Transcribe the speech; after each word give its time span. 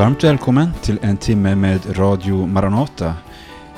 Varmt 0.00 0.24
välkommen 0.24 0.70
till 0.82 0.98
en 1.02 1.16
timme 1.16 1.54
med 1.54 1.98
Radio 1.98 2.46
Maranata. 2.46 3.14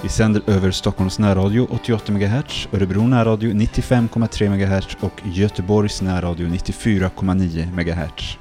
Vi 0.02 0.08
sänder 0.08 0.42
över 0.46 0.70
Stockholms 0.70 1.18
närradio 1.18 1.66
88 1.70 2.12
MHz, 2.12 2.68
Örebro 2.72 3.06
närradio 3.06 3.52
95,3 3.52 4.48
MHz 4.48 4.96
och 5.00 5.20
Göteborgs 5.24 6.02
närradio 6.02 6.48
94,9 6.48 7.66
MHz. 7.72 8.38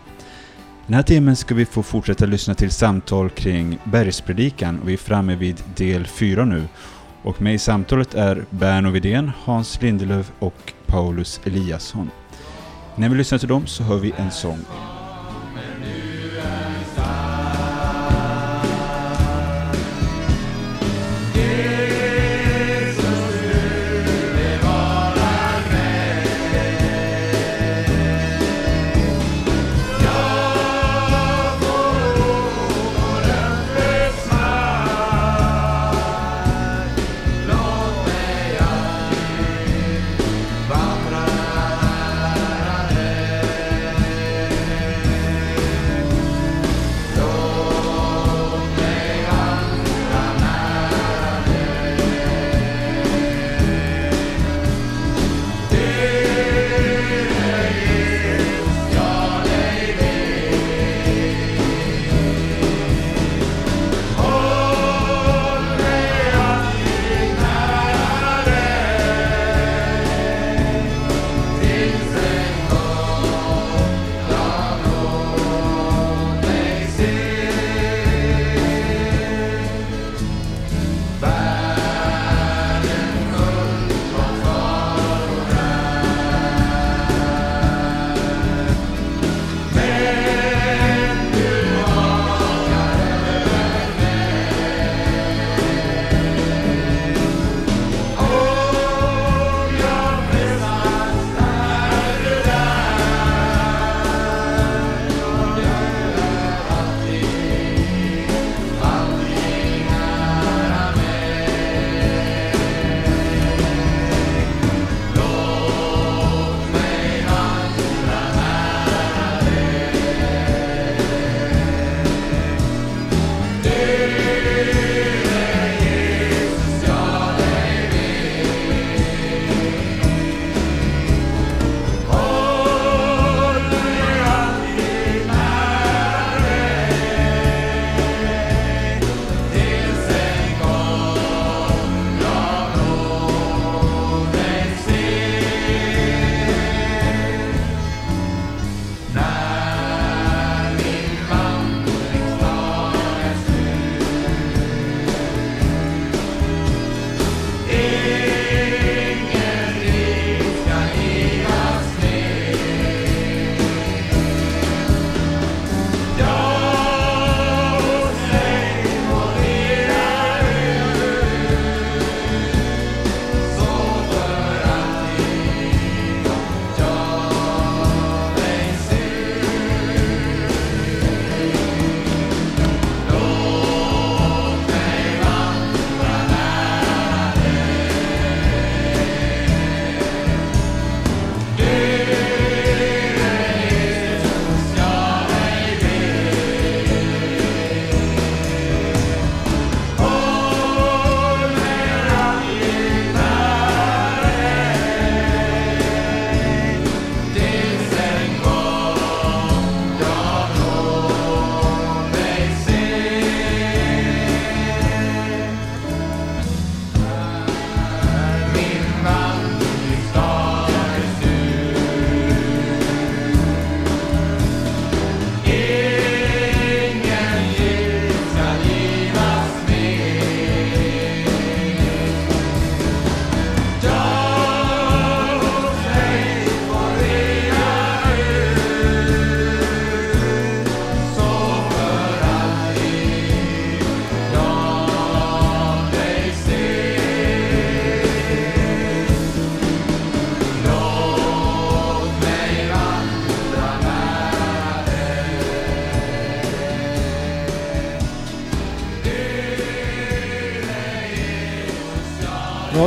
Den 0.85 0.95
här 0.95 1.03
timmen 1.03 1.35
ska 1.35 1.55
vi 1.55 1.65
få 1.65 1.83
fortsätta 1.83 2.25
lyssna 2.25 2.55
till 2.55 2.71
samtal 2.71 3.29
kring 3.29 3.77
bergspredikan 3.83 4.79
och 4.79 4.89
vi 4.89 4.93
är 4.93 4.97
framme 4.97 5.35
vid 5.35 5.63
del 5.75 6.07
4 6.07 6.45
nu. 6.45 6.63
Och 7.23 7.41
med 7.41 7.53
i 7.53 7.59
samtalet 7.59 8.13
är 8.13 8.45
Berno 8.49 8.89
Widén, 8.89 9.31
Hans 9.43 9.81
Lindelöf 9.81 10.31
och 10.39 10.73
Paulus 10.85 11.41
Eliasson. 11.43 12.09
När 12.95 13.09
vi 13.09 13.15
lyssnar 13.15 13.37
till 13.37 13.47
dem 13.47 13.67
så 13.67 13.83
hör 13.83 13.97
vi 13.97 14.13
en 14.17 14.31
sång. 14.31 14.59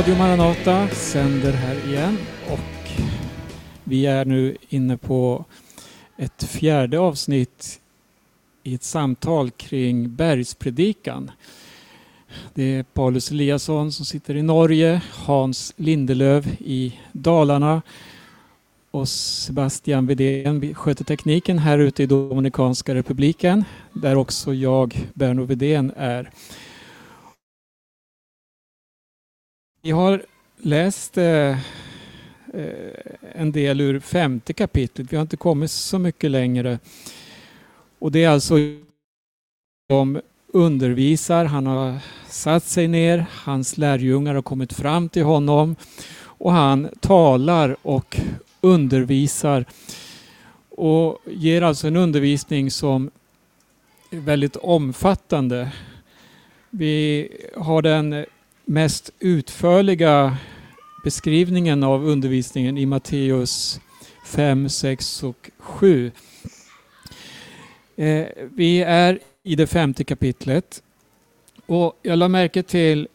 Radio 0.05 0.17
Maranata 0.19 0.87
sänder 0.87 1.51
här 1.51 1.87
igen 1.87 2.17
och 2.51 3.03
vi 3.83 4.05
är 4.05 4.25
nu 4.25 4.57
inne 4.69 4.97
på 4.97 5.45
ett 6.17 6.43
fjärde 6.43 6.99
avsnitt 6.99 7.79
i 8.63 8.75
ett 8.75 8.83
samtal 8.83 9.51
kring 9.51 10.15
bergspredikan. 10.15 11.31
Det 12.53 12.63
är 12.63 12.83
Paulus 12.83 13.31
Eliasson 13.31 13.91
som 13.91 14.05
sitter 14.05 14.35
i 14.35 14.41
Norge, 14.41 15.01
Hans 15.11 15.73
Lindelöv 15.77 16.47
i 16.59 16.99
Dalarna 17.11 17.81
och 18.91 19.07
Sebastian 19.09 20.07
Vidén 20.07 20.75
sköter 20.75 21.03
tekniken 21.03 21.59
här 21.59 21.79
ute 21.79 22.03
i 22.03 22.05
Dominikanska 22.05 22.95
republiken 22.95 23.63
där 23.93 24.15
också 24.15 24.53
jag, 24.53 25.07
Berno 25.13 25.43
Vidén, 25.43 25.91
är. 25.97 26.31
Vi 29.85 29.91
har 29.91 30.25
läst 30.57 31.17
eh, 31.17 31.25
eh, 31.25 31.57
en 33.33 33.51
del 33.51 33.81
ur 33.81 33.99
femte 33.99 34.53
kapitlet. 34.53 35.13
Vi 35.13 35.17
har 35.17 35.21
inte 35.21 35.37
kommit 35.37 35.71
så 35.71 35.99
mycket 35.99 36.31
längre. 36.31 36.79
Och 37.99 38.11
det 38.11 38.23
är 38.23 38.29
alltså 38.29 38.55
de 39.89 40.21
undervisar. 40.47 41.45
Han 41.45 41.67
har 41.67 41.97
satt 42.29 42.63
sig 42.63 42.87
ner. 42.87 43.25
Hans 43.31 43.77
lärjungar 43.77 44.35
har 44.35 44.41
kommit 44.41 44.73
fram 44.73 45.09
till 45.09 45.23
honom 45.23 45.75
och 46.17 46.51
han 46.51 46.89
talar 46.99 47.75
och 47.81 48.17
undervisar 48.61 49.65
och 50.69 51.19
ger 51.25 51.61
alltså 51.61 51.87
en 51.87 51.95
undervisning 51.95 52.71
som 52.71 53.11
är 54.11 54.19
väldigt 54.19 54.55
omfattande. 54.55 55.71
Vi 56.69 57.29
har 57.55 57.81
den 57.81 58.25
mest 58.65 59.09
utförliga 59.19 60.37
beskrivningen 61.03 61.83
av 61.83 62.05
undervisningen 62.07 62.77
i 62.77 62.85
Matteus 62.85 63.79
5, 64.25 64.69
6 64.69 65.23
och 65.23 65.51
7. 65.57 66.11
Eh, 67.95 68.25
vi 68.51 68.81
är 68.81 69.19
i 69.43 69.55
det 69.55 69.67
femte 69.67 70.03
kapitlet 70.03 70.83
och 71.65 71.99
jag 72.01 72.17
la 72.17 72.27
märke 72.27 72.63
till 72.63 73.07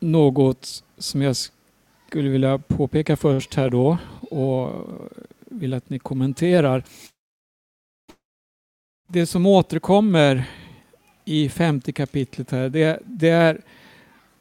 något 0.00 0.84
som 0.98 1.22
jag 1.22 1.36
skulle 2.08 2.28
vilja 2.28 2.58
påpeka 2.58 3.16
först 3.16 3.54
här 3.54 3.70
då 3.70 3.98
och 4.30 4.70
vill 5.44 5.74
att 5.74 5.90
ni 5.90 5.98
kommenterar. 5.98 6.84
Det 9.08 9.26
som 9.26 9.46
återkommer 9.46 10.44
i 11.24 11.48
femte 11.48 11.92
kapitlet 11.92 12.50
här, 12.50 12.68
det, 12.68 13.02
det 13.04 13.28
är 13.28 13.60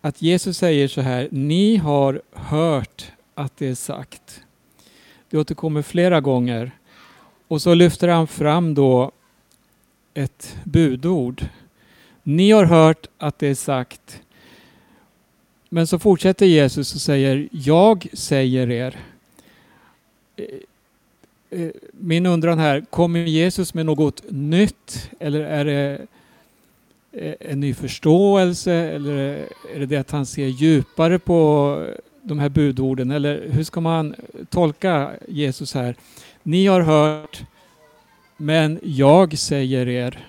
att 0.01 0.21
Jesus 0.21 0.57
säger 0.57 0.87
så 0.87 1.01
här, 1.01 1.27
ni 1.31 1.77
har 1.77 2.21
hört 2.31 3.11
att 3.33 3.57
det 3.57 3.67
är 3.67 3.75
sagt. 3.75 4.43
Det 5.29 5.37
återkommer 5.37 5.81
flera 5.81 6.21
gånger. 6.21 6.71
Och 7.47 7.61
så 7.61 7.73
lyfter 7.73 8.07
han 8.07 8.27
fram 8.27 8.73
då 8.73 9.11
ett 10.13 10.57
budord. 10.63 11.45
Ni 12.23 12.51
har 12.51 12.65
hört 12.65 13.07
att 13.17 13.39
det 13.39 13.47
är 13.47 13.55
sagt. 13.55 14.21
Men 15.69 15.87
så 15.87 15.99
fortsätter 15.99 16.45
Jesus 16.45 16.95
och 16.95 17.01
säger, 17.01 17.49
jag 17.51 18.07
säger 18.13 18.71
er. 18.71 18.99
Eh, 20.35 20.45
eh, 21.59 21.71
min 21.93 22.25
undran 22.25 22.59
här, 22.59 22.81
kommer 22.89 23.19
Jesus 23.19 23.73
med 23.73 23.85
något 23.85 24.23
nytt 24.29 25.09
eller 25.19 25.39
är 25.39 25.65
det 25.65 26.07
Eh, 27.13 27.33
en 27.39 27.59
ny 27.59 27.73
förståelse 27.73 28.73
eller 28.73 29.39
eh, 29.39 29.75
är 29.75 29.79
det 29.79 29.85
det 29.85 29.97
att 29.97 30.11
han 30.11 30.25
ser 30.25 30.47
djupare 30.47 31.19
på 31.19 31.77
eh, 31.87 31.95
de 32.23 32.39
här 32.39 32.49
budorden? 32.49 33.11
Eller 33.11 33.47
hur 33.49 33.63
ska 33.63 33.81
man 33.81 34.15
tolka 34.49 35.11
Jesus 35.27 35.73
här? 35.73 35.95
Ni 36.43 36.67
har 36.67 36.81
hört, 36.81 37.43
men 38.37 38.79
jag 38.83 39.37
säger 39.37 39.87
er. 39.87 40.27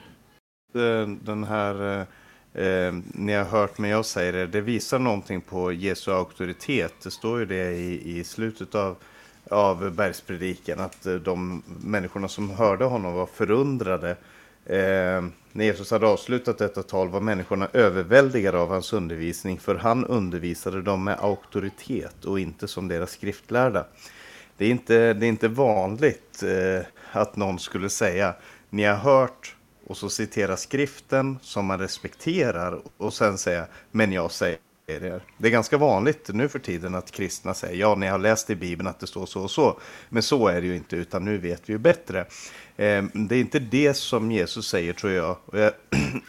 Den 1.21 1.45
här 1.45 2.07
eh, 2.55 2.95
ni 3.05 3.33
har 3.33 3.45
hört 3.45 3.79
men 3.79 3.91
jag 3.91 4.05
säger 4.05 4.33
det, 4.33 4.47
det 4.47 4.61
visar 4.61 4.99
någonting 4.99 5.41
på 5.41 5.73
Jesu 5.73 6.11
auktoritet. 6.11 6.95
Det 7.03 7.11
står 7.11 7.39
ju 7.39 7.47
det 7.47 7.73
i, 7.73 8.19
i 8.19 8.25
slutet 8.25 8.75
av, 8.75 8.97
av 9.51 9.91
bergspredikan 9.91 10.81
att 10.81 11.07
de 11.25 11.63
människorna 11.85 12.29
som 12.29 12.51
hörde 12.51 12.85
honom 12.85 13.15
var 13.15 13.27
förundrade 13.27 14.17
Eh, 14.67 15.23
när 15.53 15.65
Jesus 15.65 15.91
hade 15.91 16.07
avslutat 16.07 16.59
detta 16.59 16.83
tal 16.83 17.09
var 17.09 17.21
människorna 17.21 17.69
överväldigade 17.73 18.59
av 18.59 18.69
hans 18.69 18.93
undervisning, 18.93 19.61
för 19.61 19.75
han 19.75 20.07
undervisade 20.07 20.83
dem 20.83 21.05
med 21.05 21.19
auktoritet 21.21 22.25
och 22.25 22.41
inte 22.41 22.69
som 22.69 22.89
deras 22.89 23.11
skriftlärda. 23.11 23.87
Det 24.57 24.65
är 24.65 24.71
inte, 24.71 25.13
det 25.13 25.27
är 25.27 25.29
inte 25.29 25.49
vanligt 25.49 26.43
eh, 26.43 26.87
att 27.13 27.37
någon 27.37 27.59
skulle 27.59 27.89
säga, 27.89 28.35
ni 28.71 28.85
har 28.85 28.97
hört, 28.97 29.57
och 29.87 29.97
så 29.97 30.09
citera 30.09 30.57
skriften 30.57 31.39
som 31.43 31.67
man 31.67 31.79
respekterar 31.79 32.81
och 32.97 33.15
sen 33.15 33.39
säga, 33.39 33.67
men 33.91 34.13
jag 34.13 34.31
säger 34.31 34.59
det. 34.87 35.21
Det 35.39 35.49
är 35.49 35.53
ganska 35.53 35.79
vanligt 35.79 36.31
nu 36.33 36.49
för 36.49 36.59
tiden 36.59 36.95
att 36.95 37.11
kristna 37.11 37.55
säger 37.55 37.81
ja, 37.81 37.95
ni 37.95 38.07
har 38.07 38.19
läst 38.19 38.51
i 38.51 38.57
Bibeln 38.57 38.89
att 38.89 39.01
det 39.01 39.07
står 39.07 39.27
så 39.27 39.43
och 39.43 39.51
så. 39.51 39.81
Men 40.09 40.23
så 40.23 40.49
är 40.49 40.61
det 40.61 40.67
ju 40.67 40.77
inte, 40.77 40.97
utan 40.97 41.25
nu 41.25 41.39
vet 41.39 41.69
vi 41.69 41.73
ju 41.73 41.79
bättre. 41.79 42.27
Ehm, 42.77 43.11
det 43.15 43.37
är 43.37 43.41
inte 43.41 43.59
det 43.59 43.95
som 43.95 44.33
Jesus 44.33 44.69
säger 44.69 44.93
tror 44.93 45.13
jag. 45.13 45.37
jag. 45.53 45.73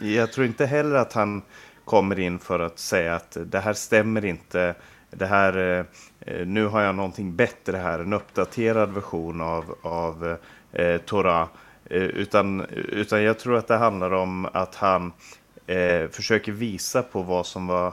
Jag 0.00 0.32
tror 0.32 0.46
inte 0.46 0.66
heller 0.66 0.96
att 0.96 1.12
han 1.12 1.42
kommer 1.84 2.18
in 2.18 2.38
för 2.38 2.60
att 2.60 2.78
säga 2.78 3.14
att 3.14 3.36
det 3.46 3.60
här 3.60 3.72
stämmer 3.72 4.24
inte. 4.24 4.74
Det 5.10 5.26
här, 5.26 5.58
eh, 5.58 5.84
eh, 6.20 6.46
nu 6.46 6.66
har 6.66 6.80
jag 6.80 6.94
någonting 6.94 7.36
bättre 7.36 7.76
här, 7.76 7.98
en 7.98 8.12
uppdaterad 8.12 8.92
version 8.94 9.40
av, 9.40 9.74
av 9.82 10.36
eh, 10.72 10.98
Torah. 10.98 11.48
Eh, 11.84 12.02
utan, 12.02 12.60
utan 12.70 13.22
jag 13.22 13.38
tror 13.38 13.56
att 13.56 13.68
det 13.68 13.76
handlar 13.76 14.10
om 14.12 14.48
att 14.52 14.74
han 14.74 15.12
eh, 15.66 16.08
försöker 16.10 16.52
visa 16.52 17.02
på 17.02 17.22
vad 17.22 17.46
som 17.46 17.66
var 17.66 17.92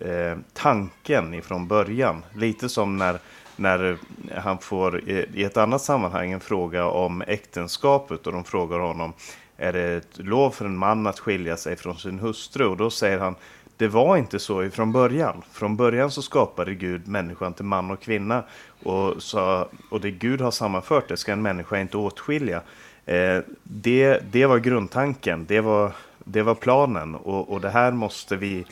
eh, 0.00 0.38
tanken 0.52 1.34
ifrån 1.34 1.68
början. 1.68 2.24
Lite 2.34 2.68
som 2.68 2.96
när 2.96 3.18
när 3.60 3.98
han 4.36 4.58
får 4.58 5.08
i 5.08 5.44
ett 5.44 5.56
annat 5.56 5.82
sammanhang 5.82 6.32
en 6.32 6.40
fråga 6.40 6.86
om 6.86 7.22
äktenskapet 7.26 8.26
och 8.26 8.32
de 8.32 8.44
frågar 8.44 8.78
honom 8.78 9.12
är 9.56 9.72
det 9.72 9.82
ett 9.82 10.18
lov 10.18 10.50
för 10.50 10.64
en 10.64 10.76
man 10.76 11.06
att 11.06 11.18
skilja 11.18 11.56
sig 11.56 11.76
från 11.76 11.98
sin 11.98 12.18
hustru? 12.18 12.66
Och 12.66 12.76
då 12.76 12.90
säger 12.90 13.18
han 13.18 13.34
det 13.76 13.88
var 13.88 14.16
inte 14.16 14.38
så 14.38 14.62
ifrån 14.62 14.92
början. 14.92 15.42
Från 15.52 15.76
början 15.76 16.10
så 16.10 16.22
skapade 16.22 16.74
Gud 16.74 17.08
människan 17.08 17.52
till 17.52 17.64
man 17.64 17.90
och 17.90 18.00
kvinna 18.00 18.44
och, 18.82 19.22
sa, 19.22 19.68
och 19.90 20.00
det 20.00 20.10
Gud 20.10 20.40
har 20.40 20.50
sammanfört 20.50 21.08
det 21.08 21.16
ska 21.16 21.32
en 21.32 21.42
människa 21.42 21.78
inte 21.78 21.96
åtskilja. 21.96 22.62
Eh, 23.06 23.38
det, 23.62 24.20
det 24.32 24.46
var 24.46 24.58
grundtanken, 24.58 25.46
det 25.48 25.60
var, 25.60 25.92
det 26.18 26.42
var 26.42 26.54
planen 26.54 27.14
och, 27.14 27.52
och 27.52 27.60
det 27.60 27.70
här 27.70 27.92
måste 27.92 28.36
vi 28.36 28.64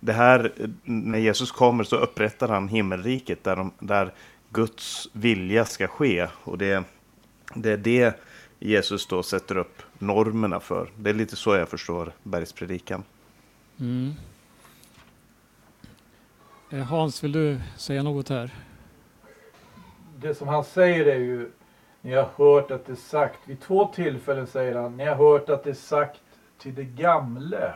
det 0.00 0.12
här, 0.12 0.52
när 0.84 1.18
Jesus 1.18 1.52
kommer 1.52 1.84
så 1.84 1.96
upprättar 1.96 2.48
han 2.48 2.68
himmelriket 2.68 3.44
där, 3.44 3.56
de, 3.56 3.72
där 3.78 4.12
Guds 4.50 5.08
vilja 5.12 5.64
ska 5.64 5.86
ske. 5.86 6.28
Och 6.44 6.58
det, 6.58 6.84
det 7.54 7.72
är 7.72 7.76
det 7.76 8.20
Jesus 8.58 9.06
då 9.06 9.22
sätter 9.22 9.56
upp 9.56 9.82
normerna 9.98 10.60
för. 10.60 10.90
Det 10.96 11.10
är 11.10 11.14
lite 11.14 11.36
så 11.36 11.54
jag 11.54 11.68
förstår 11.68 12.12
bergspredikan. 12.22 13.02
Mm. 13.80 14.12
Eh, 16.70 16.78
Hans, 16.78 17.24
vill 17.24 17.32
du 17.32 17.60
säga 17.76 18.02
något 18.02 18.28
här? 18.28 18.54
Det 20.16 20.34
som 20.34 20.48
han 20.48 20.64
säger 20.64 21.06
är 21.06 21.18
ju, 21.18 21.50
ni 22.00 22.14
har 22.14 22.28
hört 22.36 22.70
att 22.70 22.86
det 22.86 22.92
är 22.92 22.96
sagt, 22.96 23.38
vid 23.44 23.60
två 23.60 23.86
tillfällen 23.94 24.46
säger 24.46 24.74
han, 24.74 24.96
ni 24.96 25.04
har 25.04 25.14
hört 25.14 25.48
att 25.48 25.64
det 25.64 25.70
är 25.70 25.74
sagt 25.74 26.20
till 26.58 26.74
det 26.74 26.84
gamle. 26.84 27.74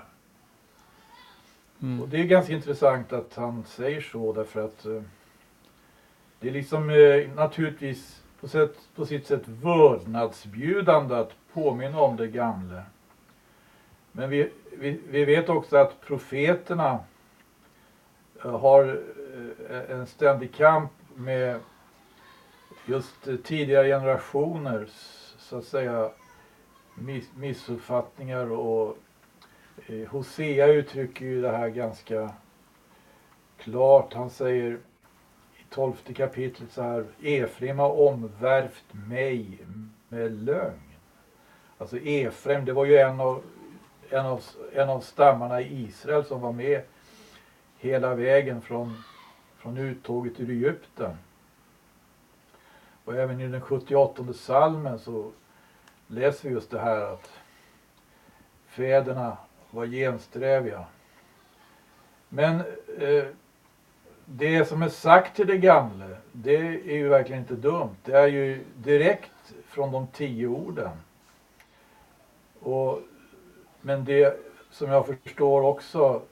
Mm. 1.83 2.01
Och 2.01 2.09
det 2.09 2.21
är 2.21 2.25
ganska 2.25 2.53
intressant 2.53 3.13
att 3.13 3.35
han 3.35 3.65
säger 3.65 4.01
så 4.01 4.33
därför 4.33 4.65
att 4.65 4.87
eh, 4.87 5.03
det 6.41 6.49
är 6.49 6.53
liksom 6.53 6.91
eh, 6.91 7.35
naturligtvis 7.35 8.23
på, 8.41 8.49
sätt, 8.49 8.79
på 8.95 9.07
sitt 9.07 9.27
sätt 9.27 9.43
vördnadsbjudande 9.47 11.15
att 11.15 11.33
påminna 11.53 12.01
om 12.01 12.17
det 12.17 12.29
gamla. 12.29 12.83
Men 14.13 14.31
vi, 14.31 14.51
vi, 14.73 15.01
vi 15.09 15.25
vet 15.25 15.49
också 15.49 15.77
att 15.77 16.01
profeterna 16.01 16.99
eh, 18.45 18.61
har 18.61 19.01
eh, 19.71 19.91
en 19.91 20.07
ständig 20.07 20.55
kamp 20.55 20.93
med 21.15 21.61
just 22.87 23.29
eh, 23.29 23.37
tidigare 23.37 23.89
generationers 23.89 24.91
så 25.39 25.59
att 25.59 25.65
säga 25.65 26.11
miss, 26.95 27.29
missuppfattningar 27.37 28.51
och 28.51 28.99
Eh, 29.87 30.09
Hosea 30.09 30.67
uttrycker 30.67 31.25
ju 31.25 31.43
det 31.43 31.51
här 31.51 31.69
ganska 31.69 32.31
klart. 33.59 34.15
Han 34.15 34.31
säger 34.31 34.79
i 35.57 35.65
tolfte 35.71 36.15
kapitlet 36.15 36.73
så 36.73 36.83
här. 36.83 37.07
Efraim 37.23 37.79
har 37.79 38.01
omvärvt 38.01 38.85
mig 39.09 39.59
med 40.09 40.33
lögn. 40.33 40.81
Alltså 41.79 41.97
Efraim, 41.99 42.65
det 42.65 42.73
var 42.73 42.85
ju 42.85 42.97
en 42.97 43.21
av, 43.21 43.43
en, 44.11 44.27
av, 44.27 44.43
en 44.73 44.89
av 44.89 45.01
stammarna 45.01 45.61
i 45.61 45.83
Israel 45.83 46.25
som 46.25 46.41
var 46.41 46.53
med 46.53 46.83
hela 47.79 48.15
vägen 48.15 48.63
från, 48.63 49.03
från 49.57 49.79
uttåget 49.79 50.41
ur 50.41 50.51
Egypten. 50.51 51.17
Och 53.05 53.15
även 53.15 53.41
i 53.41 53.49
den 53.49 53.61
78 53.61 54.33
salmen 54.33 54.99
så 54.99 55.31
läser 56.07 56.49
vi 56.49 56.55
just 56.55 56.71
det 56.71 56.81
här 56.81 57.13
att 57.13 57.31
fäderna 58.67 59.37
var 59.73 59.87
gensträviga. 59.87 60.85
Men 62.29 62.61
eh, 62.99 63.25
det 64.25 64.65
som 64.65 64.83
är 64.83 64.89
sagt 64.89 65.37
till 65.37 65.47
det 65.47 65.59
gamle 65.59 66.17
det 66.33 66.57
är 66.67 66.97
ju 66.97 67.09
verkligen 67.09 67.43
inte 67.43 67.55
dumt. 67.55 67.97
Det 68.05 68.13
är 68.13 68.27
ju 68.27 68.65
direkt 68.75 69.55
från 69.67 69.93
de 69.93 70.07
tio 70.07 70.47
orden. 70.47 70.91
Och, 72.61 73.01
men 73.81 74.05
det 74.05 74.41
som 74.71 74.91
jag 74.91 75.07
förstår 75.07 75.63
också 75.63 76.23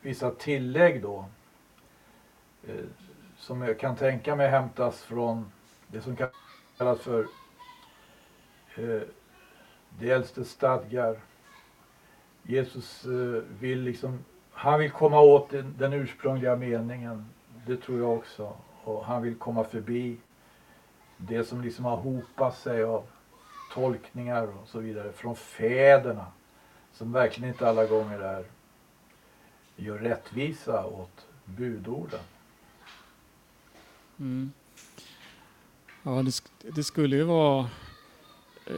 vissa 0.00 0.30
tillägg 0.30 1.02
då. 1.02 1.24
Eh, 2.68 2.84
som 3.36 3.62
jag 3.62 3.78
kan 3.78 3.96
tänka 3.96 4.36
mig 4.36 4.48
hämtas 4.48 5.02
från 5.02 5.52
det 5.86 6.00
som 6.00 6.16
kallas 6.78 7.00
för 7.00 7.26
eh, 8.76 9.00
de 9.98 10.10
äldste 10.10 10.44
stadgar. 10.44 11.20
Jesus 12.46 13.04
eh, 13.04 13.42
vill 13.60 13.80
liksom, 13.80 14.18
han 14.50 14.78
vill 14.78 14.90
komma 14.90 15.20
åt 15.20 15.50
den, 15.50 15.92
ursprungliga 15.92 16.56
meningen. 16.56 17.26
Det 17.66 17.76
tror 17.76 17.98
jag 17.98 18.12
också. 18.12 18.56
Och 18.84 19.04
han 19.04 19.22
vill 19.22 19.34
komma 19.34 19.64
förbi 19.64 20.16
det 21.16 21.44
som 21.44 21.60
liksom 21.60 21.84
har 21.84 21.96
hopat 21.96 22.58
sig 22.58 22.82
av 22.82 23.04
tolkningar 23.74 24.46
och 24.46 24.68
så 24.68 24.78
vidare 24.78 25.12
från 25.12 25.36
fäderna. 25.36 26.26
Som 26.92 27.12
verkligen 27.12 27.48
inte 27.48 27.68
alla 27.68 27.86
gånger 27.86 28.20
är, 28.20 28.44
gör 29.76 29.98
rättvisa 29.98 30.86
åt 30.86 31.26
budorden. 31.44 32.20
Mm. 34.18 34.52
Ja, 36.02 36.22
det, 36.22 36.70
det, 36.70 36.84
skulle 36.84 37.16
ju 37.16 37.22
vara 37.22 37.70
eh, 38.66 38.76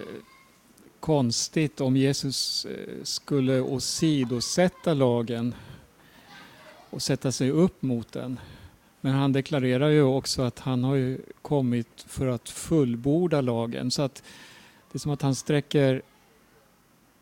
konstigt 1.01 1.81
om 1.81 1.97
Jesus 1.97 2.65
eh, 2.65 3.03
skulle 3.03 3.61
åsidosätta 3.61 4.95
lagen 4.95 5.55
och 6.91 7.03
sätta 7.03 7.33
sig 7.33 7.51
upp 7.51 7.83
mot 7.83 8.13
den. 8.13 8.41
Men 9.01 9.13
han 9.13 9.33
deklarerar 9.33 9.89
ju 9.89 10.03
också 10.03 10.43
att 10.43 10.59
han 10.59 10.85
har 10.85 10.95
ju 10.95 11.19
kommit 11.43 12.05
för 12.07 12.27
att 12.27 12.49
fullborda 12.49 13.41
lagen. 13.41 13.91
Så 13.91 14.03
att 14.03 14.23
det 14.93 14.97
är 14.97 14.99
som 14.99 15.13
att 15.13 15.23
han 15.23 15.35
sträcker, 15.35 16.03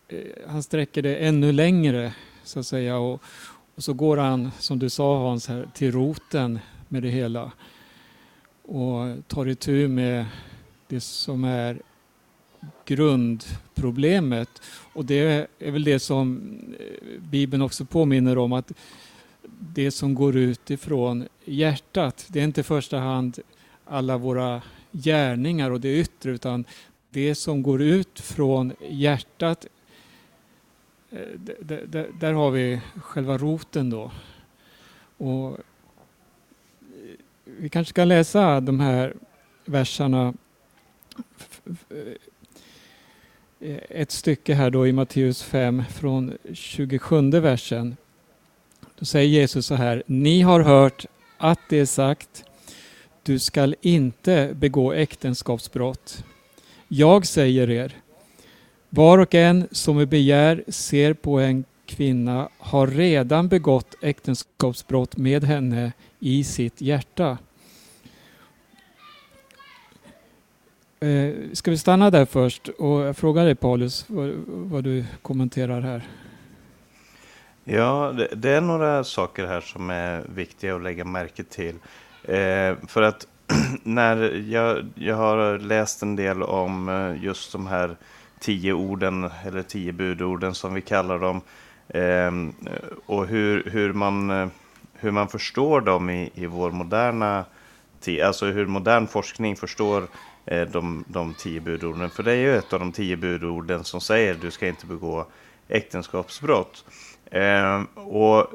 eh, 0.09 0.21
han 0.49 0.63
sträcker 0.63 1.03
det 1.03 1.17
ännu 1.17 1.53
längre 1.53 2.15
så 2.45 2.61
att 2.61 2.67
säga. 2.67 2.99
Och, 2.99 3.23
och 3.75 3.85
så 3.85 3.93
går 3.93 4.17
han, 4.17 4.51
som 4.59 4.79
du 4.79 4.91
sa 4.91 5.19
Hans, 5.19 5.49
här, 5.49 5.69
till 5.75 5.93
roten 5.93 6.59
med 6.89 7.03
det 7.03 7.11
hela 7.11 7.53
och 8.63 9.29
tar 9.29 9.49
itu 9.49 9.89
med 9.89 10.27
det 10.89 11.01
som 11.01 11.45
är 11.45 11.83
grundproblemet. 12.85 14.63
Och 14.93 15.05
det 15.05 15.49
är 15.59 15.71
väl 15.71 15.85
det 15.85 15.99
som 15.99 16.41
eh, 16.79 17.21
Bibeln 17.21 17.63
också 17.63 17.85
påminner 17.85 18.39
om 18.39 18.53
att 18.53 18.73
det 19.59 19.91
som 19.91 20.15
går 20.15 20.37
ut 20.37 20.71
ifrån 20.71 21.29
hjärtat, 21.45 22.27
det 22.29 22.41
är 22.41 22.45
inte 22.45 22.61
i 22.61 22.65
första 22.65 22.99
hand 22.99 23.39
alla 23.85 24.19
våra 24.19 24.63
gärningar 24.93 25.71
och 25.71 25.81
det 25.81 26.01
yttre 26.01 26.31
utan 26.31 26.65
det 27.11 27.35
som 27.35 27.63
går 27.63 27.83
ut 27.83 28.21
från 28.21 28.73
hjärtat, 28.89 29.67
eh, 31.11 31.19
där 32.21 32.33
har 32.33 32.51
vi 32.51 32.81
själva 32.97 33.39
roten 33.39 33.91
då. 33.91 34.11
Och 35.17 35.51
eh, 35.51 35.57
vi 37.45 37.69
kanske 37.69 37.91
ska 37.91 38.05
läsa 38.05 38.61
de 38.61 38.81
här 38.81 39.15
verserna 39.65 40.35
Eh, 43.67 43.77
ett 43.91 44.11
stycke 44.11 44.55
här 44.55 44.71
då 44.71 44.87
i 44.87 44.93
Matteus 44.93 45.43
5 45.43 45.83
från 45.91 46.39
27 46.53 47.31
versen. 47.31 47.97
Då 48.99 49.05
säger 49.05 49.29
Jesus 49.29 49.67
så 49.67 49.75
här, 49.75 50.03
ni 50.07 50.41
har 50.41 50.61
hört 50.61 51.07
att 51.39 51.61
det 51.69 51.79
är 51.79 51.87
sagt, 51.87 52.45
du 53.23 53.39
skall 53.39 53.75
inte 53.81 54.51
begå 54.55 54.93
äktenskapsbrott. 54.93 56.25
Jag 56.89 57.27
säger 57.27 57.71
er, 57.71 57.97
var 58.89 59.19
och 59.19 59.35
en 59.35 59.69
som 59.73 59.97
med 59.97 60.09
begär 60.09 60.65
ser 60.69 61.15
på 61.15 61.41
en 61.41 61.65
kvinna 61.87 62.49
har 62.59 62.87
redan 62.87 63.49
begått 63.49 63.95
äktenskapsbrott 64.03 65.17
med 65.17 65.45
henne 65.45 65.93
i 66.21 66.45
sitt 66.45 66.81
hjärta. 66.81 67.39
Eh, 71.07 71.35
ska 71.53 71.71
vi 71.71 71.79
stanna 71.79 72.11
där 72.11 72.25
först 72.25 72.69
och 72.69 73.17
fråga 73.17 73.45
dig 73.45 73.55
Paulus 73.55 74.05
vad, 74.09 74.29
vad 74.47 74.85
du 74.85 75.05
kommenterar 75.23 75.81
här? 75.81 76.03
Ja, 77.65 78.15
det, 78.17 78.29
det, 78.35 78.51
är 78.51 78.61
några 78.61 79.05
saker 79.05 79.47
här 79.47 79.61
som 79.61 79.91
är 79.91 80.25
viktiga 80.35 80.77
att 80.77 80.83
lägga 80.83 81.05
märke 81.05 81.45
till. 81.45 81.75
Eh, 82.23 82.75
för 82.89 83.03
att 83.03 83.27
när 83.83 84.17
jag, 84.51 84.87
jag 84.95 85.17
har 85.17 85.59
läst 85.59 86.03
en 86.03 86.17
del 86.17 86.43
om 86.43 86.89
eh, 86.89 87.25
just 87.25 87.53
de 87.53 87.67
här 87.67 87.97
tio 88.41 88.73
orden, 88.73 89.31
eller 89.45 89.63
tio 89.63 89.93
budorden 89.93 90.55
som 90.55 90.75
vi 90.75 90.81
kallar 90.81 91.19
dem, 91.19 91.41
eh, 91.89 92.31
och 93.07 93.27
hur, 93.27 93.71
hur, 93.71 93.93
man, 93.93 94.31
eh, 94.31 94.49
hur 94.95 95.11
man 95.11 95.29
förstår 95.29 95.81
dem 95.81 96.11
i, 96.11 96.31
i 96.35 96.47
vår 96.47 96.71
moderna 96.71 97.45
tid, 98.01 98.23
alltså 98.23 98.47
hur 98.47 98.67
modern 98.67 99.07
forskning 99.07 99.57
förstår 99.57 100.07
Eh, 100.47 100.69
de, 100.69 101.05
de 101.09 101.35
tio 101.35 101.61
budorden. 101.61 102.11
För 102.11 102.23
det 102.23 102.33
är 102.33 102.37
ju 102.37 102.57
ett 102.57 102.73
av 102.73 102.81
de 102.81 102.93
tio 102.93 103.17
budorden 103.17 103.85
som 103.85 104.01
säger 104.01 104.35
du 104.35 104.51
ska 104.51 104.67
inte 104.67 104.87
begå 104.87 105.27
äktenskapsbrott. 105.69 106.85
Eh, 107.31 107.83
och 107.95 108.47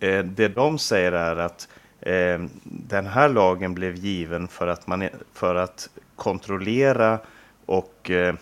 eh, 0.00 0.24
det 0.24 0.48
de 0.48 0.78
säger 0.78 1.12
är 1.12 1.36
att 1.36 1.68
eh, 2.00 2.40
den 2.64 3.06
här 3.06 3.28
lagen 3.28 3.74
blev 3.74 3.94
given 3.94 4.48
för 4.48 4.66
att, 4.66 4.86
man, 4.86 5.08
för 5.32 5.54
att 5.54 5.88
kontrollera 6.16 7.18
och 7.66 8.10
eh, 8.10 8.34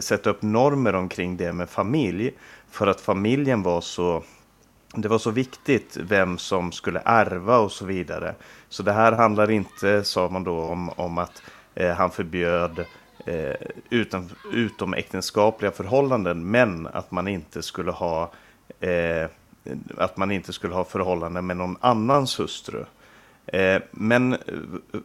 sätta 0.00 0.30
upp 0.30 0.42
normer 0.42 0.94
omkring 0.94 1.36
det 1.36 1.52
med 1.52 1.70
familj. 1.70 2.30
För 2.70 2.86
att 2.86 3.00
familjen 3.00 3.62
var 3.62 3.80
så 3.80 4.22
det 4.94 5.08
var 5.08 5.18
så 5.18 5.30
viktigt 5.30 5.96
vem 6.00 6.38
som 6.38 6.72
skulle 6.72 7.02
ärva 7.04 7.58
och 7.58 7.72
så 7.72 7.84
vidare. 7.84 8.34
Så 8.68 8.82
det 8.82 8.92
här 8.92 9.12
handlar 9.12 9.50
inte, 9.50 10.04
sa 10.04 10.28
man 10.28 10.44
då, 10.44 10.60
om, 10.60 10.90
om 10.90 11.18
att 11.18 11.42
Eh, 11.74 11.94
han 11.94 12.10
förbjöd 12.10 12.84
eh, 13.26 13.54
utom, 13.90 14.28
utom 14.52 14.94
äktenskapliga 14.94 15.70
förhållanden, 15.70 16.50
men 16.50 16.86
att 16.86 17.10
man 17.10 17.28
inte 17.28 17.62
skulle 17.62 17.90
ha 17.90 18.32
eh, 18.80 19.26
att 19.96 20.16
man 20.16 20.30
inte 20.30 20.52
skulle 20.52 20.74
ha 20.74 20.84
förhållanden 20.84 21.46
med 21.46 21.56
någon 21.56 21.76
annans 21.80 22.40
hustru. 22.40 22.84
Eh, 23.46 23.82
men 23.90 24.32
eh, 24.32 24.38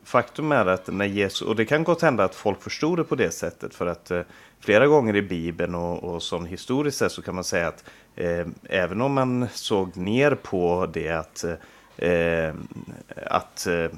faktum 0.03 0.51
är 0.51 0.65
att 0.65 0.87
när 0.87 1.05
Jesus, 1.05 1.41
och 1.41 1.55
det 1.55 1.65
kan 1.65 1.83
gott 1.83 2.01
hända 2.01 2.23
att 2.23 2.35
folk 2.35 2.61
förstod 2.61 2.99
det 2.99 3.03
på 3.03 3.15
det 3.15 3.31
sättet 3.31 3.75
för 3.75 3.85
att 3.85 4.11
eh, 4.11 4.21
flera 4.59 4.87
gånger 4.87 5.15
i 5.15 5.21
Bibeln 5.21 5.75
och, 5.75 6.03
och 6.03 6.23
som 6.23 6.45
historiskt 6.45 6.97
sett 6.97 7.11
så 7.11 7.21
kan 7.21 7.35
man 7.35 7.43
säga 7.43 7.67
att 7.67 7.83
eh, 8.15 8.47
även 8.63 9.01
om 9.01 9.13
man 9.13 9.47
såg 9.53 9.97
ner 9.97 10.35
på 10.35 10.89
det 10.93 11.09
att, 11.09 11.43
eh, 11.97 12.53
att 13.25 13.67
eh, 13.67 13.89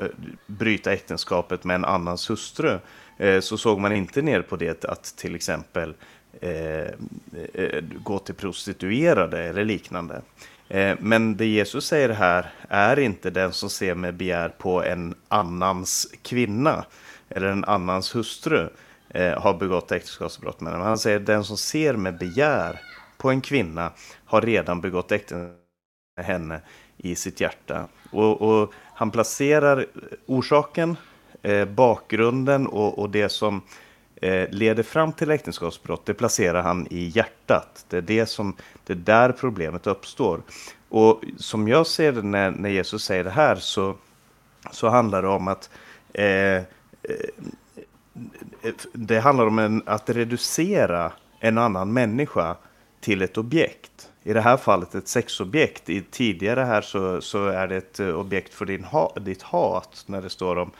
Eh, 0.00 0.06
bryta 0.46 0.92
äktenskapet 0.92 1.64
med 1.64 1.74
en 1.74 1.84
annans 1.84 2.30
hustru 2.30 2.78
eh, 3.18 3.40
så 3.40 3.58
såg 3.58 3.80
man 3.80 3.92
inte 3.92 4.22
ner 4.22 4.42
på 4.42 4.56
det 4.56 4.84
att 4.84 5.16
till 5.16 5.34
exempel 5.34 5.94
eh, 6.40 6.94
gå 8.04 8.18
till 8.18 8.34
prostituerade 8.34 9.42
eller 9.42 9.64
liknande. 9.64 10.22
Men 10.98 11.36
det 11.36 11.46
Jesus 11.46 11.86
säger 11.86 12.08
här 12.08 12.52
är 12.68 12.98
inte 12.98 13.30
den 13.30 13.52
som 13.52 13.70
ser 13.70 13.94
med 13.94 14.14
begär 14.14 14.48
på 14.48 14.82
en 14.82 15.14
annans 15.28 16.12
kvinna 16.22 16.84
eller 17.28 17.46
en 17.46 17.64
annans 17.64 18.16
hustru 18.16 18.68
har 19.36 19.54
begått 19.54 19.92
äktenskapsbrott 19.92 20.60
med 20.60 20.72
henne. 20.72 20.84
Han 20.84 20.98
säger 20.98 21.20
den 21.20 21.44
som 21.44 21.56
ser 21.56 21.94
med 21.94 22.18
begär 22.18 22.80
på 23.18 23.30
en 23.30 23.40
kvinna 23.40 23.92
har 24.24 24.40
redan 24.40 24.80
begått 24.80 25.12
äktenskap 25.12 25.60
med 26.16 26.26
henne 26.26 26.60
i 26.96 27.14
sitt 27.14 27.40
hjärta. 27.40 27.88
Och, 28.10 28.42
och 28.42 28.72
han 29.00 29.10
placerar 29.10 29.78
eh, 29.78 29.84
orsaken, 30.26 30.96
eh, 31.42 31.64
bakgrunden 31.64 32.66
och, 32.66 32.98
och 32.98 33.10
det 33.10 33.28
som 33.28 33.62
Eh, 34.22 34.50
leder 34.50 34.82
fram 34.82 35.12
till 35.12 35.30
äktenskapsbrott, 35.30 36.06
det 36.06 36.14
placerar 36.14 36.62
han 36.62 36.86
i 36.90 37.12
hjärtat. 37.14 37.84
Det 37.88 37.96
är, 37.96 38.02
det 38.02 38.26
som, 38.26 38.56
det 38.86 38.92
är 38.92 38.96
där 38.96 39.32
problemet 39.32 39.86
uppstår. 39.86 40.42
Och 40.88 41.22
som 41.36 41.68
jag 41.68 41.86
ser 41.86 42.12
det 42.12 42.22
när, 42.22 42.50
när 42.50 42.68
Jesus 42.68 43.04
säger 43.04 43.24
det 43.24 43.30
här 43.30 43.56
så, 43.56 43.94
så 44.70 44.88
handlar 44.88 45.22
det 45.22 45.28
om 45.28 45.48
att 45.48 45.70
eh, 46.12 46.56
eh 46.56 46.62
det 48.92 49.20
handlar 49.20 49.46
om 49.46 49.58
en, 49.58 49.82
att 49.86 50.10
reducera 50.10 51.12
en 51.38 51.58
annan 51.58 51.92
människa 51.92 52.56
till 53.00 53.22
ett 53.22 53.38
objekt. 53.38 54.09
I 54.22 54.32
det 54.32 54.40
här 54.40 54.56
fallet 54.56 54.94
ett 54.94 55.08
sexobjekt. 55.08 55.90
I 55.90 56.02
tidigare 56.02 56.60
här 56.60 56.80
så, 56.80 57.20
så 57.20 57.46
är 57.46 57.68
det 57.68 57.76
ett 57.76 58.00
eh, 58.00 58.08
objekt 58.08 58.54
för 58.54 58.66
din 58.66 58.84
ha, 58.84 59.12
ditt 59.20 59.42
hat 59.42 60.04
när 60.06 60.22
det 60.22 60.30
står 60.30 60.56
om, 60.56 60.70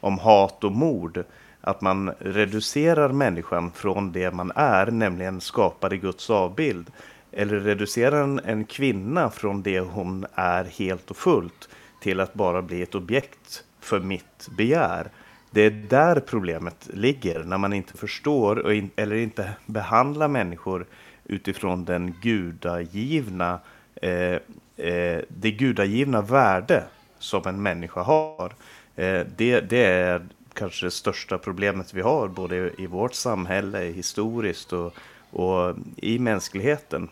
om 0.00 0.18
hat 0.18 0.64
och 0.64 0.72
mord 0.72 1.24
att 1.60 1.80
man 1.80 2.10
reducerar 2.18 3.08
människan 3.08 3.72
från 3.72 4.12
det 4.12 4.30
man 4.30 4.52
är, 4.54 4.86
nämligen 4.86 5.40
skapad 5.40 5.92
i 5.92 5.96
Guds 5.96 6.30
avbild. 6.30 6.90
Eller 7.32 7.60
reducerar 7.60 8.22
en, 8.22 8.40
en 8.44 8.64
kvinna 8.64 9.30
från 9.30 9.62
det 9.62 9.80
hon 9.80 10.26
är 10.34 10.64
helt 10.64 11.10
och 11.10 11.16
fullt, 11.16 11.68
till 12.00 12.20
att 12.20 12.34
bara 12.34 12.62
bli 12.62 12.82
ett 12.82 12.94
objekt 12.94 13.64
för 13.80 14.00
mitt 14.00 14.48
begär. 14.56 15.10
Det 15.50 15.60
är 15.60 15.70
där 15.70 16.20
problemet 16.20 16.90
ligger, 16.94 17.44
när 17.44 17.58
man 17.58 17.72
inte 17.72 17.96
förstår 17.96 18.72
in, 18.72 18.90
eller 18.96 19.16
inte 19.16 19.50
behandlar 19.66 20.28
människor 20.28 20.86
utifrån 21.30 21.84
den 21.84 22.14
gudagivna, 22.22 23.60
eh, 24.02 24.38
eh, 24.76 25.20
det 25.28 25.50
gudagivna 25.50 26.22
värde 26.22 26.84
som 27.18 27.46
en 27.46 27.62
människa 27.62 28.02
har. 28.02 28.52
Eh, 28.96 29.26
det, 29.36 29.60
det 29.60 29.84
är 29.84 30.26
kanske 30.54 30.86
det 30.86 30.90
största 30.90 31.38
problemet 31.38 31.94
vi 31.94 32.00
har, 32.00 32.28
både 32.28 32.70
i 32.78 32.86
vårt 32.86 33.14
samhälle, 33.14 33.78
historiskt 33.78 34.72
och, 34.72 34.94
och 35.30 35.76
i 35.96 36.18
mänskligheten. 36.18 37.08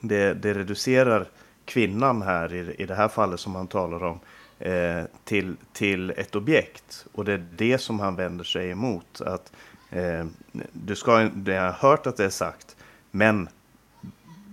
Det, 0.00 0.34
det 0.34 0.54
reducerar 0.54 1.26
kvinnan 1.64 2.22
här, 2.22 2.54
i, 2.54 2.74
i 2.78 2.86
det 2.86 2.94
här 2.94 3.08
fallet 3.08 3.40
som 3.40 3.54
han 3.54 3.66
talar 3.66 4.04
om, 4.04 4.20
eh, 4.58 5.04
till, 5.24 5.56
till 5.72 6.10
ett 6.10 6.34
objekt. 6.34 7.06
Och 7.12 7.24
det 7.24 7.32
är 7.32 7.46
det 7.56 7.78
som 7.78 8.00
han 8.00 8.16
vänder 8.16 8.44
sig 8.44 8.70
emot. 8.70 9.20
Att 9.20 9.52
eh, 9.90 10.26
du 10.72 10.96
ska, 10.96 11.30
det 11.34 11.56
har 11.56 11.72
hört 11.72 12.06
att 12.06 12.16
det 12.16 12.24
är 12.24 12.30
sagt, 12.30 12.76
men 13.14 13.48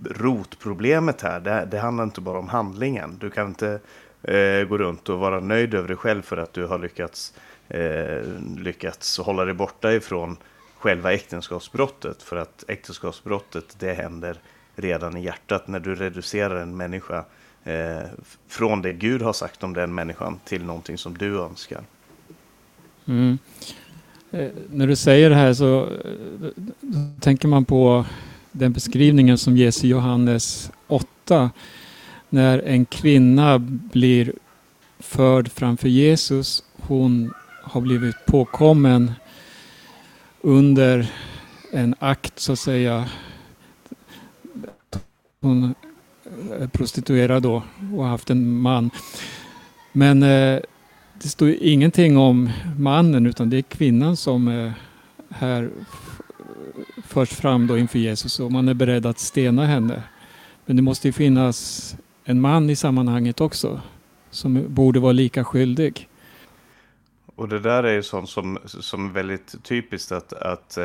rotproblemet 0.05 1.21
här, 1.21 1.39
det, 1.39 1.67
det 1.71 1.79
handlar 1.79 2.03
inte 2.03 2.21
bara 2.21 2.39
om 2.39 2.49
handlingen. 2.49 3.17
Du 3.19 3.29
kan 3.29 3.47
inte 3.47 3.79
eh, 4.23 4.67
gå 4.67 4.77
runt 4.77 5.09
och 5.09 5.19
vara 5.19 5.39
nöjd 5.39 5.73
över 5.73 5.87
dig 5.87 5.97
själv 5.97 6.21
för 6.21 6.37
att 6.37 6.53
du 6.53 6.65
har 6.65 6.79
lyckats, 6.79 7.33
eh, 7.67 8.21
lyckats 8.57 9.17
hålla 9.17 9.45
dig 9.45 9.53
borta 9.53 9.93
ifrån 9.93 10.37
själva 10.77 11.13
äktenskapsbrottet. 11.13 12.21
För 12.21 12.37
att 12.37 12.63
äktenskapsbrottet, 12.67 13.75
det 13.79 13.93
händer 13.93 14.37
redan 14.75 15.17
i 15.17 15.23
hjärtat 15.23 15.67
när 15.67 15.79
du 15.79 15.95
reducerar 15.95 16.55
en 16.55 16.77
människa 16.77 17.25
eh, 17.63 17.99
från 18.47 18.81
det 18.81 18.93
Gud 18.93 19.21
har 19.21 19.33
sagt 19.33 19.63
om 19.63 19.73
den 19.73 19.95
människan 19.95 20.39
till 20.45 20.65
någonting 20.65 20.97
som 20.97 21.17
du 21.17 21.39
önskar. 21.39 21.81
Mm. 23.05 23.37
Eh, 24.31 24.49
när 24.69 24.87
du 24.87 24.95
säger 24.95 25.29
det 25.29 25.35
här 25.35 25.53
så 25.53 25.83
eh, 25.83 26.49
tänker 27.19 27.47
man 27.47 27.65
på 27.65 28.05
den 28.59 28.73
beskrivningen 28.73 29.37
som 29.37 29.57
ges 29.57 29.83
i 29.83 29.87
Johannes 29.87 30.71
8. 30.87 31.51
När 32.29 32.59
en 32.59 32.85
kvinna 32.85 33.59
blir 33.59 34.33
förd 34.99 35.51
framför 35.51 35.87
Jesus. 35.87 36.63
Hon 36.81 37.33
har 37.63 37.81
blivit 37.81 38.25
påkommen 38.25 39.11
under 40.41 41.11
en 41.71 41.95
akt 41.99 42.39
så 42.39 42.51
att 42.51 42.59
säga. 42.59 43.09
Hon 45.41 45.75
är 46.59 46.67
prostituerad 46.67 47.43
då 47.43 47.63
och 47.93 48.03
har 48.03 48.09
haft 48.09 48.29
en 48.29 48.61
man. 48.61 48.91
Men 49.91 50.23
eh, 50.23 50.59
det 51.21 51.29
står 51.29 51.49
ingenting 51.49 52.17
om 52.17 52.49
mannen 52.77 53.25
utan 53.25 53.49
det 53.49 53.57
är 53.57 53.61
kvinnan 53.61 54.17
som 54.17 54.47
eh, 54.47 54.71
här 55.29 55.69
förs 57.09 57.29
fram 57.29 57.67
då 57.67 57.77
inför 57.77 57.99
Jesus 57.99 58.39
och 58.39 58.51
man 58.51 58.67
är 58.67 58.73
beredd 58.73 59.05
att 59.05 59.19
stena 59.19 59.65
henne. 59.65 60.03
Men 60.65 60.75
det 60.75 60.81
måste 60.81 61.07
ju 61.07 61.11
finnas 61.11 61.95
en 62.23 62.41
man 62.41 62.69
i 62.69 62.75
sammanhanget 62.75 63.41
också 63.41 63.81
som 64.29 64.65
borde 64.67 64.99
vara 64.99 65.11
lika 65.11 65.43
skyldig. 65.43 66.07
Och 67.35 67.49
det 67.49 67.59
där 67.59 67.83
är 67.83 67.93
ju 67.93 68.03
sånt 68.03 68.29
som, 68.29 68.57
som 68.65 69.09
är 69.09 69.13
väldigt 69.13 69.63
typiskt 69.63 70.11
att, 70.11 70.33
att 70.33 70.77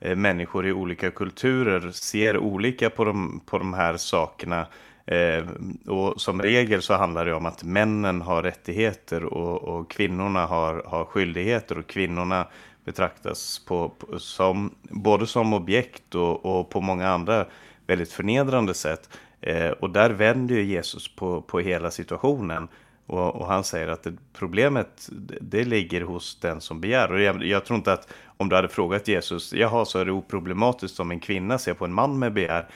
eh, 0.00 0.16
människor 0.16 0.66
i 0.66 0.72
olika 0.72 1.10
kulturer 1.10 1.90
ser 1.90 2.38
olika 2.38 2.90
på 2.90 3.04
de, 3.04 3.40
på 3.46 3.58
de 3.58 3.74
här 3.74 3.96
sakerna. 3.96 4.66
Eh, 5.06 5.44
och 5.86 6.20
som 6.20 6.42
regel 6.42 6.82
så 6.82 6.94
handlar 6.94 7.26
det 7.26 7.34
om 7.34 7.46
att 7.46 7.64
männen 7.64 8.22
har 8.22 8.42
rättigheter 8.42 9.24
och, 9.24 9.62
och 9.62 9.90
kvinnorna 9.90 10.46
har, 10.46 10.82
har 10.86 11.04
skyldigheter 11.04 11.78
och 11.78 11.86
kvinnorna 11.86 12.46
betraktas 12.86 13.58
på, 13.58 13.88
på, 13.88 14.18
som, 14.18 14.74
både 14.82 15.26
som 15.26 15.52
objekt 15.52 16.14
och, 16.14 16.46
och, 16.46 16.70
på 16.70 16.80
många 16.80 17.08
andra 17.08 17.46
väldigt 17.86 18.12
förnedrande 18.12 18.74
sätt. 18.74 19.08
Eh, 19.40 19.70
och 19.70 19.90
där 19.90 20.10
vänder 20.10 20.54
ju 20.54 20.62
Jesus 20.62 21.16
på, 21.16 21.42
på 21.42 21.60
hela 21.60 21.90
situationen. 21.90 22.68
Och, 23.06 23.34
och 23.34 23.46
han 23.46 23.64
säger 23.64 23.88
att 23.88 24.02
det, 24.02 24.12
problemet 24.32 25.08
det 25.40 25.64
ligger 25.64 26.00
hos 26.00 26.40
den 26.40 26.60
som 26.60 26.80
begär. 26.80 27.12
Och 27.12 27.20
jag, 27.20 27.44
jag, 27.44 27.64
tror 27.64 27.76
inte 27.76 27.92
att 27.92 28.08
om 28.36 28.48
du 28.48 28.56
hade 28.56 28.68
frågat 28.68 29.08
Jesus, 29.08 29.52
jaha 29.52 29.84
så 29.84 29.98
är 29.98 30.04
det 30.04 30.12
oproblematiskt 30.12 31.00
om 31.00 31.10
en 31.10 31.20
kvinna 31.20 31.58
ser 31.58 31.74
på 31.74 31.84
en 31.84 31.92
man 31.92 32.18
med 32.18 32.32
begär. 32.32 32.66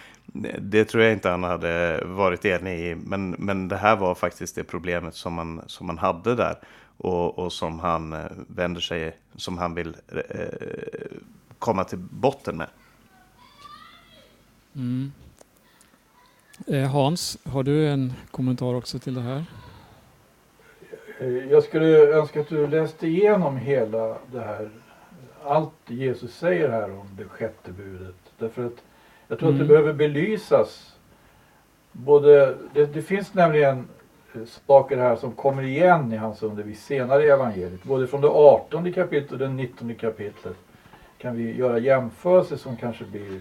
Det 0.59 0.85
tror 0.85 1.03
jag 1.03 1.13
inte 1.13 1.31
han 1.31 1.45
hade 1.45 2.05
varit 2.05 2.45
enig 2.45 2.81
i. 2.81 2.95
Men, 2.95 3.31
men 3.31 3.69
det 3.69 3.77
här 3.77 3.97
var 3.97 4.15
faktiskt 4.15 4.55
det 4.55 4.65
problemet 4.65 5.15
som 5.15 5.35
man, 5.35 5.63
som 5.67 5.87
man 5.87 5.99
hade 5.99 6.35
där 6.35 6.57
och, 7.01 7.39
och 7.39 7.53
som 7.53 7.79
han 7.79 8.13
eh, 8.13 8.27
vänder 8.47 8.81
sig, 8.81 9.17
som 9.37 9.59
han 9.59 9.75
vill 9.75 9.97
eh, 10.09 10.47
komma 11.59 11.85
till 11.85 11.99
botten 11.99 12.57
med. 12.57 12.69
Mm. 14.75 15.13
Eh, 16.67 16.91
Hans, 16.91 17.39
har 17.45 17.63
du 17.63 17.89
en 17.89 18.13
kommentar 18.31 18.75
också 18.75 18.99
till 18.99 19.15
det 19.15 19.21
här? 19.21 19.45
Jag 21.51 21.63
skulle 21.63 22.15
önska 22.15 22.41
att 22.41 22.49
du 22.49 22.67
läste 22.67 23.07
igenom 23.07 23.57
hela 23.57 24.19
det 24.33 24.41
här, 24.41 24.71
allt 25.45 25.73
Jesus 25.87 26.35
säger 26.35 26.69
här 26.69 26.99
om 26.99 27.09
det 27.17 27.25
sjätte 27.25 27.73
budet. 27.73 28.17
Därför 28.39 28.67
att 28.67 28.83
jag 29.29 29.39
tror 29.39 29.49
mm. 29.49 29.61
att 29.61 29.69
det 29.69 29.75
mm. 29.75 29.83
behöver 29.83 29.93
belysas. 29.93 30.97
Både, 31.93 32.57
det, 32.75 32.87
det 32.87 33.03
finns 33.03 33.35
nämligen 33.35 33.89
saker 34.67 34.97
här 34.97 35.17
som 35.17 35.33
kommer 35.33 35.63
igen 35.63 36.13
i 36.13 36.17
hans 36.17 36.43
undervisning 36.43 36.99
senare 36.99 37.25
i 37.25 37.29
evangeliet. 37.29 37.83
Både 37.83 38.07
från 38.07 38.21
det 38.21 38.29
18 38.29 38.93
kapitlet 38.93 39.33
och 39.33 39.39
det 39.39 39.49
19 39.49 39.95
kapitlet 39.95 40.57
kan 41.19 41.37
vi 41.37 41.57
göra 41.57 41.79
jämförelser 41.79 42.57
som 42.57 42.77
kanske 42.77 43.05
blir 43.05 43.41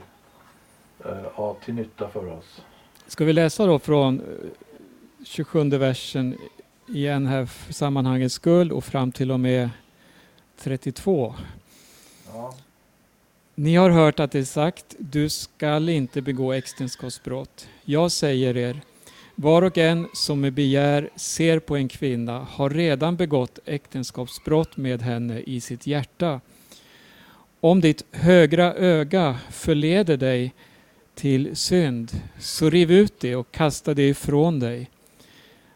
uh, 1.06 1.54
till 1.66 1.74
nytta 1.74 2.10
för 2.10 2.32
oss. 2.32 2.62
Ska 3.08 3.26
vi 3.26 3.34
läsa 3.34 3.66
då 3.66 3.80
från 3.80 4.22
27 5.26 5.60
eh, 5.60 5.80
versen 5.80 6.38
igen 6.88 7.28
här 7.28 7.46
för 7.46 7.74
sammanhangets 7.74 8.36
skull 8.36 8.72
och 8.72 8.84
fram 8.84 9.12
till 9.12 9.32
och 9.32 9.40
med 9.40 9.70
32. 10.58 11.36
Ja. 12.34 12.54
Ni 13.56 13.76
har 13.76 13.90
hört 13.90 14.20
att 14.20 14.32
det 14.32 14.40
är 14.40 14.44
sagt, 14.44 14.86
du 14.98 15.30
skall 15.30 15.90
inte 15.90 16.22
begå 16.22 16.54
äktenskapsbrott. 16.54 17.68
Jag 17.86 18.12
säger 18.12 18.58
er, 18.58 18.82
var 19.42 19.62
och 19.62 19.78
en 19.78 20.08
som 20.14 20.42
med 20.42 20.54
begär 20.54 21.10
ser 21.16 21.60
på 21.60 21.76
en 21.76 21.88
kvinna 21.88 22.40
har 22.50 22.70
redan 22.70 23.16
begått 23.16 23.60
äktenskapsbrott 23.66 24.78
med 24.78 25.02
henne 25.02 25.40
i 25.40 25.62
sitt 25.62 25.88
hjärta. 25.88 26.42
Om 27.60 27.82
ditt 27.82 28.06
högra 28.12 28.74
öga 28.74 29.38
förleder 29.50 30.18
dig 30.18 30.54
till 31.16 31.56
synd, 31.56 32.12
så 32.40 32.70
riv 32.70 32.92
ut 32.92 33.20
det 33.20 33.36
och 33.36 33.52
kasta 33.52 33.94
det 33.94 34.10
ifrån 34.10 34.60
dig. 34.60 34.90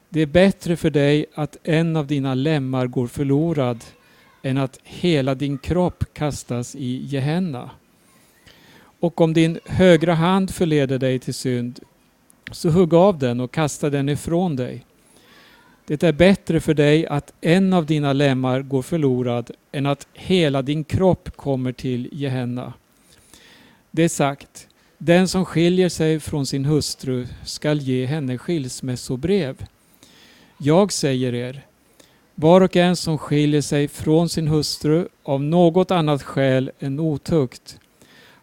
Det 0.09 0.21
är 0.21 0.25
bättre 0.25 0.75
för 0.75 0.89
dig 0.89 1.25
att 1.33 1.57
en 1.63 1.95
av 1.95 2.07
dina 2.07 2.33
lemmar 2.33 2.87
går 2.87 3.07
förlorad 3.07 3.83
än 4.41 4.57
att 4.57 4.79
hela 4.83 5.35
din 5.35 5.57
kropp 5.57 6.03
kastas 6.13 6.75
i 6.75 7.05
Gehenna. 7.05 7.69
Och 8.99 9.21
om 9.21 9.33
din 9.33 9.59
högra 9.65 10.13
hand 10.13 10.51
förleder 10.51 10.99
dig 10.99 11.19
till 11.19 11.33
synd, 11.33 11.79
så 12.51 12.69
hugg 12.69 12.93
av 12.93 13.19
den 13.19 13.39
och 13.39 13.51
kasta 13.51 13.89
den 13.89 14.09
ifrån 14.09 14.55
dig. 14.55 14.85
Det 15.85 16.03
är 16.03 16.11
bättre 16.11 16.59
för 16.59 16.73
dig 16.73 17.07
att 17.07 17.33
en 17.41 17.73
av 17.73 17.85
dina 17.85 18.13
lemmar 18.13 18.61
går 18.61 18.81
förlorad 18.81 19.51
än 19.71 19.85
att 19.85 20.07
hela 20.13 20.61
din 20.61 20.83
kropp 20.83 21.37
kommer 21.37 21.71
till 21.71 22.09
Gehenna. 22.11 22.73
Det 23.91 24.03
är 24.03 24.09
sagt, 24.09 24.67
den 24.97 25.27
som 25.27 25.45
skiljer 25.45 25.89
sig 25.89 26.19
från 26.19 26.45
sin 26.45 26.65
hustru 26.65 27.27
skall 27.45 27.79
ge 27.79 28.05
henne 28.05 28.37
skilsmässobrev. 28.37 29.65
Jag 30.57 30.91
säger 30.91 31.35
er, 31.35 31.65
var 32.35 32.61
och 32.61 32.75
en 32.75 32.95
som 32.95 33.17
skiljer 33.17 33.61
sig 33.61 33.87
från 33.87 34.29
sin 34.29 34.47
hustru 34.47 35.07
av 35.23 35.43
något 35.43 35.91
annat 35.91 36.23
skäl 36.23 36.71
än 36.79 36.99
otukt, 36.99 37.79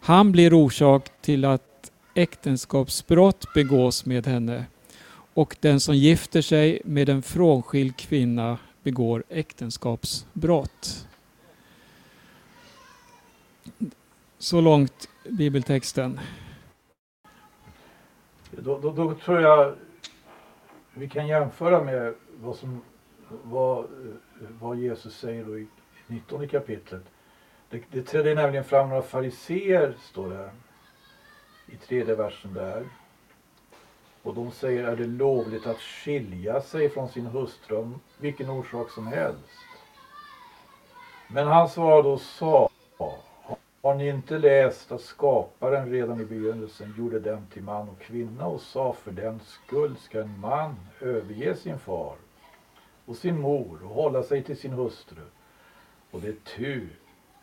han 0.03 0.31
blir 0.31 0.53
orsak 0.53 1.21
till 1.21 1.45
att 1.45 1.70
äktenskapsbrott 2.13 3.53
begås 3.53 4.05
med 4.05 4.27
henne 4.27 4.65
och 5.33 5.57
den 5.59 5.79
som 5.79 5.95
gifter 5.95 6.41
sig 6.41 6.81
med 6.85 7.09
en 7.09 7.21
frånskild 7.21 7.97
kvinna 7.97 8.57
begår 8.83 9.23
äktenskapsbrott. 9.29 11.07
Så 14.37 14.61
långt 14.61 15.09
bibeltexten. 15.29 16.19
Då, 18.51 18.79
då, 18.79 18.91
då, 18.91 19.13
tror 19.13 19.41
jag 19.41 19.75
vi 20.93 21.09
kan 21.09 21.27
jämföra 21.27 21.83
med 21.83 22.13
vad, 22.39 22.55
som, 22.55 22.81
vad, 23.43 23.87
vad 24.59 24.77
Jesus 24.77 25.17
säger 25.17 25.45
då 25.45 25.59
i 25.59 25.67
19 26.07 26.47
kapitlet. 26.47 27.03
Det, 27.69 27.81
det 27.91 28.03
trädde 28.03 28.35
nämligen 28.35 28.63
fram 28.63 28.89
några 28.89 29.01
fariseer, 29.01 29.97
står 30.11 30.29
det 30.29 30.37
här 30.37 30.51
i 31.71 31.75
tredje 31.75 32.15
versen 32.15 32.53
där. 32.53 32.89
Och 34.23 34.35
de 34.35 34.51
säger, 34.51 34.83
är 34.83 34.95
det 34.95 35.07
lovligt 35.07 35.67
att 35.67 35.79
skilja 35.79 36.61
sig 36.61 36.89
från 36.89 37.09
sin 37.09 37.25
hustru 37.25 37.77
av 37.77 37.99
vilken 38.17 38.49
orsak 38.49 38.89
som 38.89 39.07
helst? 39.07 39.49
Men 41.27 41.47
han 41.47 41.69
svarade 41.69 42.09
och 42.09 42.21
sa, 42.21 42.69
har 43.81 43.95
ni 43.95 44.09
inte 44.09 44.37
läst 44.37 44.91
att 44.91 45.01
skaparen 45.01 45.89
redan 45.89 46.21
i 46.21 46.25
begynnelsen 46.25 46.95
gjorde 46.97 47.19
dem 47.19 47.47
till 47.53 47.63
man 47.63 47.89
och 47.89 47.99
kvinna 47.99 48.47
och 48.47 48.61
sa 48.61 48.93
för 48.93 49.11
den 49.11 49.39
skull 49.39 49.95
ska 49.97 50.21
en 50.21 50.39
man 50.39 50.75
överge 50.99 51.55
sin 51.55 51.79
far 51.79 52.15
och 53.05 53.15
sin 53.15 53.39
mor 53.39 53.83
och 53.83 53.95
hålla 53.95 54.23
sig 54.23 54.43
till 54.43 54.57
sin 54.57 54.71
hustru. 54.71 55.21
Och 56.11 56.21
det 56.21 56.27
är 56.27 56.55
tu, 56.55 56.87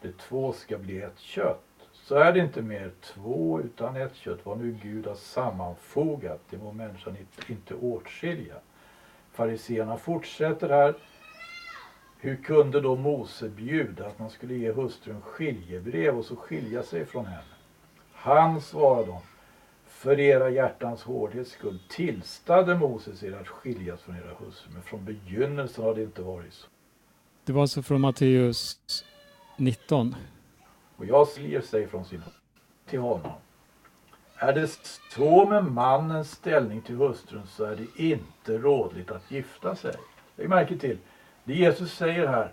de 0.03 0.13
två 0.13 0.53
ska 0.53 0.79
bli 0.79 1.01
ett 1.01 1.19
kött. 1.19 1.68
Så 2.09 2.15
är 2.15 2.33
det 2.33 2.41
inte 2.41 2.63
mer 2.63 2.91
två 3.01 3.61
utan 3.61 3.97
ett 3.97 4.17
kött, 4.17 4.39
vad 4.43 4.59
nu 4.59 4.79
Gud 4.83 5.07
har 5.07 5.15
sammanfogat, 5.15 6.41
det 6.51 6.59
må 6.59 6.73
människan 6.73 7.17
inte 7.49 7.75
åtskilja. 7.75 8.55
Fariseerna 9.33 9.97
fortsätter 9.97 10.69
här. 10.69 10.95
Hur 12.19 12.37
kunde 12.37 12.81
då 12.81 12.97
Mose 12.97 13.49
bjuda 13.49 14.07
att 14.07 14.19
man 14.19 14.31
skulle 14.31 14.55
ge 14.55 14.73
hustrun 14.73 15.21
skiljebrev 15.21 16.19
och 16.19 16.25
så 16.25 16.37
skilja 16.37 16.83
sig 16.83 17.05
från 17.05 17.27
henne? 17.27 17.43
Han 18.13 18.61
svarade 18.61 19.07
dem, 19.07 19.21
för 19.87 20.21
era 20.21 20.51
hjärtans 20.51 21.03
hårdhets 21.03 21.51
skull 21.51 21.79
tillstade 21.89 22.75
Moses 22.75 23.23
er 23.23 23.33
att 23.33 23.49
skiljas 23.49 24.01
från 24.01 24.17
era 24.17 24.35
hustrur, 24.39 24.73
men 24.73 24.83
från 24.83 25.05
begynnelsen 25.05 25.85
har 25.85 25.95
det 25.95 26.03
inte 26.03 26.23
varit 26.23 26.53
så. 26.53 26.67
Det 27.45 27.53
var 27.53 27.61
alltså 27.61 27.83
från 27.83 28.01
Matteus 28.01 28.81
19. 29.57 30.15
Och 30.99 31.07
jag 31.07 31.29
slir 31.29 31.61
sig 31.61 31.87
från 31.87 32.05
sin 32.05 32.23
till 32.87 33.01
honom. 33.01 33.33
Är 34.37 34.53
det 34.53 34.69
så 35.15 35.47
med 35.47 35.65
mannens 35.65 36.31
ställning 36.31 36.81
till 36.81 36.97
hustrun 36.97 37.47
så 37.47 37.65
är 37.65 37.77
det 37.77 38.03
inte 38.03 38.59
rådligt 38.59 39.11
att 39.11 39.31
gifta 39.31 39.77
sig. 39.77 39.95
Lägg 40.37 40.49
märke 40.49 40.79
till, 40.79 40.99
det 41.45 41.55
Jesus 41.55 41.93
säger 41.93 42.27
här, 42.27 42.53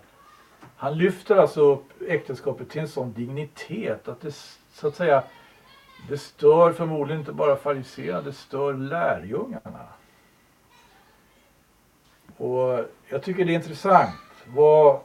han 0.76 0.98
lyfter 0.98 1.36
alltså 1.36 1.60
upp 1.60 2.02
äktenskapet 2.08 2.70
till 2.70 2.80
en 2.80 2.88
sån 2.88 3.12
dignitet 3.12 4.08
att 4.08 4.20
det 4.20 4.34
så 4.72 4.88
att 4.88 4.96
säga 4.96 5.22
det 6.08 6.18
stör 6.18 6.72
förmodligen 6.72 7.20
inte 7.20 7.32
bara 7.32 7.56
fariséerna, 7.56 8.22
det 8.22 8.32
stör 8.32 8.74
lärjungarna. 8.74 9.88
Och 12.36 12.84
jag 13.08 13.22
tycker 13.22 13.44
det 13.44 13.52
är 13.52 13.56
intressant 13.56 14.14
vad, 14.46 15.00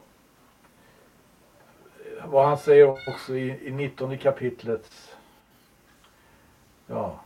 vad 2.32 2.46
han 2.46 2.58
säger 2.58 2.90
också 3.08 3.36
i, 3.36 3.58
i 3.66 3.70
19 3.70 4.18
kapitlet. 4.18 4.90
Ja, 6.86 7.20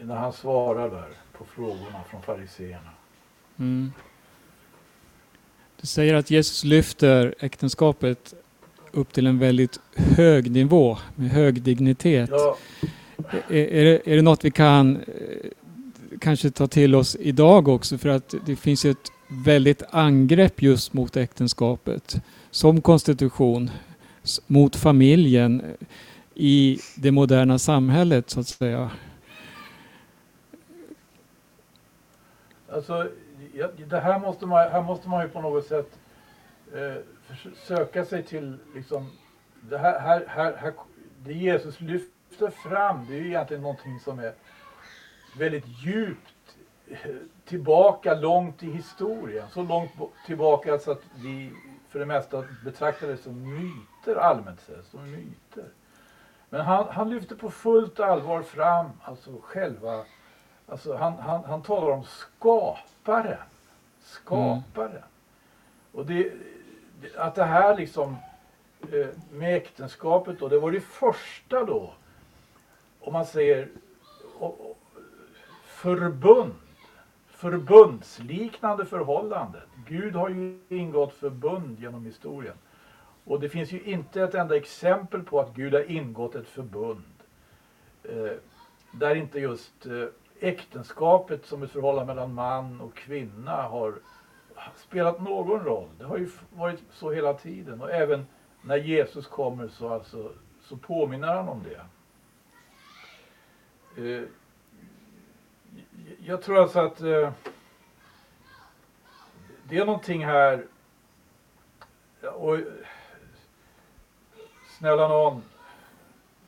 när 0.00 0.16
han 0.16 0.32
svarar 0.32 0.90
där 0.90 1.08
på 1.38 1.44
frågorna 1.44 2.00
från 2.10 2.22
fariséerna. 2.22 2.90
Mm. 3.58 3.92
Du 5.80 5.86
säger 5.86 6.14
att 6.14 6.30
Jesus 6.30 6.64
lyfter 6.64 7.34
äktenskapet 7.40 8.34
upp 8.92 9.12
till 9.12 9.26
en 9.26 9.38
väldigt 9.38 9.80
hög 9.94 10.50
nivå 10.50 10.98
med 11.14 11.30
hög 11.30 11.62
dignitet. 11.62 12.30
Ja. 12.32 12.56
Är, 13.48 13.56
är, 13.56 13.84
det, 13.84 14.12
är 14.12 14.16
det 14.16 14.22
något 14.22 14.44
vi 14.44 14.50
kan 14.50 14.96
eh, 14.96 15.02
kanske 16.20 16.50
ta 16.50 16.66
till 16.66 16.94
oss 16.94 17.16
idag 17.20 17.68
också 17.68 17.98
för 17.98 18.08
att 18.08 18.34
det 18.46 18.56
finns 18.56 18.84
ett 18.84 19.12
väldigt 19.44 19.82
angrepp 19.90 20.62
just 20.62 20.92
mot 20.92 21.16
äktenskapet 21.16 22.16
som 22.50 22.80
konstitution 22.80 23.70
mot 24.46 24.76
familjen 24.76 25.76
i 26.34 26.78
det 26.96 27.12
moderna 27.12 27.58
samhället 27.58 28.30
så 28.30 28.40
att 28.40 28.48
säga. 28.48 28.90
Alltså, 32.68 33.08
det 33.86 34.00
här 34.00 34.18
måste 34.18 34.46
man, 34.46 34.70
här 34.70 34.82
måste 34.82 35.08
man 35.08 35.22
ju 35.22 35.28
på 35.28 35.40
något 35.40 35.66
sätt 35.66 35.98
eh, 36.74 36.94
söka 37.66 38.04
sig 38.04 38.22
till 38.22 38.56
liksom, 38.74 39.10
det 39.60 39.78
här, 39.78 40.00
här, 40.00 40.24
här, 40.28 40.56
här, 40.56 40.72
det 41.24 41.32
Jesus 41.32 41.80
lyfter 41.80 42.50
fram 42.50 43.06
det 43.08 43.14
är 43.14 43.20
ju 43.20 43.26
egentligen 43.26 43.62
någonting 43.62 44.00
som 44.00 44.18
är 44.18 44.32
väldigt 45.38 45.64
djupt 45.84 46.56
eh, 46.88 46.98
tillbaka 47.44 48.14
långt 48.14 48.62
i 48.62 48.70
historien. 48.70 49.46
Så 49.50 49.62
långt 49.62 49.90
tillbaka 50.26 50.78
så 50.78 50.90
att 50.90 51.02
vi 51.16 51.52
för 51.88 51.98
det 51.98 52.06
mesta 52.06 52.44
betraktar 52.64 53.06
det 53.06 53.16
som 53.16 53.54
myt 53.54 53.93
myter 54.04 54.20
allmänt 54.20 54.60
sett, 54.60 54.86
som 54.86 55.10
myter. 55.10 55.68
Men 56.50 56.60
han, 56.60 56.86
han 56.90 57.10
lyfter 57.10 57.36
på 57.36 57.50
fullt 57.50 58.00
allvar 58.00 58.42
fram 58.42 58.90
alltså 59.02 59.30
själva, 59.42 60.04
alltså 60.68 60.96
han, 60.96 61.12
han, 61.12 61.44
han 61.44 61.62
talar 61.62 61.90
om 61.90 62.04
skaparen. 62.04 63.38
Skaparen. 64.00 64.90
Mm. 64.90 65.02
Och 65.92 66.06
det, 66.06 66.32
att 67.16 67.34
det 67.34 67.44
här 67.44 67.76
liksom 67.76 68.16
eh, 68.92 69.08
med 69.30 69.56
äktenskapet 69.56 70.38
då, 70.38 70.48
det 70.48 70.58
var 70.58 70.70
det 70.70 70.80
första 70.80 71.64
då, 71.64 71.94
om 73.00 73.12
man 73.12 73.26
säger 73.26 73.68
förbund, 75.64 76.54
förbundsliknande 77.28 78.86
förhållande. 78.86 79.62
Gud 79.86 80.14
har 80.14 80.28
ju 80.28 80.60
ingått 80.68 81.14
förbund 81.14 81.80
genom 81.80 82.04
historien. 82.04 82.56
Och 83.24 83.40
det 83.40 83.48
finns 83.48 83.72
ju 83.72 83.80
inte 83.82 84.22
ett 84.22 84.34
enda 84.34 84.56
exempel 84.56 85.22
på 85.22 85.40
att 85.40 85.54
Gud 85.54 85.74
har 85.74 85.90
ingått 85.90 86.34
ett 86.34 86.48
förbund 86.48 87.04
eh, 88.02 88.32
där 88.92 89.14
inte 89.14 89.40
just 89.40 89.86
eh, 89.86 90.06
äktenskapet 90.40 91.46
som 91.46 91.62
ett 91.62 91.70
förhållande 91.70 92.14
mellan 92.14 92.34
man 92.34 92.80
och 92.80 92.94
kvinna 92.94 93.62
har 93.62 93.94
spelat 94.76 95.20
någon 95.20 95.64
roll. 95.64 95.88
Det 95.98 96.04
har 96.04 96.18
ju 96.18 96.30
varit 96.50 96.82
så 96.92 97.12
hela 97.12 97.34
tiden 97.34 97.82
och 97.82 97.90
även 97.90 98.26
när 98.62 98.76
Jesus 98.76 99.26
kommer 99.26 99.68
så, 99.68 99.88
alltså, 99.88 100.32
så 100.62 100.76
påminner 100.76 101.34
han 101.34 101.48
om 101.48 101.62
det. 101.64 101.80
Eh, 103.96 104.22
jag 106.18 106.42
tror 106.42 106.62
alltså 106.62 106.80
att 106.80 107.00
eh, 107.00 107.32
det 109.68 109.78
är 109.78 109.86
någonting 109.86 110.24
här 110.24 110.66
och 112.34 112.58
snälla 114.84 115.08
någon 115.08 115.42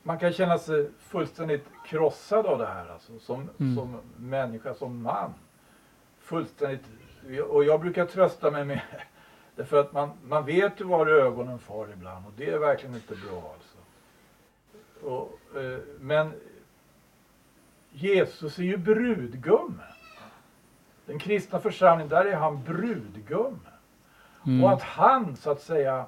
man 0.02 0.18
kan 0.18 0.32
känna 0.32 0.58
sig 0.58 0.90
fullständigt 0.98 1.64
krossad 1.86 2.46
av 2.46 2.58
det 2.58 2.66
här 2.66 2.88
alltså, 2.88 3.18
som, 3.18 3.50
mm. 3.60 3.76
som 3.76 4.00
människa, 4.16 4.74
som 4.74 5.02
man. 5.02 5.34
Fullständigt 6.20 6.80
och 7.48 7.64
jag 7.64 7.80
brukar 7.80 8.06
trösta 8.06 8.50
mig 8.50 8.64
med 8.64 8.80
Därför 9.56 9.80
att 9.80 9.92
man, 9.92 10.10
man 10.24 10.44
vet 10.44 10.80
ju 10.80 10.84
var 10.84 11.06
ögonen 11.06 11.58
far 11.58 11.88
ibland 11.92 12.26
och 12.26 12.32
det 12.36 12.50
är 12.50 12.58
verkligen 12.58 12.94
inte 12.94 13.14
bra 13.14 13.54
alltså. 13.54 13.78
Och, 15.06 15.60
eh, 15.62 15.78
men 16.00 16.32
Jesus 17.92 18.58
är 18.58 18.62
ju 18.62 18.76
brudgummen. 18.76 19.80
Den 21.06 21.18
kristna 21.18 21.60
församlingen, 21.60 22.08
där 22.08 22.24
är 22.24 22.36
han 22.36 22.62
brudgummen. 22.64 23.60
Mm. 24.46 24.64
Och 24.64 24.72
att 24.72 24.82
han 24.82 25.36
så 25.36 25.50
att 25.50 25.62
säga, 25.62 26.06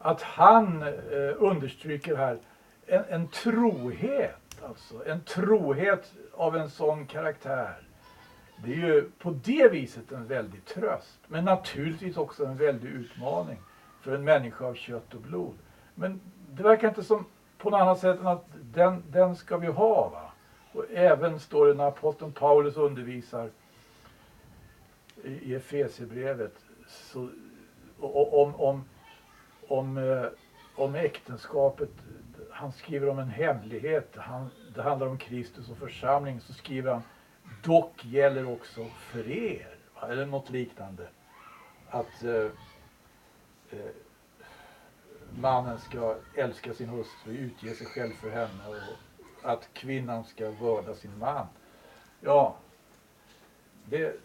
att 0.00 0.22
han 0.22 0.82
eh, 0.82 1.34
understryker 1.38 2.16
här 2.16 2.38
en, 2.86 3.04
en 3.08 3.28
trohet, 3.28 4.62
alltså 4.68 5.06
en 5.06 5.20
trohet 5.20 6.12
av 6.32 6.56
en 6.56 6.70
sån 6.70 7.06
karaktär 7.06 7.82
det 8.64 8.72
är 8.72 8.76
ju 8.76 9.10
på 9.18 9.30
det 9.30 9.68
viset 9.68 10.12
en 10.12 10.26
väldig 10.26 10.64
tröst. 10.64 11.18
Men 11.26 11.44
naturligtvis 11.44 12.16
också 12.16 12.44
en 12.44 12.56
väldig 12.56 12.88
utmaning 12.88 13.58
för 14.00 14.14
en 14.14 14.24
människa 14.24 14.64
av 14.64 14.74
kött 14.74 15.14
och 15.14 15.20
blod. 15.20 15.54
Men 15.94 16.20
det 16.50 16.62
verkar 16.62 16.88
inte 16.88 17.04
som 17.04 17.24
på 17.58 17.70
något 17.70 17.80
annat 17.80 17.98
sätt 17.98 18.20
än 18.20 18.26
att 18.26 18.46
den, 18.62 19.02
den 19.10 19.36
ska 19.36 19.56
vi 19.56 19.66
ha. 19.66 20.08
Va? 20.08 20.32
Och 20.72 20.84
även 20.90 21.40
står 21.40 21.66
det 21.66 21.74
när 21.74 21.88
aposteln 21.88 22.32
Paulus 22.32 22.76
undervisar 22.76 23.50
i 25.24 25.54
Efesierbrevet 25.54 26.54
om, 28.00 28.54
om, 28.54 28.84
om, 29.70 29.98
eh, 29.98 30.26
om 30.74 30.94
äktenskapet. 30.94 31.90
Han 32.50 32.72
skriver 32.72 33.08
om 33.08 33.18
en 33.18 33.28
hemlighet. 33.28 34.14
Han, 34.16 34.50
det 34.74 34.82
handlar 34.82 35.06
om 35.06 35.18
Kristus 35.18 35.70
och 35.70 35.76
församling. 35.76 36.40
Så 36.40 36.52
skriver 36.52 36.92
han 36.92 37.02
dock 37.62 38.04
gäller 38.04 38.52
också 38.52 38.84
för 38.84 39.28
er, 39.28 39.76
eller 40.02 40.26
något 40.26 40.50
liknande. 40.50 41.08
Att 41.88 42.22
eh, 42.24 42.50
eh, 43.70 43.90
mannen 45.30 45.78
ska 45.78 46.16
älska 46.36 46.74
sin 46.74 46.88
hustru, 46.88 47.32
utge 47.32 47.74
sig 47.74 47.86
själv 47.86 48.12
för 48.12 48.30
henne 48.30 48.68
och 48.68 49.50
att 49.50 49.68
kvinnan 49.72 50.24
ska 50.24 50.50
vörda 50.50 50.94
sin 50.94 51.18
man. 51.18 51.46
Ja, 52.20 52.56
det, 53.84 54.16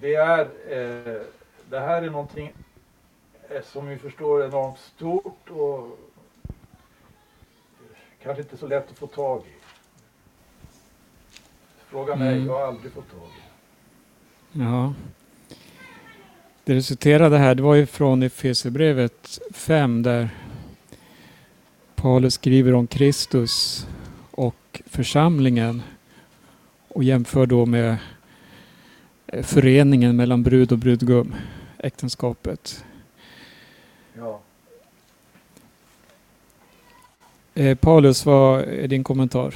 det 0.00 0.14
är 0.14 0.40
eh, 0.68 1.22
det 1.70 1.80
här 1.80 2.02
är 2.02 2.10
någonting 2.10 2.52
eh, 3.48 3.62
som 3.64 3.86
vi 3.88 3.98
förstår 3.98 4.44
enormt 4.44 4.78
stort 4.78 5.50
och 5.50 5.98
kanske 8.22 8.42
inte 8.42 8.56
så 8.56 8.66
lätt 8.66 8.90
att 8.90 8.98
få 8.98 9.06
tag 9.06 9.42
i 9.46 9.52
Fråga 11.90 12.16
mig, 12.16 12.34
Mm. 12.34 12.46
jag 12.46 12.52
har 12.54 12.66
aldrig 12.66 12.92
fått 12.92 13.10
tag 13.10 13.28
i. 13.28 13.42
Ja. 14.60 14.94
Det 16.64 16.74
du 16.74 16.82
citerade 16.82 17.38
här, 17.38 17.54
det 17.54 17.62
var 17.62 17.74
ju 17.74 17.86
från 17.86 18.22
Efesierbrevet 18.22 19.38
5 19.52 20.02
där 20.02 20.28
Paulus 21.94 22.34
skriver 22.34 22.74
om 22.74 22.86
Kristus 22.86 23.86
och 24.30 24.82
församlingen 24.86 25.82
och 26.88 27.04
jämför 27.04 27.46
då 27.46 27.66
med 27.66 27.96
eh, 29.26 29.42
föreningen 29.42 30.16
mellan 30.16 30.42
brud 30.42 30.72
och 30.72 30.78
brudgum, 30.78 31.34
äktenskapet. 31.78 32.84
Ja. 34.18 34.40
Eh, 37.54 37.78
Paulus, 37.78 38.26
vad 38.26 38.60
är 38.60 38.88
din 38.88 39.04
kommentar? 39.04 39.54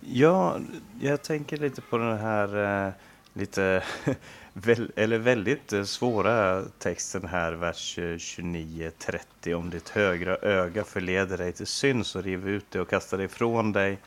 Ja, 0.00 0.58
jag 1.00 1.22
tänker 1.22 1.56
lite 1.56 1.80
på 1.80 1.98
den 1.98 2.18
här 2.18 2.86
eh, 2.86 2.92
lite, 3.32 3.82
väl, 4.52 4.92
eller 4.96 5.18
väldigt 5.18 5.72
eh, 5.72 5.82
svåra 5.82 6.62
texten 6.78 7.26
här, 7.26 7.52
vers 7.52 7.98
eh, 7.98 8.02
29-30. 8.02 9.54
Om 9.54 9.70
ditt 9.70 9.88
högra 9.88 10.36
öga 10.36 10.84
förleder 10.84 11.38
dig 11.38 11.52
till 11.52 11.66
synd 11.66 12.06
så 12.06 12.20
riv 12.20 12.48
ut 12.48 12.66
det 12.70 12.80
och 12.80 12.90
kasta 12.90 13.16
det 13.16 13.24
ifrån 13.24 13.72
dig. 13.72 13.98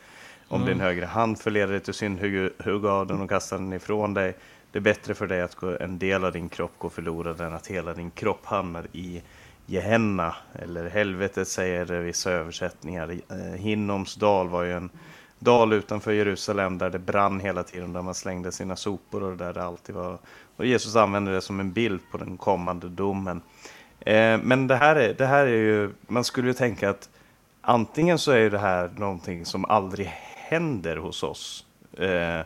Om 0.48 0.62
Mm. 0.62 0.74
din 0.74 0.82
högra 0.82 1.06
hand 1.08 1.40
förleder 1.40 1.72
dig 1.72 1.80
till 1.82 1.94
synd, 1.94 2.20
hugg 2.20 2.50
hugg 2.66 2.86
av 2.86 3.08
den 3.08 3.22
och 3.22 3.30
kasta 3.30 3.58
den 3.58 3.74
ifrån 3.74 4.14
dig. 4.14 4.36
Det 4.76 4.80
är 4.80 4.82
bättre 4.82 5.14
för 5.14 5.28
dig 5.28 5.42
att 5.42 5.56
gå, 5.56 5.78
en 5.80 6.00
del 6.00 6.26
av 6.26 6.32
din 6.32 6.50
kropp 6.50 6.72
går 6.78 6.90
förlorad 6.90 7.42
än 7.42 7.54
att 7.54 7.68
hela 7.68 7.94
din 7.94 8.12
kropp 8.12 8.46
hamnar 8.46 8.88
i 8.92 9.22
Gehenna, 9.66 10.36
eller 10.54 10.90
helvetet 10.90 11.48
säger 11.48 11.86
vissa 11.86 12.32
översättningar. 12.32 13.20
Eh, 13.30 13.38
Hinnoms 13.38 14.16
dal 14.16 14.50
var 14.50 14.64
ju 14.64 14.74
en 14.74 14.90
dal 15.40 15.74
utanför 15.74 16.12
Jerusalem 16.12 16.78
där 16.78 16.90
det 16.90 17.00
brann 17.00 17.40
hela 17.40 17.64
tiden, 17.64 17.94
där 17.94 18.02
man 18.02 18.16
slängde 18.16 18.52
sina 18.52 18.76
sopor 18.76 19.24
och 19.24 19.38
där 19.38 19.54
det 19.54 19.64
alltid 19.64 19.96
var. 19.96 20.18
Och 20.56 20.66
Jesus 20.66 20.96
använder 20.96 21.32
det 21.32 21.42
som 21.42 21.60
en 21.60 21.72
bild 21.72 22.02
på 22.12 22.18
den 22.18 22.38
kommande 22.38 22.90
domen. 22.90 23.42
Eh, 24.00 24.38
men 24.44 24.68
det 24.68 24.76
här, 24.76 24.96
är, 24.96 25.14
det 25.14 25.26
här 25.26 25.46
är 25.46 25.58
ju, 25.58 25.94
man 26.08 26.24
skulle 26.24 26.48
ju 26.48 26.54
tänka 26.54 26.90
att 26.90 27.10
antingen 27.62 28.20
så 28.20 28.32
är 28.32 28.50
det 28.50 28.60
här 28.60 28.90
någonting 28.98 29.46
som 29.46 29.66
aldrig 29.66 30.08
händer 30.36 30.98
hos 30.98 31.24
oss. 31.24 31.66
Eh, 31.98 32.42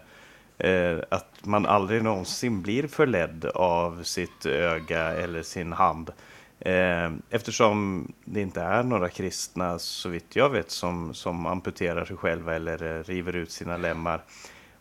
Eh, 0.59 0.97
att 1.09 1.45
man 1.45 1.65
aldrig 1.65 2.03
någonsin 2.03 2.61
blir 2.61 2.87
förledd 2.87 3.45
av 3.45 4.03
sitt 4.03 4.45
öga 4.45 5.01
eller 5.01 5.43
sin 5.43 5.73
hand. 5.73 6.11
Eh, 6.59 7.11
eftersom 7.29 8.07
det 8.25 8.41
inte 8.41 8.61
är 8.61 8.83
några 8.83 9.09
kristna, 9.09 9.79
så 9.79 10.09
vitt 10.09 10.35
jag 10.35 10.49
vet, 10.49 10.71
som, 10.71 11.13
som 11.13 11.45
amputerar 11.45 12.05
sig 12.05 12.17
själva 12.17 12.55
eller 12.55 12.97
eh, 12.97 13.03
river 13.03 13.35
ut 13.35 13.51
sina 13.51 13.77
lemmar. 13.77 14.21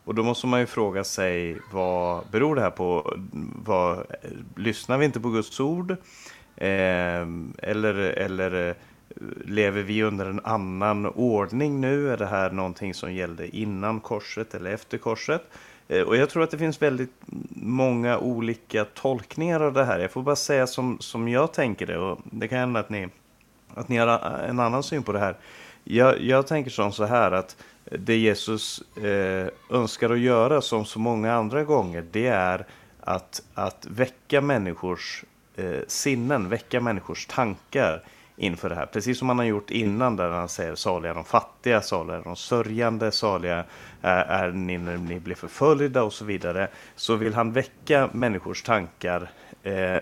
Och 0.03 0.15
då 0.15 0.23
måste 0.23 0.47
man 0.47 0.59
ju 0.59 0.65
fråga 0.65 1.03
sig, 1.03 1.57
vad 1.71 2.23
beror 2.31 2.55
det 2.55 2.61
här 2.61 2.69
på? 2.69 3.17
Vad, 3.65 4.05
lyssnar 4.55 4.97
vi 4.97 5.05
inte 5.05 5.19
på 5.19 5.29
Guds 5.29 5.59
ord? 5.59 5.91
Eh, 6.55 7.27
eller, 7.57 7.93
eller 7.95 8.75
lever 9.45 9.81
vi 9.81 10.03
under 10.03 10.25
en 10.25 10.39
annan 10.43 11.05
ordning 11.05 11.81
nu? 11.81 12.11
Är 12.11 12.17
det 12.17 12.25
här 12.25 12.51
någonting 12.51 12.93
som 12.93 13.13
gällde 13.13 13.55
innan 13.57 13.99
korset 13.99 14.55
eller 14.55 14.71
efter 14.71 14.97
korset? 14.97 15.43
Eh, 15.89 16.01
och 16.01 16.17
jag 16.17 16.29
tror 16.29 16.43
att 16.43 16.51
det 16.51 16.57
finns 16.57 16.81
väldigt 16.81 17.13
många 17.55 18.17
olika 18.17 18.85
tolkningar 18.85 19.59
av 19.59 19.73
det 19.73 19.85
här. 19.85 19.99
Jag 19.99 20.11
får 20.11 20.21
bara 20.21 20.35
säga 20.35 20.67
som, 20.67 20.99
som 20.99 21.27
jag 21.27 21.53
tänker 21.53 21.85
det 21.85 21.97
och 21.97 22.19
det 22.23 22.47
kan 22.47 22.59
hända 22.59 22.79
att 22.79 22.89
ni, 22.89 23.07
att 23.73 23.89
ni 23.89 23.97
har 23.97 24.07
en 24.47 24.59
annan 24.59 24.83
syn 24.83 25.03
på 25.03 25.11
det 25.11 25.19
här. 25.19 25.35
Jag, 25.83 26.21
jag 26.21 26.47
tänker 26.47 26.71
som 26.71 26.91
så 26.91 27.05
här 27.05 27.31
att 27.31 27.57
det 27.83 28.17
Jesus 28.17 28.83
eh, 28.97 29.47
önskar 29.69 30.09
att 30.09 30.19
göra 30.19 30.61
som 30.61 30.85
så 30.85 30.99
många 30.99 31.33
andra 31.33 31.63
gånger 31.63 32.05
det 32.11 32.27
är 32.27 32.65
att, 33.01 33.41
att 33.53 33.87
väcka 33.89 34.41
människors 34.41 35.23
eh, 35.55 35.79
sinnen, 35.87 36.49
väcka 36.49 36.81
människors 36.81 37.25
tankar 37.25 38.03
inför 38.39 38.69
det 38.69 38.75
här. 38.75 38.85
Precis 38.85 39.17
som 39.17 39.29
han 39.29 39.37
har 39.37 39.45
gjort 39.45 39.71
innan 39.71 40.15
där 40.15 40.29
han 40.29 40.49
säger 40.49 40.75
saliga 40.75 41.13
de 41.13 41.25
fattiga, 41.25 41.81
saliga 41.81 42.21
de 42.21 42.35
sörjande, 42.35 43.11
saliga 43.11 43.63
är, 44.01 44.51
ni 44.51 44.77
när 44.77 44.97
ni 44.97 45.19
blir 45.19 45.35
förföljda 45.35 46.03
och 46.03 46.13
så 46.13 46.25
vidare. 46.25 46.67
Så 46.95 47.15
vill 47.15 47.33
han 47.33 47.51
väcka 47.51 48.09
människors 48.13 48.63
tankar 48.63 49.31
eh, 49.63 49.97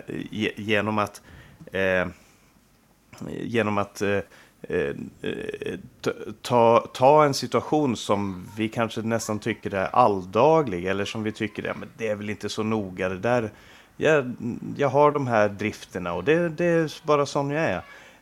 genom 0.56 0.98
att 0.98 1.22
eh, 1.72 2.08
genom 3.28 3.78
att 3.78 4.02
eh, 4.02 4.20
eh 4.62 4.96
ta, 6.42 6.88
ta 6.94 7.26
en 7.26 7.34
situation 7.34 7.96
som 7.96 8.48
vi 8.58 8.70
kanske 8.70 9.02
nästan 9.02 9.40
tycker 9.40 9.74
är 9.74 9.96
alldaglig 9.96 10.86
eller 10.86 11.06
som 11.06 11.24
vi 11.24 11.32
tycker 11.32 11.64
ja, 11.64 11.74
men 11.80 11.90
det 11.98 12.08
är 12.08 12.16
väl 12.16 12.30
inte 12.30 12.50
så 12.50 12.64
noga 12.64 13.10
det 13.10 13.18
där. 13.20 13.52
Jag, 13.98 14.36
jag 14.78 14.90
har 14.90 15.12
de 15.12 15.28
här 15.28 15.50
drifterna 15.50 16.14
och 16.14 16.24
det, 16.24 16.50
det 16.50 16.66
är 16.66 17.08
bara 17.08 17.26
sån 17.26 17.50
jag 17.50 17.64
är. 17.64 17.82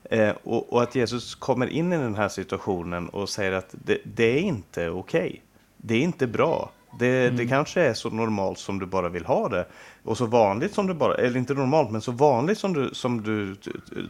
Eh, 0.10 0.34
och, 0.44 0.74
och 0.74 0.84
att 0.84 0.96
Jesus 0.96 1.36
kommer 1.36 1.68
in 1.68 1.94
i 1.94 1.98
den 1.98 2.16
här 2.16 2.30
situationen 2.30 3.10
och 3.10 3.30
säger 3.30 3.52
att 3.52 3.76
det, 3.86 3.98
det 4.04 4.24
är 4.24 4.42
inte 4.42 4.90
okej. 4.90 5.42
Det 5.78 5.96
är 5.96 6.02
inte 6.02 6.28
bra. 6.28 6.72
Det, 7.00 7.30
det 7.30 7.48
kanske 7.48 7.82
är 7.82 7.94
så 7.94 8.10
normalt 8.10 8.60
som 8.60 8.80
du 8.80 8.86
bara 8.86 9.10
vill 9.10 9.26
ha 9.26 9.50
det. 9.50 9.66
Och 10.04 10.18
så 10.18 10.26
vanligt 10.26 10.74
som 10.74 10.88
du 10.88 10.94
bara, 10.94 11.16
eller 11.16 11.38
inte 11.40 11.54
normalt, 11.54 11.92
men 11.92 12.02
så 12.02 12.12
vanligt 12.12 12.58
som 12.58 12.74
du, 12.74 12.90
som 12.94 13.24
du 13.24 13.56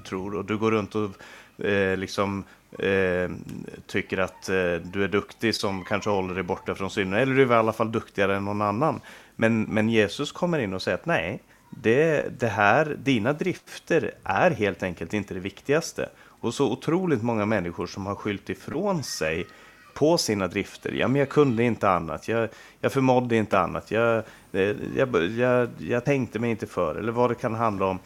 tror. 0.10 0.36
Och 0.36 0.46
du 0.46 0.58
går 0.58 0.72
runt 0.72 0.96
och 0.96 1.66
eh, 1.66 1.98
liksom 1.98 2.44
eh, 2.80 3.30
tycker 3.88 4.18
att 4.18 4.50
eh, 4.50 4.76
du 4.84 5.04
är 5.04 5.08
duktig 5.08 5.56
som 5.56 5.84
kanske 5.84 6.10
håller 6.10 6.34
dig 6.34 6.44
borta 6.44 6.76
från 6.76 6.90
synden. 6.90 7.20
Eller 7.20 7.36
du 7.36 7.42
är 7.42 7.52
i 7.52 7.54
alla 7.54 7.74
fall 7.74 7.92
duktigare 7.92 8.36
än 8.36 8.46
någon 8.46 8.62
annan. 8.62 9.02
Men, 9.36 9.62
men 9.62 9.90
Jesus 9.90 10.32
kommer 10.32 10.60
in 10.60 10.74
och 10.74 10.82
säger 10.82 10.98
att 10.98 11.06
nej, 11.06 11.40
det, 11.82 12.40
det 12.40 12.48
här, 12.48 12.98
dina 13.04 13.34
drifter 13.34 14.12
är 14.24 14.52
helt 14.52 14.84
enkelt 14.84 15.14
inte 15.14 15.34
det 15.34 15.40
viktigaste. 15.40 16.10
Och 16.18 16.54
så 16.54 16.72
otroligt 16.72 17.24
många 17.24 17.46
människor 17.46 17.88
som 17.88 18.06
har 18.06 18.16
skyllt 18.16 18.50
ifrån 18.50 19.04
sig 19.04 19.46
på 19.94 20.18
sina 20.18 20.48
drifter. 20.48 20.92
Ja, 20.92 21.08
men 21.08 21.20
jag 21.20 21.30
kunde 21.30 21.64
inte 21.64 21.90
annat. 21.90 22.28
Jag, 22.28 22.50
jag 22.82 22.92
förmådde 22.92 23.36
inte 23.36 23.60
annat. 23.60 23.92
Jag, 23.92 24.24
eh, 24.52 24.76
jag, 24.96 25.32
jag, 25.32 25.70
jag 25.78 26.06
tänkte 26.06 26.40
mig 26.40 26.52
inte 26.52 26.68
för, 26.68 26.96
eller 26.96 27.12
vad 27.12 27.32
det 27.32 27.36
kan 27.36 27.56
handla 27.56 27.86
om. 27.86 28.00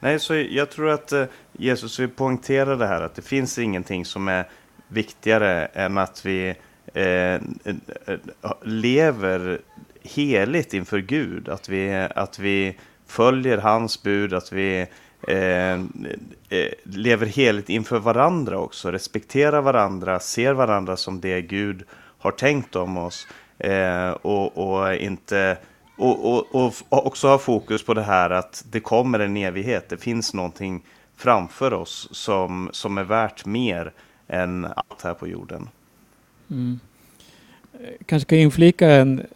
Nej, 0.00 0.18
så 0.18 0.34
jag 0.34 0.70
tror 0.70 0.90
att 0.90 1.12
eh, 1.12 1.24
Jesus 1.52 2.00
vill 2.00 2.08
poängtera 2.08 2.76
det 2.76 2.86
här, 2.86 3.02
att 3.02 3.14
det 3.14 3.22
finns 3.22 3.58
ingenting 3.58 4.04
som 4.04 4.28
är 4.28 4.48
viktigare 4.88 5.66
än 5.66 5.98
att 5.98 6.26
vi 6.26 6.54
eh, 6.94 7.34
eh 7.34 7.40
lever 8.62 9.60
heligt 10.02 10.74
inför 10.74 10.98
Gud. 10.98 11.48
Att 11.48 11.68
vi, 11.68 12.08
att 12.14 12.38
vi 12.38 12.76
följer 13.12 13.58
hans 13.58 14.02
bud, 14.02 14.34
att 14.34 14.52
vi 14.52 14.86
eh, 15.28 15.72
eh, 15.72 16.72
lever 16.82 17.26
heligt 17.26 17.68
inför 17.68 17.98
varandra 17.98 18.58
också, 18.58 18.90
respekterar 18.90 19.62
varandra, 19.62 20.20
ser 20.20 20.52
varandra 20.52 20.96
som 20.96 21.20
det 21.20 21.42
Gud 21.42 21.82
har 22.18 22.30
tänkt 22.30 22.76
om 22.76 22.96
oss 22.96 23.26
eh, 23.58 24.10
och, 24.10 24.58
och 24.58 24.94
inte 24.94 25.56
och, 25.96 26.34
och, 26.54 26.74
och 26.88 27.06
också 27.06 27.28
ha 27.28 27.38
fokus 27.38 27.84
på 27.84 27.94
det 27.94 28.02
här 28.02 28.30
att 28.30 28.64
det 28.70 28.80
kommer 28.80 29.18
en 29.18 29.36
evighet. 29.36 29.88
Det 29.88 29.96
finns 29.96 30.34
någonting 30.34 30.82
framför 31.16 31.72
oss 31.72 32.08
som, 32.12 32.70
som 32.72 32.98
är 32.98 33.04
värt 33.04 33.44
mer 33.44 33.92
än 34.28 34.64
allt 34.64 35.02
här 35.02 35.14
på 35.14 35.28
jorden. 35.28 35.68
Mm. 36.50 36.80
Eh, 37.80 37.88
kanske 38.06 38.28
kan 38.28 38.38
jag 38.38 38.44
inflika 38.44 38.90
en, 38.90 39.26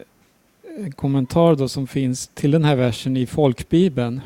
en 0.77 0.91
kommentar 0.91 1.55
då 1.55 1.67
som 1.67 1.87
finns 1.87 2.27
till 2.27 2.51
den 2.51 2.63
här 2.63 2.75
versen 2.75 3.17
i 3.17 3.25
folkbibeln. 3.25 4.21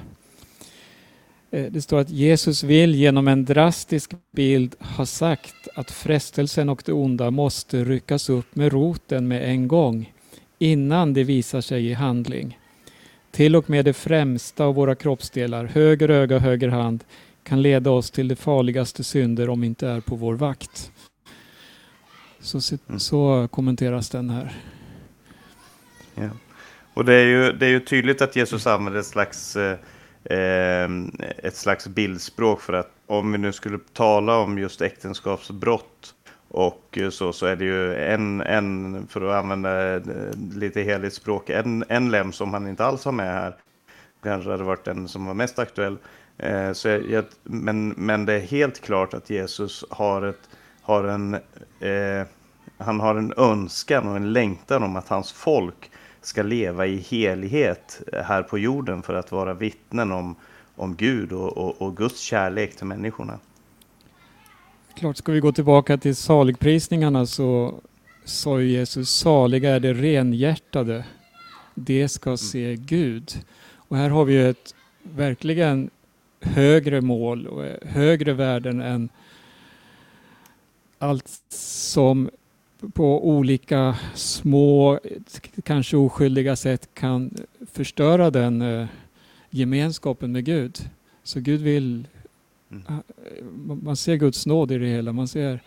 Eh, 1.51 1.71
Det 1.71 1.81
står 1.81 1.99
att 1.99 2.09
Jesus 2.09 2.63
vill 2.63 2.95
genom 2.95 3.27
en 3.27 3.45
drastisk 3.45 4.11
bild 4.35 4.75
ha 4.79 5.05
sagt 5.05 5.67
att 5.75 5.91
frestelsen 5.91 6.69
och 6.69 6.81
det 6.85 6.93
onda 6.93 7.31
måste 7.31 7.83
ryckas 7.83 8.29
upp 8.29 8.55
med 8.55 8.73
roten 8.73 9.27
med 9.27 9.49
en 9.49 9.67
gång 9.67 10.13
innan 10.59 11.13
det 11.13 11.23
visar 11.23 11.61
sig 11.61 11.87
i 11.87 11.93
handling. 11.93 12.57
Till 13.31 13.55
och 13.55 13.69
med 13.69 13.85
det 13.85 13.93
främsta 13.93 14.65
av 14.65 14.75
våra 14.75 14.95
kroppsdelar, 14.95 15.65
höger 15.65 16.09
öga 16.09 16.35
och 16.35 16.41
höger 16.41 16.69
hand, 16.69 17.03
kan 17.43 17.61
leda 17.61 17.91
oss 17.91 18.11
till 18.11 18.27
de 18.27 18.35
farligaste 18.35 19.03
synder 19.03 19.49
om 19.49 19.63
inte 19.63 19.87
är 19.87 19.99
på 20.01 20.15
vår 20.15 20.33
vakt. 20.33 20.91
Så, 22.39 22.75
Mm. 22.87 22.99
så 22.99 23.47
kommenteras 23.51 24.09
den 24.09 24.29
här. 24.29 24.53
Ja. 26.15 26.29
Och 26.93 27.05
det 27.05 27.13
är, 27.13 27.25
ju, 27.25 27.51
det 27.51 27.65
är 27.65 27.69
ju 27.69 27.79
tydligt 27.79 28.21
att 28.21 28.35
Jesus 28.35 28.67
använder 28.67 28.99
ett 28.99 29.05
slags, 29.05 29.55
eh, 29.55 29.77
eh, 30.23 30.89
ett 31.37 31.55
slags 31.55 31.87
bildspråk 31.87 32.61
för 32.61 32.73
att 32.73 32.91
om 33.07 33.31
vi 33.31 33.37
nu 33.37 33.53
skulle 33.53 33.79
tala 33.93 34.37
om 34.37 34.57
just 34.57 34.81
äktenskapsbrott 34.81 36.13
och 36.47 36.99
så, 37.11 37.33
så 37.33 37.45
är 37.45 37.55
det 37.55 37.65
ju 37.65 37.95
en, 37.95 38.41
en 38.41 39.07
för 39.07 39.21
att 39.21 39.43
använda 39.43 39.95
eh, 39.95 40.01
lite 40.53 40.81
heligt 40.81 41.13
språk, 41.13 41.49
en, 41.49 41.83
en 41.89 42.11
lem 42.11 42.31
som 42.31 42.53
han 42.53 42.67
inte 42.67 42.85
alls 42.85 43.05
har 43.05 43.11
med 43.11 43.33
här. 43.33 43.55
Kanske 44.23 44.51
hade 44.51 44.63
varit 44.63 44.83
den 44.83 45.07
som 45.07 45.25
var 45.25 45.33
mest 45.33 45.59
aktuell. 45.59 45.97
Eh, 46.37 46.73
så 46.73 46.87
jag, 46.87 47.09
jag, 47.09 47.25
men, 47.43 47.89
men 47.89 48.25
det 48.25 48.33
är 48.33 48.39
helt 48.39 48.81
klart 48.81 49.13
att 49.13 49.29
Jesus 49.29 49.85
har, 49.89 50.21
ett, 50.21 50.49
har 50.81 51.03
en, 51.03 51.33
eh, 51.79 52.27
han 52.77 52.99
har 52.99 53.15
en 53.15 53.33
önskan 53.37 54.07
och 54.07 54.15
en 54.15 54.33
längtan 54.33 54.83
om 54.83 54.95
att 54.95 55.07
hans 55.07 55.31
folk 55.31 55.91
ska 56.21 56.43
leva 56.43 56.87
i 56.87 56.97
helighet 56.97 58.01
här 58.13 58.43
på 58.43 58.57
jorden 58.57 59.03
för 59.03 59.13
att 59.13 59.31
vara 59.31 59.53
vittnen 59.53 60.11
om, 60.11 60.35
om 60.75 60.95
Gud 60.95 61.31
och, 61.31 61.57
och, 61.57 61.81
och 61.81 61.97
Guds 61.97 62.21
kärlek 62.21 62.75
till 62.75 62.85
människorna. 62.85 63.39
Klart, 64.95 65.17
ska 65.17 65.31
vi 65.31 65.39
gå 65.39 65.51
tillbaka 65.51 65.97
till 65.97 66.15
saligprisningarna 66.15 67.25
så 67.25 67.79
sa 68.25 68.59
ju 68.61 68.71
Jesus 68.71 69.09
saliga 69.09 69.75
är 69.75 69.79
de 69.79 69.93
renhjärtade. 69.93 71.05
De 71.75 72.07
ska 72.07 72.29
mm. 72.29 72.37
se 72.37 72.75
Gud. 72.75 73.45
Och 73.75 73.97
här 73.97 74.09
har 74.09 74.25
vi 74.25 74.33
ju 74.33 74.49
ett 74.49 74.75
verkligen 75.03 75.89
högre 76.41 77.01
mål 77.01 77.47
och 77.47 77.63
högre 77.87 78.33
värden 78.33 78.81
än 78.81 79.09
allt 80.99 81.29
som 81.49 82.29
på 82.93 83.29
olika 83.29 83.95
små, 84.15 84.99
kanske 85.63 85.97
oskyldiga 85.97 86.55
sätt 86.55 86.89
kan 86.93 87.33
förstöra 87.71 88.31
den 88.31 88.61
eh, 88.61 88.87
gemenskapen 89.49 90.31
med 90.31 90.45
Gud. 90.45 90.89
Så 91.23 91.39
Gud 91.39 91.61
vill, 91.61 92.07
mm. 92.71 93.03
Man 93.83 93.95
ser 93.95 94.15
Guds 94.15 94.45
nåd 94.45 94.71
i 94.71 94.77
det 94.77 94.87
hela. 94.87 95.13
Man 95.13 95.27
ser 95.27 95.59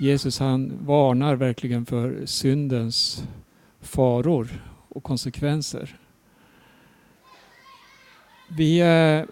Jesus 0.00 0.38
han 0.38 0.72
varnar 0.86 1.36
verkligen 1.36 1.86
för 1.86 2.26
syndens 2.26 3.24
faror 3.80 4.48
och 4.88 5.02
konsekvenser. 5.02 5.96
Vi 8.48 8.80
eh, 8.80 9.24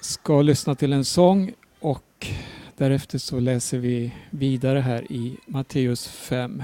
ska 0.00 0.42
lyssna 0.42 0.74
till 0.74 0.92
en 0.92 1.04
sång 1.04 1.52
och 1.80 2.26
därefter 2.76 3.18
så 3.18 3.40
läser 3.40 3.78
vi 3.78 4.12
vidare 4.30 4.78
här 4.78 5.12
i 5.12 5.36
Matteus 5.46 6.08
5. 6.08 6.62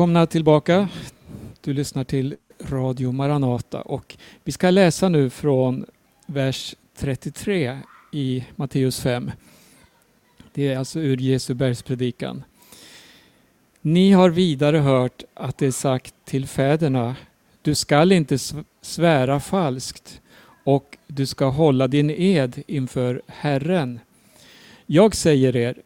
Välkomna 0.00 0.26
tillbaka. 0.26 0.88
Du 1.60 1.72
lyssnar 1.72 2.04
till 2.04 2.36
Radio 2.60 3.12
Maranata 3.12 3.80
och 3.80 4.16
vi 4.44 4.52
ska 4.52 4.70
läsa 4.70 5.08
nu 5.08 5.30
från 5.30 5.84
vers 6.26 6.74
33 6.96 7.78
i 8.12 8.44
Matteus 8.56 9.00
5. 9.00 9.30
Det 10.52 10.68
är 10.68 10.78
alltså 10.78 11.00
ur 11.00 11.16
Jesu 11.16 11.54
bergspredikan. 11.54 12.44
Ni 13.80 14.12
har 14.12 14.30
vidare 14.30 14.78
hört 14.78 15.22
att 15.34 15.58
det 15.58 15.66
är 15.66 15.70
sagt 15.70 16.14
till 16.24 16.46
fäderna, 16.46 17.16
du 17.62 17.74
skall 17.74 18.12
inte 18.12 18.38
svära 18.80 19.40
falskt 19.40 20.20
och 20.64 20.98
du 21.06 21.26
ska 21.26 21.46
hålla 21.46 21.88
din 21.88 22.10
ed 22.10 22.62
inför 22.66 23.22
Herren. 23.26 24.00
Jag 24.86 25.14
säger 25.14 25.56
er, 25.56 25.82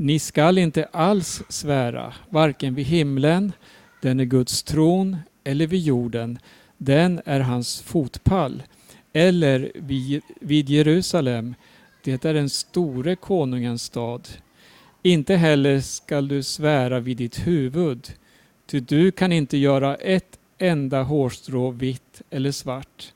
ni 0.00 0.18
skall 0.18 0.58
inte 0.58 0.84
alls 0.84 1.42
svära, 1.48 2.14
varken 2.28 2.74
vid 2.74 2.86
himlen, 2.86 3.52
den 4.00 4.20
är 4.20 4.24
Guds 4.24 4.62
tron, 4.62 5.16
eller 5.44 5.66
vid 5.66 5.80
jorden, 5.80 6.38
den 6.78 7.20
är 7.24 7.40
hans 7.40 7.80
fotpall. 7.80 8.62
Eller 9.12 9.72
vid, 10.40 10.70
Jerusalem, 10.70 11.54
det 12.04 12.24
är 12.24 12.34
den 12.34 12.50
store 12.50 13.16
konungens 13.16 13.82
stad. 13.82 14.28
Inte 15.02 15.36
heller 15.36 15.80
skall 15.80 16.28
du 16.28 16.42
svära 16.42 17.00
vid 17.00 17.16
ditt 17.16 17.46
huvud, 17.46 18.12
ty 18.66 18.80
du 18.80 19.10
kan 19.10 19.32
inte 19.32 19.56
göra 19.56 19.94
ett 19.94 20.38
enda 20.58 21.02
hårstrå 21.02 21.70
vitt 21.70 22.22
eller 22.30 22.52
svart. 22.52 23.12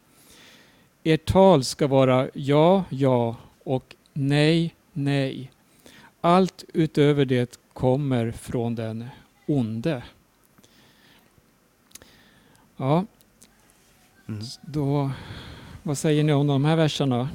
Ert 1.05 1.25
tal 1.25 1.65
ska 1.65 1.87
vara 1.87 2.29
ja, 2.35 2.85
ja 2.91 3.37
och 3.65 3.97
nej, 4.13 4.75
nej. 4.93 5.51
Allt 6.21 6.65
utöver 6.75 7.25
det 7.25 7.59
kommer 7.73 8.31
från 8.31 8.75
den 8.75 9.05
onde. 9.47 10.03
Ja, 12.83 13.07
Mm. 14.29 14.51
då, 14.61 15.11
vad 15.83 15.99
säger 15.99 16.25
ni 16.25 16.33
om 16.33 16.47
de 16.47 16.65
här 16.65 16.77
verserna? 16.77 17.29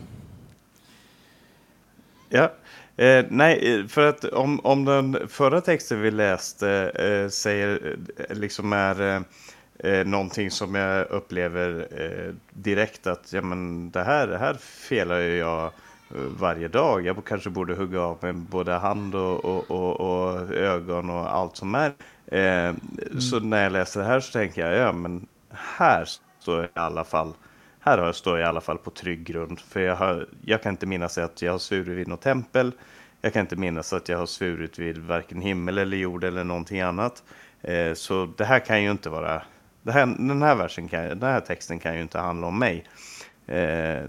Ja, 2.29 2.53
eh, 2.97 3.25
nej, 3.29 3.79
eh, 3.79 3.87
för 3.87 4.09
att 4.09 4.23
om, 4.25 4.59
om 4.65 4.85
den 4.85 5.17
förra 5.29 5.61
texten 5.61 6.01
vi 6.01 6.11
läste 6.11 6.69
eh, 6.95 7.29
säger, 7.29 7.97
eh, 8.29 8.35
liksom 8.37 8.73
är 8.73 9.01
eh, 9.01 9.21
eh, 9.91 10.07
någonting 10.07 10.51
som 10.51 10.75
jag 10.75 11.07
upplever 11.11 11.87
eh, 11.91 12.33
direkt 12.49 13.07
att 13.07 13.33
ja, 13.33 13.41
men 13.41 13.91
det, 13.91 14.03
här, 14.03 14.27
det 14.27 14.37
här 14.37 14.53
felar 14.53 15.19
jag 15.19 15.71
varje 16.39 16.67
dag. 16.67 17.05
Jag 17.05 17.25
kanske 17.25 17.49
borde 17.49 17.75
hugga 17.75 18.01
av 18.01 18.17
med 18.21 18.35
både 18.35 18.71
hand 18.73 19.15
och, 19.15 19.45
och, 19.45 19.71
och, 19.71 20.01
och 20.01 20.51
ögon 20.53 21.09
och 21.09 21.35
allt 21.35 21.55
som 21.57 21.75
är. 21.75 21.93
Eh, 22.25 22.73
Så 23.19 23.39
när 23.39 23.63
jag 23.63 23.71
läser 23.71 23.99
det 23.99 24.05
här 24.05 24.19
så 24.19 24.31
tänker 24.31 24.71
jag, 24.71 24.87
ja 24.87 24.91
men 24.91 25.27
här 25.77 26.05
står 26.39 26.55
jag 26.57 26.65
i 26.65 26.69
alla 26.73 27.03
fall 27.03 27.33
här 27.79 27.97
har 27.97 28.05
jag- 28.05 28.15
står 28.15 28.39
jag 28.39 28.45
i 28.45 28.49
alla 28.49 28.61
fall 28.61 28.77
på 28.77 28.89
trygg 28.89 29.23
grund. 29.23 29.59
För 29.59 29.79
jag, 29.79 29.95
har, 29.95 30.27
jag 30.45 30.63
kan 30.63 30.71
inte 30.73 30.85
minnas 30.85 31.17
att 31.17 31.41
jag 31.41 31.51
har 31.51 31.59
svurit 31.59 31.97
vid 31.97 32.07
något 32.07 32.21
tempel. 32.21 32.71
Jag 33.21 33.33
kan 33.33 33.41
inte 33.41 33.55
minnas 33.55 33.93
att 33.93 34.09
jag 34.09 34.17
har 34.17 34.25
svurit 34.25 34.79
vid 34.79 34.97
varken 34.97 35.41
himmel 35.41 35.77
eller 35.77 35.97
jord 35.97 36.23
eller 36.23 36.43
någonting 36.43 36.81
annat. 36.81 37.23
Eh, 37.61 37.93
så 37.93 38.25
det 38.37 38.45
här 38.45 38.59
kan 38.59 38.83
ju 38.83 38.91
inte 38.91 39.09
vara... 39.09 39.41
Det 39.81 39.91
här, 39.91 40.05
den, 40.05 40.41
här 40.41 40.55
versen 40.55 40.87
kan, 40.87 41.03
den 41.03 41.23
här 41.23 41.39
texten 41.39 41.79
kan 41.79 41.95
ju 41.95 42.01
inte 42.01 42.19
handla 42.19 42.47
om 42.47 42.59
mig. 42.59 42.83
Eh, 43.47 44.03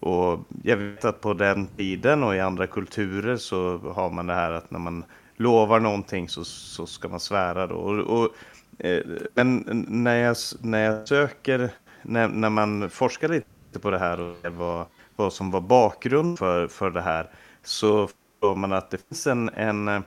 och 0.00 0.40
jag 0.62 0.76
vet 0.76 1.04
att 1.04 1.20
på 1.20 1.34
den 1.34 1.66
tiden 1.66 2.22
och 2.22 2.36
i 2.36 2.40
andra 2.40 2.66
kulturer 2.66 3.36
så 3.36 3.78
har 3.78 4.10
man 4.10 4.26
det 4.26 4.34
här 4.34 4.52
att 4.52 4.70
när 4.70 4.78
man 4.78 5.04
lovar 5.36 5.80
någonting 5.80 6.28
så, 6.28 6.44
så 6.44 6.86
ska 6.86 7.08
man 7.08 7.20
svära 7.20 7.66
då. 7.66 7.74
Och, 7.74 7.98
och, 8.22 8.30
Eh, 8.78 9.00
men 9.34 9.84
när 9.88 10.16
jag, 10.16 10.36
när 10.60 10.84
jag 10.84 11.08
söker, 11.08 11.70
när, 12.02 12.28
när 12.28 12.50
man 12.50 12.90
forskar 12.90 13.28
lite 13.28 13.78
på 13.80 13.90
det 13.90 13.98
här 13.98 14.20
och 14.20 14.36
vad, 14.52 14.86
vad 15.16 15.32
som 15.32 15.50
var 15.50 15.60
bakgrund 15.60 16.38
för, 16.38 16.68
för 16.68 16.90
det 16.90 17.02
här 17.02 17.30
så 17.62 18.06
förstår 18.06 18.56
man 18.56 18.72
att 18.72 18.90
det 18.90 19.08
finns 19.08 19.26
en, 19.26 19.48
en 19.48 19.88
eh, 19.88 20.00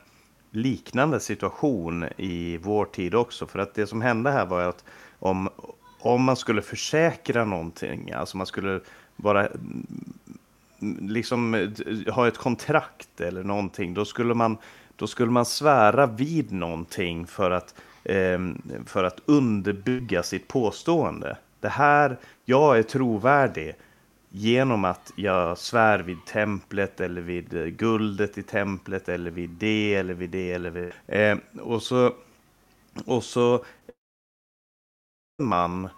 liknande 0.52 1.20
situation 1.20 2.06
i 2.18 2.58
vår 2.58 2.86
tid 2.86 3.16
också. 3.16 3.48
För 3.48 3.60
att 3.60 3.74
det 3.74 3.88
som 3.88 4.02
hände 4.02 4.32
här 4.32 4.46
var 4.46 4.62
att 4.62 4.84
om, 5.20 5.50
om 6.00 6.24
man 6.24 6.36
skulle 6.36 6.62
försäkra 6.62 7.46
någonting, 7.46 8.12
alltså 8.12 8.38
man 8.38 8.46
skulle 8.46 8.80
bara 9.16 9.48
mm, 9.48 9.88
liksom 11.02 11.54
eh, 11.54 12.14
ha 12.14 12.28
ett 12.28 12.38
kontrakt 12.38 13.22
eller 13.22 13.44
någonting, 13.44 13.94
då 13.94 14.06
skulle 14.06 14.34
man, 14.34 14.58
då 14.96 15.08
skulle 15.08 15.32
man 15.32 15.46
svära 15.46 16.06
vid 16.06 16.52
någonting 16.52 17.28
för 17.28 17.52
att, 17.52 17.76
Ehm, 18.10 18.62
för 18.86 19.04
att 19.04 19.20
underbygga 19.26 20.24
sitt 20.24 20.48
påstående. 20.48 21.38
Det 21.60 21.70
här, 21.70 22.18
jag 22.46 22.78
är 22.78 22.84
trovärdig 22.84 23.76
genom 24.30 24.86
att 24.86 25.12
jag 25.16 25.58
svär 25.58 26.00
vid 26.00 26.26
templet 26.26 27.02
eller 27.02 27.22
vid 27.22 27.54
eh, 27.54 27.66
guldet 27.66 28.38
i 28.38 28.44
templet 28.44 29.10
eller 29.10 29.32
vid 29.32 29.50
det 29.50 29.96
eller 29.96 30.14
vid 30.14 30.30
det 30.30 30.52
eller 30.52 30.70
vid... 30.70 30.92
Eh, 31.08 31.38
och 31.62 31.84
så... 31.84 32.14
Och 33.06 33.24
så... 33.24 33.66
Man 35.42 35.90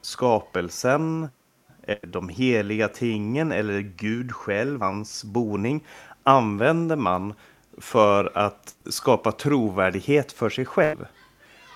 skapelsen, 0.00 1.28
de 2.02 2.28
heliga 2.28 2.88
tingen 2.88 3.52
eller 3.52 3.80
Gud 3.80 4.32
själv, 4.32 4.80
hans 4.82 5.24
boning, 5.24 5.84
använder 6.22 6.96
man 6.96 7.34
för 7.78 8.38
att 8.38 8.74
skapa 8.86 9.32
trovärdighet 9.32 10.32
för 10.32 10.50
sig 10.50 10.64
själv. 10.64 11.06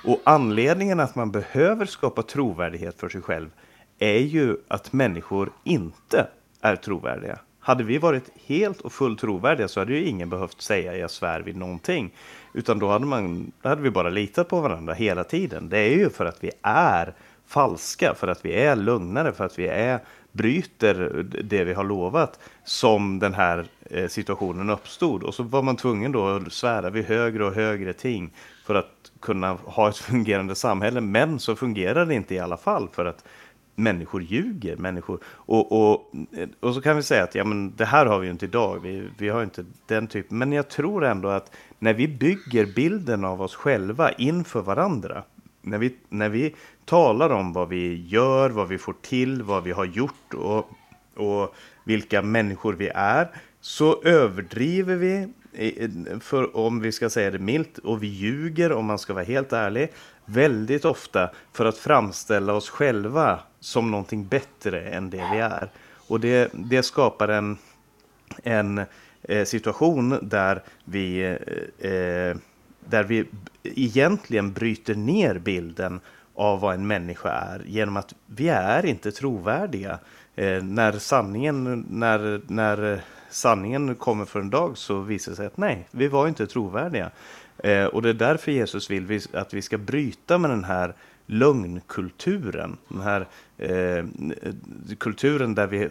Och 0.04 0.20
anledningen 0.24 1.00
att 1.00 1.14
man 1.14 1.30
behöver 1.30 1.86
skapa 1.86 2.22
trovärdighet 2.22 3.00
för 3.00 3.08
sig 3.08 3.22
själv 3.22 3.50
är 3.98 4.18
ju 4.18 4.56
att 4.68 4.92
människor 4.92 5.52
inte 5.64 6.26
är 6.60 6.76
trovärdiga. 6.76 7.38
Hade 7.60 7.84
vi 7.84 7.98
varit 7.98 8.30
helt 8.46 8.80
och 8.80 8.92
fullt 8.92 9.20
trovärdiga 9.20 9.68
så 9.68 9.80
hade 9.80 9.92
ju 9.92 10.04
ingen 10.04 10.30
behövt 10.30 10.62
säga 10.62 10.96
jag 10.96 11.10
svär 11.10 11.40
vid 11.40 11.56
någonting. 11.56 12.14
Utan 12.52 12.78
då 12.78 12.88
hade, 12.88 13.06
man, 13.06 13.52
då 13.62 13.68
hade 13.68 13.82
vi 13.82 13.90
bara 13.90 14.10
litat 14.10 14.48
på 14.48 14.60
varandra 14.60 14.94
hela 14.94 15.24
tiden. 15.24 15.68
Det 15.68 15.78
är 15.78 15.96
ju 15.96 16.10
för 16.10 16.24
att 16.24 16.44
vi 16.44 16.50
är 16.62 17.14
falska, 17.46 18.14
för 18.14 18.28
att 18.28 18.44
vi 18.44 18.52
är 18.54 18.76
lugnare, 18.76 19.32
för 19.32 19.44
att 19.44 19.58
vi 19.58 19.68
är 19.68 20.00
bryter 20.32 21.26
det 21.44 21.64
vi 21.64 21.72
har 21.72 21.84
lovat 21.84 22.38
som 22.64 23.18
den 23.18 23.34
här 23.34 23.66
eh, 23.90 24.08
situationen 24.08 24.70
uppstod. 24.70 25.22
Och 25.22 25.34
så 25.34 25.42
var 25.42 25.62
man 25.62 25.76
tvungen 25.76 26.12
då 26.12 26.26
att 26.26 26.52
svära 26.52 26.90
vid 26.90 27.04
högre 27.04 27.44
och 27.44 27.54
högre 27.54 27.92
ting 27.92 28.30
för 28.64 28.74
att 28.74 29.12
kunna 29.20 29.52
ha 29.52 29.88
ett 29.88 29.96
fungerande 30.10 30.54
samhälle. 30.54 31.00
Men 31.00 31.38
så 31.38 31.56
fungerar 31.56 32.06
det 32.06 32.14
inte 32.14 32.34
i 32.34 32.38
alla 32.38 32.56
fall 32.56 32.88
för 32.92 33.04
att 33.04 33.24
människor 33.74 34.22
ljuger. 34.22 34.76
Människor, 34.76 35.20
och, 35.24 35.72
och, 35.72 36.12
och 36.60 36.74
så 36.74 36.80
kan 36.80 36.96
vi 36.96 37.02
säga 37.02 37.24
att 37.24 37.34
ja, 37.34 37.44
men 37.44 37.76
det 37.76 37.84
här 37.84 38.06
har 38.06 38.18
vi 38.18 38.26
ju 38.26 38.32
inte 38.32 38.44
idag. 38.44 38.80
Vi, 38.82 39.08
vi 39.18 39.28
har 39.28 39.42
inte 39.42 39.64
den 39.86 40.06
typen. 40.06 40.38
Men 40.38 40.52
jag 40.52 40.68
tror 40.68 41.04
ändå 41.04 41.28
att 41.28 41.52
när 41.78 41.94
vi 41.94 42.08
bygger 42.08 42.66
bilden 42.66 43.24
av 43.24 43.42
oss 43.42 43.54
själva 43.54 44.12
inför 44.12 44.60
varandra. 44.60 45.22
När 45.62 45.78
vi, 45.78 45.96
när 46.08 46.28
vi 46.28 46.54
talar 46.84 47.30
om 47.30 47.52
vad 47.52 47.68
vi 47.68 48.06
gör, 48.06 48.50
vad 48.50 48.68
vi 48.68 48.78
får 48.78 48.94
till, 49.02 49.42
vad 49.42 49.62
vi 49.62 49.72
har 49.72 49.84
gjort 49.84 50.34
och, 50.34 50.70
och 51.16 51.54
vilka 51.84 52.22
människor 52.22 52.72
vi 52.72 52.88
är. 52.94 53.28
Så 53.60 54.02
överdriver 54.02 54.96
vi, 54.96 55.28
för, 56.20 56.56
om 56.56 56.80
vi 56.80 56.92
ska 56.92 57.10
säga 57.10 57.30
det 57.30 57.38
milt, 57.38 57.78
och 57.78 58.02
vi 58.02 58.06
ljuger 58.06 58.72
om 58.72 58.84
man 58.84 58.98
ska 58.98 59.14
vara 59.14 59.24
helt 59.24 59.52
ärlig 59.52 59.92
väldigt 60.24 60.84
ofta 60.84 61.30
för 61.52 61.64
att 61.64 61.78
framställa 61.78 62.52
oss 62.52 62.70
själva 62.70 63.40
som 63.60 63.90
någonting 63.90 64.26
bättre 64.26 64.80
än 64.80 65.10
det 65.10 65.28
vi 65.32 65.38
är. 65.38 65.70
Och 66.08 66.20
det, 66.20 66.50
det 66.52 66.82
skapar 66.82 67.28
en, 67.28 67.58
en 68.42 68.80
eh, 69.22 69.44
situation 69.44 70.18
där 70.22 70.62
vi, 70.84 71.22
eh, 71.22 71.90
eh 71.90 72.36
där 72.84 73.04
vi 73.04 73.24
egentligen 73.62 74.52
bryter 74.52 74.94
ner 74.94 75.38
bilden 75.38 76.00
av 76.34 76.60
vad 76.60 76.74
en 76.74 76.86
människa 76.86 77.30
är 77.30 77.62
genom 77.66 77.96
att 77.96 78.14
vi 78.26 78.48
är 78.48 78.86
inte 78.86 79.12
trovärdiga. 79.12 79.98
Eh, 80.34 80.62
när, 80.62 80.92
sanningen, 80.92 81.86
när, 81.90 82.40
när 82.46 83.02
sanningen 83.32 83.94
kommer 83.94 84.24
för 84.24 84.40
en 84.40 84.50
dag 84.50 84.78
så 84.78 85.00
visar 85.00 85.32
det 85.32 85.36
sig 85.36 85.46
att 85.46 85.56
nej, 85.56 85.88
vi 85.90 86.08
var 86.08 86.28
inte 86.28 86.46
trovärdiga. 86.46 87.10
Eh, 87.58 87.84
och 87.84 88.02
det 88.02 88.08
är 88.08 88.14
därför 88.14 88.52
Jesus 88.52 88.90
vill 88.90 89.06
vi, 89.06 89.20
att 89.32 89.54
vi 89.54 89.62
ska 89.62 89.78
bryta 89.78 90.38
med 90.38 90.50
den 90.50 90.64
här 90.64 90.94
lögnkulturen. 91.26 92.76
Den 92.88 93.00
här 93.00 93.28
eh, 93.58 94.04
kulturen 94.98 95.54
där 95.54 95.66
vi 95.66 95.88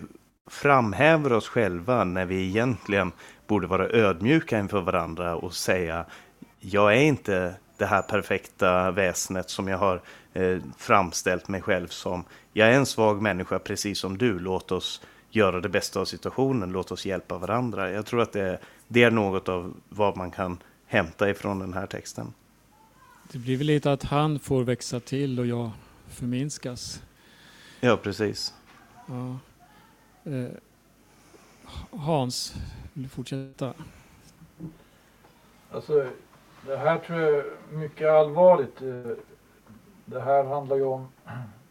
framhäver 0.50 1.34
oss 1.34 1.48
själva 1.48 2.04
när 2.04 2.26
vi 2.26 2.48
egentligen 2.48 3.12
borde 3.48 3.68
vara 3.68 3.90
ödmjuka 3.90 4.60
inför 4.60 4.82
varandra 4.82 5.36
och 5.36 5.54
säga 5.54 6.06
jag 6.60 6.94
är 6.94 7.02
inte 7.02 7.56
det 7.78 7.86
här 7.86 8.02
perfekta 8.02 8.92
väsnet 8.92 9.50
som 9.50 9.68
jag 9.68 9.78
har 9.78 10.02
eh, 10.34 10.58
framställt 10.78 11.48
mig 11.48 11.62
själv 11.62 11.88
som. 11.88 12.24
Jag 12.54 12.68
är 12.68 12.74
en 12.74 12.86
svag 12.86 13.22
människa 13.22 13.60
precis 13.60 14.00
som 14.00 14.18
du. 14.18 14.40
Låt 14.40 14.72
oss 14.72 15.02
göra 15.32 15.62
det 15.62 15.70
bästa 15.70 16.00
av 16.00 16.06
situationen. 16.06 16.72
Låt 16.72 16.92
oss 16.92 17.06
hjälpa 17.06 17.38
varandra. 17.38 17.92
Jag 17.92 18.06
tror 18.06 18.22
att 18.22 18.32
det, 18.34 18.60
det 18.88 19.04
är 19.04 19.12
något 19.12 19.50
av 19.50 19.74
vad 19.90 20.18
man 20.18 20.32
kan 20.32 20.58
hämta 20.86 21.30
ifrån 21.30 21.60
den 21.60 21.74
här 21.74 21.88
texten. 21.88 22.34
Det 23.32 23.38
blir 23.38 23.58
väl 23.58 23.68
lite 23.68 23.92
att 23.92 24.04
han 24.04 24.40
får 24.40 24.64
växa 24.64 25.00
till 25.00 25.40
och 25.40 25.46
jag 25.46 25.72
förminskas. 26.10 27.04
Ja, 27.80 27.98
precis. 27.98 28.54
Ja. 29.06 29.38
Eh, 30.32 30.48
Hans, 31.92 32.56
vill 32.94 33.04
du 33.04 33.10
fortsätta? 33.10 33.74
Alltså, 35.72 36.08
det 36.68 36.78
här 36.78 36.98
tror 36.98 37.20
jag 37.20 37.38
är 37.38 37.46
mycket 37.72 38.10
allvarligt. 38.10 38.82
Eh, 38.82 39.18
Det 40.06 40.22
här 40.22 40.44
handlar 40.44 40.76
ju 40.76 40.84
om 40.84 41.08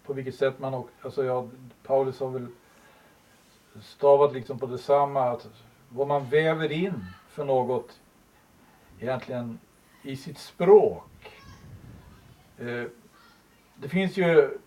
på 0.07 0.13
vilket 0.13 0.35
sätt 0.35 0.59
man 0.59 0.75
och, 0.75 0.89
alltså 1.03 1.25
ja, 1.25 1.49
Paulus 1.87 2.21
har 2.21 2.31
väl 2.31 2.47
stavat 3.83 4.33
liksom 4.33 4.59
på 4.59 4.67
detsamma 4.67 5.23
att 5.23 5.49
vad 5.89 6.07
man 6.09 6.29
väver 6.31 6.73
in 6.73 7.05
för 7.29 7.45
något 7.45 8.01
egentligen 8.99 9.59
i 10.03 10.17
sitt 10.17 10.39
språk 10.39 11.11
Eh, 12.61 12.85
det 13.77 13.89
finns 13.89 14.17
ju, 14.17 14.59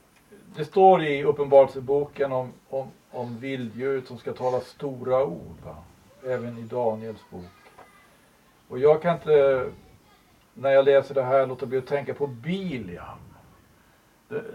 det 0.56 0.66
står 0.66 1.04
i 1.04 1.24
Uppenbarelseboken 1.24 2.32
om, 2.32 2.54
om, 2.70 2.88
om 3.12 3.40
vilddjuret 3.40 4.08
som 4.08 4.18
ska 4.18 4.34
tala 4.34 4.60
stora 4.60 5.26
ord. 5.26 5.58
Va? 5.66 5.76
Även 6.26 6.58
i 6.58 6.62
Daniels 6.62 7.30
bok. 7.30 7.44
Och 8.68 8.80
jag 8.80 9.02
kan 9.02 9.16
inte, 9.16 9.70
när 10.54 10.70
jag 10.70 10.86
läser 10.86 11.16
det 11.16 11.24
här, 11.24 11.48
låta 11.48 11.66
bli 11.66 11.78
att 11.78 11.88
tänka 11.88 12.14
på 12.14 12.28
Biliam. 12.28 13.20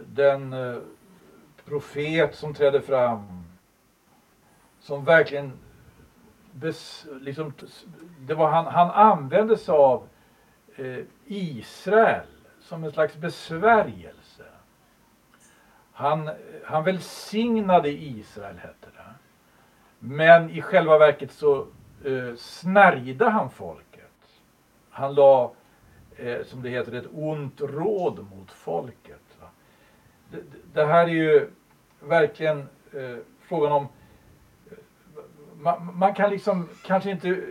Den 0.07 0.53
eh, 0.53 0.77
profet 1.65 2.35
som 2.35 2.55
trädde 2.55 2.81
fram. 2.81 3.45
Som 4.89 5.05
verkligen 5.05 5.53
bes, 6.53 7.07
liksom, 7.21 7.53
det 8.21 8.35
var 8.35 8.51
han, 8.51 8.67
han 8.67 8.91
använde 8.91 9.57
sig 9.57 9.75
av 9.75 10.09
eh, 10.77 10.99
Israel 11.27 12.27
som 12.61 12.85
en 12.85 12.93
slags 12.93 13.17
besvärjelse. 13.17 14.45
Han, 15.93 16.31
han 16.65 16.85
välsignade 16.85 17.89
Israel, 17.89 18.57
hette 18.57 18.87
det. 18.97 19.15
Men 19.99 20.51
i 20.51 20.63
själva 20.63 20.99
verket 20.99 21.33
så 21.33 21.67
eh, 22.05 22.35
snärjde 22.37 23.29
han 23.29 23.51
folket. 23.51 24.41
Han 24.91 25.15
la, 25.15 25.53
eh, 26.17 26.45
som 26.45 26.63
det 26.63 26.69
heter, 26.69 26.93
ett 26.93 27.09
ont 27.13 27.61
råd 27.61 28.27
mot 28.31 28.51
folket. 28.51 29.39
Det, 30.31 30.43
det, 30.73 30.85
här 30.85 31.05
är 31.05 31.13
ju 31.13 31.51
verkligen 32.01 32.59
eh, 32.93 33.17
frågan 33.41 33.73
om 33.73 33.89
man, 35.59 35.99
man, 35.99 36.15
kan 36.15 36.31
liksom 36.31 36.69
kanske 36.87 37.11
inte 37.11 37.45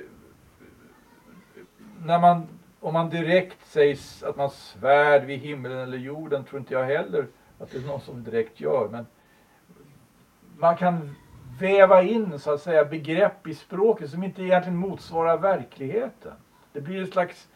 när 2.04 2.20
man 2.20 2.48
om 2.80 2.94
man 2.94 3.10
direkt 3.10 3.68
sägs 3.68 4.24
att 4.24 4.38
man 4.38 4.50
svärd 4.50 5.26
vid 5.26 5.40
himlen 5.40 5.78
eller 5.78 5.98
jorden 5.98 6.44
tror 6.44 6.60
inte 6.60 6.74
jag 6.74 6.86
heller 6.86 7.28
att 7.60 7.72
det 7.72 7.78
är 7.78 7.88
någon 7.88 8.02
som 8.02 8.24
direkt 8.24 8.60
gör. 8.60 8.90
Men 8.90 9.08
man 10.58 10.76
kan 10.76 11.16
väva 11.60 12.04
in 12.04 12.40
så 12.40 12.52
att 12.52 12.62
säga 12.62 12.86
begrepp 12.86 13.48
i 13.48 13.54
språket 13.54 14.10
som 14.10 14.24
inte 14.24 14.44
egentligen 14.44 14.78
motsvarar 14.78 15.38
verkligheten. 15.38 16.34
Det 16.74 16.82
blir 16.82 17.04
ett 17.04 17.12
slags, 17.12 17.48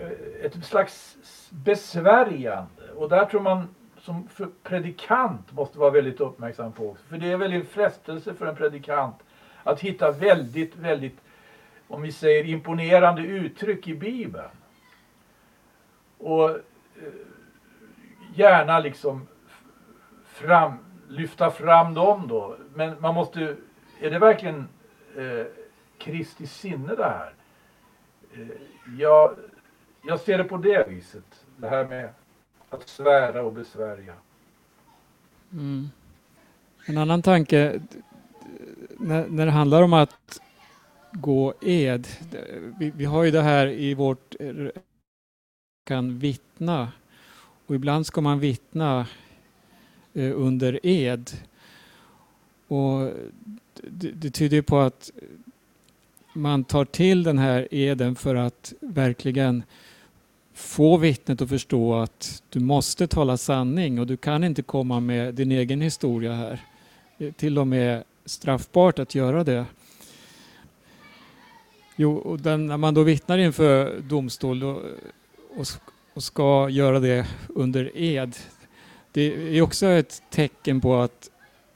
eh, 0.00 0.44
ett 0.44 0.64
slags 0.64 1.16
besvärjande 1.50 2.92
och 2.96 3.08
där 3.08 3.24
tror 3.24 3.40
man 3.40 3.68
som 3.98 4.28
predikant 4.62 5.52
måste 5.52 5.78
vara 5.78 5.90
väldigt 5.90 6.20
uppmärksam 6.20 6.72
på. 6.72 6.96
För 7.08 7.18
det 7.18 7.32
är 7.32 7.36
väl 7.36 7.52
en 7.52 7.64
frestelse 7.64 8.34
för 8.34 8.46
en 8.46 8.56
predikant 8.56 9.16
att 9.64 9.80
hitta 9.80 10.10
väldigt, 10.10 10.76
väldigt, 10.76 11.20
om 11.88 12.02
vi 12.02 12.12
säger 12.12 12.44
imponerande 12.44 13.22
uttryck 13.22 13.88
i 13.88 13.94
Bibeln. 13.94 14.50
Och 16.18 16.50
eh, 16.50 16.56
gärna 18.34 18.78
liksom 18.78 19.26
fram, 20.24 20.72
lyfta 21.08 21.50
fram 21.50 21.94
dem 21.94 22.28
då. 22.28 22.56
Men 22.74 22.96
man 23.00 23.14
måste, 23.14 23.56
är 24.00 24.10
det 24.10 24.18
verkligen 24.18 24.68
eh, 25.16 25.46
Kristi 25.98 26.46
sinne 26.46 26.94
det 26.94 27.04
här? 27.04 27.34
Eh, 28.34 28.48
jag, 28.98 29.36
jag 30.02 30.20
ser 30.20 30.38
det 30.38 30.44
på 30.44 30.56
det 30.56 30.88
viset. 30.88 31.44
Det 31.56 31.68
här 31.68 31.84
med 31.84 32.08
att 32.70 32.88
svära 32.88 33.42
och 33.42 33.52
besvärja. 33.52 34.14
Mm. 35.52 35.90
En 36.86 36.98
annan 36.98 37.22
tanke 37.22 37.80
när, 38.98 39.28
när 39.28 39.46
det 39.46 39.52
handlar 39.52 39.82
om 39.82 39.92
att 39.92 40.40
gå 41.12 41.54
ed. 41.60 42.06
Vi, 42.78 42.90
vi, 42.90 43.04
har 43.04 43.24
ju 43.24 43.30
det 43.30 43.42
här 43.42 43.66
i 43.66 43.94
vårt 43.94 44.34
eh, 44.40 44.54
kan 45.86 46.18
vittna 46.18 46.92
och 47.66 47.74
ibland 47.74 48.06
ska 48.06 48.20
man 48.20 48.40
vittna 48.40 49.06
eh, 50.14 50.32
under 50.34 50.86
ed. 50.86 51.30
Och 52.68 53.10
det, 53.82 54.10
det 54.10 54.30
tyder 54.30 54.62
på 54.62 54.78
att 54.78 55.10
man 56.32 56.64
tar 56.64 56.84
till 56.84 57.22
den 57.22 57.38
här 57.38 57.68
eden 57.70 58.14
för 58.14 58.34
att 58.34 58.72
verkligen 58.80 59.62
få 60.54 60.96
vittnet 60.96 61.42
att 61.42 61.48
förstå 61.48 61.94
att 61.94 62.42
du 62.48 62.60
måste 62.60 63.06
tala 63.06 63.36
sanning 63.36 64.00
och 64.00 64.06
du 64.06 64.16
kan 64.16 64.44
inte 64.44 64.62
komma 64.62 65.00
med 65.00 65.34
din 65.34 65.52
egen 65.52 65.80
historia 65.80 66.32
här. 66.32 66.60
Eh, 67.18 67.32
till 67.32 67.58
och 67.58 67.66
med 67.66 68.04
straffbart 68.24 68.98
att 68.98 69.14
göra 69.14 69.44
det. 69.44 69.66
Jo, 71.96 72.16
och 72.16 72.40
den, 72.40 72.66
när 72.66 72.76
man 72.76 72.94
då 72.94 73.02
vittnar 73.02 73.38
inför 73.38 74.00
domstol 74.00 74.60
då, 74.60 74.82
och, 75.56 75.66
och 76.14 76.22
ska 76.22 76.68
göra 76.68 77.00
det 77.00 77.26
under 77.48 77.90
ed, 77.94 78.36
det 79.12 79.56
är 79.58 79.62
också 79.62 79.86
ett 79.86 80.22
tecken 80.30 80.80
på 80.80 80.96
att 80.96 81.30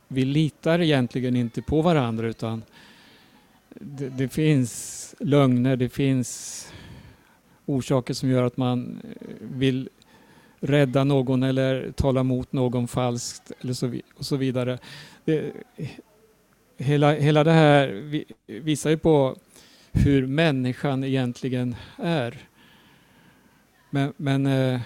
vi 0.09 0.25
litar 0.25 0.81
egentligen 0.81 1.37
inte 1.37 1.63
på 1.63 1.83
varandra 1.83 2.29
utan 2.29 2.63
det, 3.69 4.09
det, 4.09 4.29
finns 4.29 5.15
lögner, 5.19 5.77
det 5.77 5.89
finns 5.89 6.65
orsaker 7.67 8.15
som 8.15 8.31
gör 8.31 8.43
att 8.43 8.57
man 8.57 9.01
eh, 9.05 9.27
vill 9.41 9.89
rädda 10.61 11.05
någon 11.05 11.43
eller 11.43 11.93
tala 11.93 12.23
mot 12.23 12.53
någon 12.53 12.89
falskt 12.89 13.53
eller 13.61 13.73
så, 13.73 13.99
och 14.17 14.27
så 14.27 14.37
vidare. 14.37 14.79
Det, 15.25 15.53
hela, 16.79 17.15
hela 17.15 17.45
det 17.45 17.53
här 17.53 17.89
visar 18.47 18.91
ju 18.91 18.99
på 18.99 19.37
hur 19.93 20.27
människan 20.27 21.05
egentligen 21.05 21.77
är. 21.97 22.39
Men, 23.91 24.13
men 24.17 24.47
eh, 24.47 24.81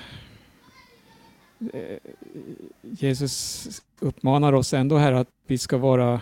Jesus 2.83 3.69
uppmanar 4.01 4.53
oss 4.53 4.75
ändå 4.75 4.97
här 4.97 5.13
att 5.13 5.29
vi 5.47 5.59
ska 5.59 5.77
vara 5.77 6.21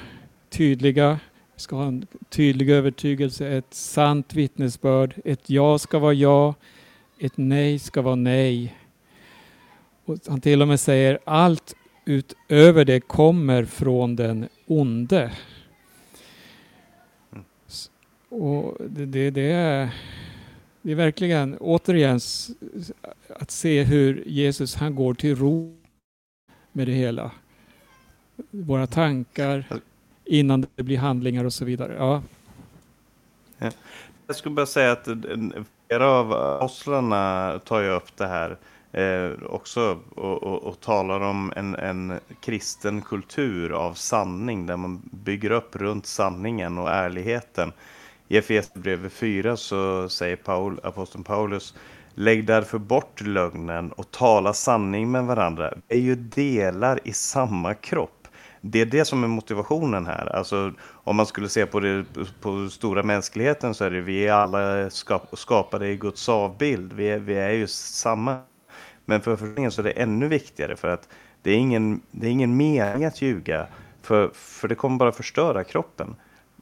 tydliga, 0.48 1.18
vi 1.54 1.60
ska 1.60 1.76
ha 1.76 1.86
en 1.86 2.06
tydlig 2.28 2.70
övertygelse, 2.70 3.48
ett 3.48 3.74
sant 3.74 4.34
vittnesbörd. 4.34 5.14
Ett 5.24 5.50
ja 5.50 5.78
ska 5.78 5.98
vara 5.98 6.14
ja, 6.14 6.54
ett 7.18 7.36
nej 7.36 7.78
ska 7.78 8.02
vara 8.02 8.14
nej. 8.14 8.76
Och 10.04 10.18
han 10.28 10.40
till 10.40 10.62
och 10.62 10.68
med 10.68 10.80
säger 10.80 11.18
allt 11.24 11.74
utöver 12.04 12.84
det 12.84 13.00
kommer 13.00 13.64
från 13.64 14.16
den 14.16 14.48
onde. 14.66 15.32
Och 18.31 18.76
det, 18.81 19.07
det, 19.07 19.31
det, 19.31 19.53
är, 19.53 19.95
det 20.83 20.93
är 20.93 20.97
verkligen 20.97 21.57
återigen 21.61 22.20
att 23.28 23.51
se 23.51 23.83
hur 23.83 24.24
Jesus 24.26 24.74
han 24.74 24.95
går 24.95 25.14
till 25.14 25.37
ro 25.37 25.76
med 26.72 26.87
det 26.87 26.93
hela. 26.93 27.31
Våra 28.51 28.87
tankar 28.87 29.64
innan 30.24 30.66
det 30.74 30.83
blir 30.83 30.99
handlingar 30.99 31.45
och 31.45 31.53
så 31.53 31.64
vidare. 31.64 31.95
Ja. 31.99 32.22
Jag 34.26 34.37
skulle 34.37 34.55
bara 34.55 34.66
säga 34.66 34.93
att 34.93 35.09
flera 35.89 36.07
av 36.07 36.33
apostlarna 36.33 37.59
tar 37.64 37.81
ju 37.81 37.89
upp 37.89 38.16
det 38.16 38.26
här 38.26 38.57
eh, 38.93 39.43
också 39.47 39.99
och, 40.14 40.43
och, 40.43 40.62
och, 40.62 40.81
talar 40.81 41.20
om 41.20 41.53
en, 41.57 41.74
en 41.74 42.20
kristen 42.41 43.03
kultur 43.03 43.72
av 43.72 43.95
sanning 43.95 44.66
där 44.66 44.76
man 44.76 45.01
bygger 45.05 45.51
upp 45.51 45.76
runt 45.76 46.07
sanningen 46.07 46.78
och 46.78 46.91
ärligheten. 46.91 47.72
I 48.31 48.37
Efesierbrevet 48.37 49.12
4 49.12 49.57
så 49.57 50.09
säger 50.09 50.37
Paul, 50.37 50.81
aposteln 50.83 51.24
Paulus 51.24 51.74
Lägg 52.14 52.47
därför 52.47 52.78
bort 52.78 53.20
lögnen 53.20 53.93
och 53.93 54.11
tala 54.11 54.53
sanning 54.53 55.11
med 55.11 55.24
varandra. 55.24 55.74
Vi 55.89 55.97
är 55.97 56.01
ju 56.01 56.14
delar 56.14 57.01
i 57.05 57.12
samma 57.12 57.74
kropp. 57.74 58.28
Det 58.61 58.81
är 58.81 58.87
det 58.87 59.05
som 59.05 59.24
är 59.24 59.28
motivationen 59.28 60.07
här. 60.07 60.37
Alltså, 60.37 60.72
om 60.89 61.16
man 61.16 61.26
skulle 61.26 61.49
se 61.49 61.66
på 61.66 61.81
det 61.81 62.05
på 62.41 62.68
stora 62.68 63.03
mänskligheten 63.03 63.74
så 63.74 63.85
är 63.85 63.91
det 63.91 64.01
vi 64.01 64.26
är 64.26 64.33
alla 64.33 64.91
skap, 64.91 65.39
skapade 65.39 65.89
i 65.89 65.97
Guds 65.97 66.28
avbild. 66.28 66.93
Vi 66.93 67.11
är, 67.11 67.18
vi 67.18 67.35
är 67.35 67.51
ju 67.51 67.66
samma. 67.66 68.41
Men 69.05 69.20
för 69.20 69.37
församlingen 69.37 69.70
så 69.70 69.81
är 69.83 69.85
det 69.85 69.91
ännu 69.91 70.28
viktigare 70.28 70.76
för 70.76 70.89
att 70.89 71.09
det 71.43 71.51
är 71.51 71.57
ingen, 71.57 72.01
det 72.11 72.26
är 72.26 72.31
ingen 72.31 72.57
mening 72.57 73.05
att 73.05 73.22
ljuga. 73.22 73.66
För, 74.03 74.31
för 74.35 74.68
det 74.68 74.74
kommer 74.74 74.97
bara 74.97 75.12
förstöra 75.12 75.64
kroppen. 75.64 76.16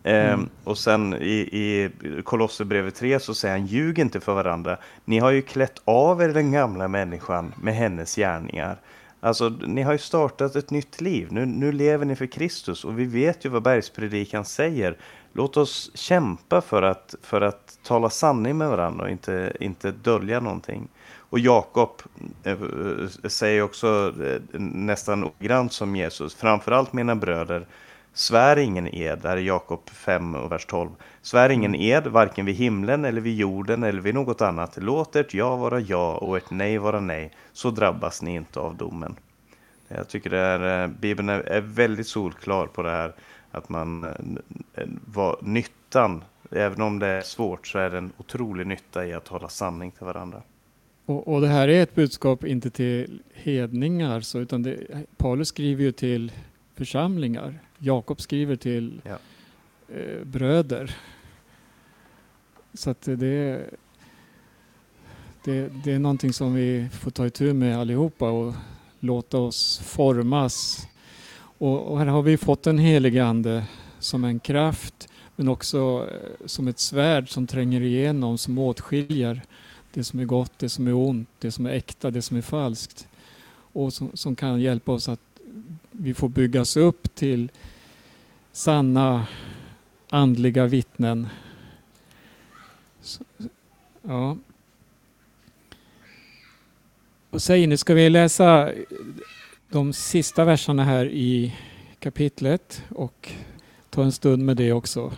Mm. 0.08 0.40
Ehm, 0.40 0.48
och 0.64 0.78
sen 0.78 1.14
i, 1.14 1.38
i 1.52 1.90
Kolosserbrevet 2.22 2.94
3 2.94 3.20
så 3.20 3.34
säger 3.34 3.58
han 3.58 3.66
ljug 3.66 3.98
inte 3.98 4.20
för 4.20 4.34
varandra. 4.34 4.76
Ni 5.04 5.18
har 5.18 5.30
ju 5.30 5.42
klätt 5.42 5.82
av 5.84 6.22
er 6.22 6.28
den 6.28 6.52
gamla 6.52 6.88
människan 6.88 7.54
med 7.62 7.74
hennes 7.74 8.16
gärningar. 8.16 8.76
Alltså, 9.20 9.48
ni 9.48 9.82
har 9.82 9.92
ju 9.92 9.98
startat 9.98 10.56
ett 10.56 10.70
nytt 10.70 11.00
liv. 11.00 11.28
Nu, 11.30 11.46
nu 11.46 11.72
lever 11.72 12.04
ni 12.04 12.16
för 12.16 12.26
Kristus 12.26 12.84
och 12.84 12.98
vi 12.98 13.04
vet 13.04 13.44
ju 13.44 13.48
vad 13.48 13.62
bergspredikan 13.62 14.44
säger. 14.44 14.96
Låt 15.32 15.56
oss 15.56 15.90
kämpa 15.94 16.60
för 16.60 16.82
att, 16.82 17.14
för 17.22 17.40
att 17.40 17.78
tala 17.82 18.10
sanning 18.10 18.58
med 18.58 18.68
varandra 18.68 19.04
och 19.04 19.10
inte, 19.10 19.52
inte 19.60 19.90
dölja 19.90 20.40
någonting. 20.40 20.88
Och 21.30 21.38
Jakob 21.38 22.02
äh, 22.44 22.56
säger 23.28 23.62
också 23.62 24.12
äh, 24.52 24.60
nästan 24.60 25.24
ordagrant 25.24 25.72
som 25.72 25.96
Jesus. 25.96 26.34
Framförallt 26.34 26.92
mina 26.92 27.16
bröder 27.16 27.66
Svär 28.12 28.56
ingen 28.58 28.94
ed, 28.94 29.18
det 29.22 29.28
här 29.28 29.36
är 29.36 29.40
Jakob 29.40 29.90
5 29.90 30.34
och 30.34 30.52
vers 30.52 30.66
12. 30.66 30.90
Svär 31.22 31.50
ingen 31.50 31.74
Mm. 31.74 31.80
ed, 31.80 32.06
varken 32.06 32.46
vid 32.46 32.54
himlen 32.54 33.04
eller 33.04 33.20
vid 33.20 33.36
jorden 33.36 33.82
eller 33.82 34.00
vid 34.00 34.14
något 34.14 34.40
annat. 34.40 34.78
Låt 34.80 35.16
ert 35.16 35.34
ja 35.34 35.56
vara 35.56 35.80
ja 35.80 36.16
och 36.16 36.36
ert 36.36 36.50
nej 36.50 36.78
vara 36.78 37.00
nej, 37.00 37.32
så 37.52 37.70
drabbas 37.70 38.22
ni 38.22 38.34
inte 38.34 38.60
av 38.60 38.76
domen. 38.76 39.16
Jag 39.88 40.08
tycker 40.08 40.30
det 40.30 40.38
är, 40.38 40.82
eh, 40.82 40.88
Bibeln 41.00 41.28
är, 41.28 41.40
är 41.40 41.60
väldigt 41.60 42.06
solklar 42.06 42.66
på 42.66 42.82
det 42.82 42.90
här 42.90 43.14
att 43.50 43.68
man, 43.68 44.04
eh, 44.04 44.86
vad, 45.04 45.46
nyttan, 45.46 46.24
även 46.50 46.82
om 46.82 46.98
det 46.98 47.06
är 47.06 47.20
svårt 47.22 47.66
så 47.66 47.78
är 47.78 47.90
det 47.90 47.98
en 47.98 48.12
otrolig 48.16 48.66
nytta 48.66 49.06
i 49.06 49.12
att 49.12 49.28
hålla 49.28 49.48
sanning 49.48 49.90
till 49.90 50.06
varandra. 50.06 50.42
Och, 51.06 51.28
och 51.28 51.40
det 51.40 51.48
här 51.48 51.68
är 51.68 51.82
ett 51.82 51.94
budskap 51.94 52.44
inte 52.44 52.70
till 52.70 53.22
hedningar, 53.34 54.20
så, 54.20 54.38
utan 54.38 54.62
det, 54.62 54.76
Paulus 55.16 55.48
skriver 55.48 55.82
ju 55.84 55.92
till 55.92 56.32
församlingar. 56.78 57.58
Jakob 57.78 58.20
skriver 58.20 58.56
till 58.56 59.00
Ja. 59.04 59.18
eh, 59.94 60.24
bröder. 60.24 60.96
Så 62.74 62.90
att 62.90 63.02
det, 63.02 63.16
det, 65.44 65.68
det 65.84 65.92
är 65.92 65.98
någonting 65.98 66.32
som 66.32 66.54
vi 66.54 66.88
får 66.92 67.10
ta 67.10 67.26
itu 67.26 67.52
med 67.52 67.78
allihopa 67.78 68.30
och 68.30 68.54
låta 69.00 69.38
oss 69.38 69.78
formas. 69.78 70.86
Och, 71.58 71.92
och 71.92 71.98
här 71.98 72.06
har 72.06 72.22
vi 72.22 72.36
fått 72.36 72.66
en 72.66 72.78
helig 72.78 73.18
ande 73.18 73.64
som 73.98 74.24
en 74.24 74.38
kraft, 74.40 75.08
men 75.36 75.48
också 75.48 76.08
eh, 76.12 76.46
som 76.46 76.68
ett 76.68 76.78
svärd 76.78 77.30
som 77.30 77.46
tränger 77.46 77.80
igenom, 77.80 78.38
som 78.38 78.58
åtskiljer 78.58 79.42
det 79.92 80.04
som 80.04 80.20
är 80.20 80.24
gott, 80.24 80.52
det 80.58 80.68
som 80.68 80.86
är 80.86 80.94
ont, 80.94 81.28
det 81.38 81.50
som 81.50 81.66
är 81.66 81.70
äkta, 81.70 82.10
det 82.10 82.22
som 82.22 82.36
är 82.36 82.42
falskt. 82.42 83.08
Och 83.72 83.92
som, 83.92 84.10
som 84.14 84.36
kan 84.36 84.60
hjälpa 84.60 84.92
oss 84.92 85.08
att 85.08 85.20
vi 85.90 86.14
får 86.14 86.28
byggas 86.28 86.76
upp 86.76 87.14
till 87.14 87.50
sanna 88.52 89.26
andliga 90.10 90.66
vittnen. 90.66 91.28
Så, 93.00 93.24
ja. 94.02 94.36
Och 97.30 97.42
säger 97.42 97.66
ni, 97.66 97.76
ska 97.76 97.94
vi 97.94 98.10
läsa 98.10 98.72
de 99.68 99.92
sista 99.92 100.44
verserna 100.44 100.84
här 100.84 101.06
i 101.06 101.56
kapitlet 101.98 102.82
och 102.88 103.32
ta 103.90 104.02
en 104.02 104.12
stund 104.12 104.44
med 104.44 104.56
det 104.56 104.72
också. 104.72 105.12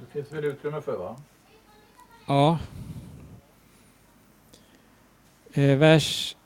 Det 0.00 0.12
finns 0.12 0.32
väl 0.32 0.44
utrymme 0.44 0.80
för 0.80 0.96
va? 0.96 1.16
Ja. 2.26 2.58
Eh, 5.52 5.76
vers 5.76 6.36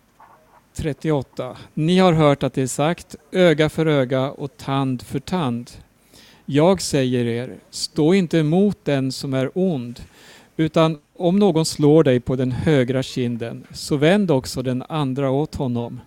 38. 0.75 1.57
Ni 1.75 1.99
har 1.99 2.13
hört 2.13 2.43
att 2.43 2.55
det 2.55 2.63
är 2.63 2.67
sagt 2.67 3.17
öga 3.33 3.69
för 3.69 3.87
öga 3.87 4.31
och 4.31 4.57
tand 4.57 5.03
för 5.03 5.19
tand. 5.19 5.71
Jag 6.47 6.83
säger 6.83 7.25
er, 7.25 7.55
stå 7.71 8.15
inte 8.15 8.39
emot 8.39 8.79
den 8.85 9.13
som 9.13 9.35
är 9.35 9.51
ond, 9.55 10.01
utan 10.57 10.99
om 11.17 11.39
någon 11.39 11.65
slår 11.65 12.05
dig 12.05 12.21
på 12.21 12.37
den 12.37 12.53
högra 12.53 13.03
kinden, 13.03 13.67
så 13.73 13.97
vänd 13.97 14.31
också 14.31 14.63
den 14.63 14.85
andra 14.89 15.31
åt 15.31 15.55
honom. 15.55 16.01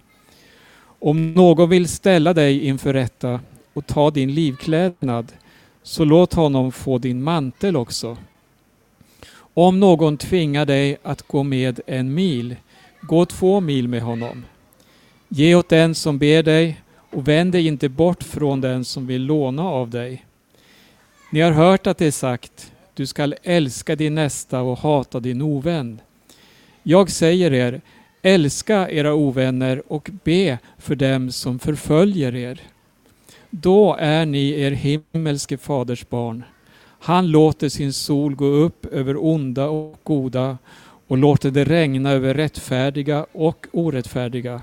Om 0.99 1.33
någon 1.33 1.69
vill 1.69 1.87
ställa 1.87 2.33
dig 2.33 2.65
inför 2.65 2.93
rätta 2.93 3.39
och 3.73 3.87
ta 3.87 4.11
din 4.11 4.33
livklädnad, 4.33 5.31
så 5.83 6.05
låt 6.05 6.33
honom 6.33 6.71
få 6.71 6.97
din 6.97 7.23
mantel 7.23 7.75
också. 7.75 8.17
Om 9.37 9.79
någon 9.79 10.17
tvingar 10.17 10.65
dig 10.65 10.97
att 11.03 11.27
gå 11.27 11.43
med 11.43 11.79
en 11.87 12.13
mil, 12.13 12.55
gå 13.01 13.25
två 13.25 13.59
mil 13.59 13.87
med 13.87 14.01
honom. 14.01 14.43
Ge 15.29 15.55
åt 15.55 15.69
den 15.69 15.95
som 15.95 16.17
ber 16.17 16.43
dig 16.43 16.81
och 17.09 17.27
vänd 17.27 17.51
dig 17.51 17.67
inte 17.67 17.89
bort 17.89 18.23
från 18.23 18.61
den 18.61 18.85
som 18.85 19.07
vill 19.07 19.25
låna 19.25 19.63
av 19.63 19.89
dig. 19.89 20.25
Ni 21.31 21.41
har 21.41 21.51
hört 21.51 21.87
att 21.87 21.97
det 21.97 22.05
är 22.05 22.11
sagt, 22.11 22.71
du 22.93 23.05
skall 23.05 23.35
älska 23.43 23.95
din 23.95 24.15
nästa 24.15 24.61
och 24.61 24.77
hata 24.77 25.19
din 25.19 25.41
ovän. 25.41 26.01
Jag 26.83 27.09
säger 27.09 27.53
er, 27.53 27.81
älska 28.21 28.89
era 28.89 29.13
ovänner 29.13 29.83
och 29.87 30.09
be 30.23 30.57
för 30.77 30.95
dem 30.95 31.31
som 31.31 31.59
förföljer 31.59 32.35
er. 32.35 32.61
Då 33.49 33.95
är 33.99 34.25
ni 34.25 34.49
er 34.49 34.71
himmelske 34.71 35.57
faders 35.57 36.09
barn. 36.09 36.43
Han 36.99 37.27
låter 37.27 37.69
sin 37.69 37.93
sol 37.93 38.35
gå 38.35 38.45
upp 38.45 38.85
över 38.85 39.25
onda 39.25 39.67
och 39.67 39.99
goda 40.03 40.57
och 41.07 41.17
låter 41.17 41.51
det 41.51 41.63
regna 41.63 42.11
över 42.11 42.33
rättfärdiga 42.33 43.25
och 43.31 43.67
orättfärdiga. 43.71 44.61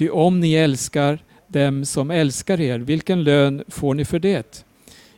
Ty 0.00 0.10
om 0.10 0.40
ni 0.40 0.54
älskar 0.54 1.18
dem 1.46 1.84
som 1.84 2.10
älskar 2.10 2.60
er, 2.60 2.78
vilken 2.78 3.24
lön 3.24 3.64
får 3.68 3.94
ni 3.94 4.04
för 4.04 4.18
det? 4.18 4.64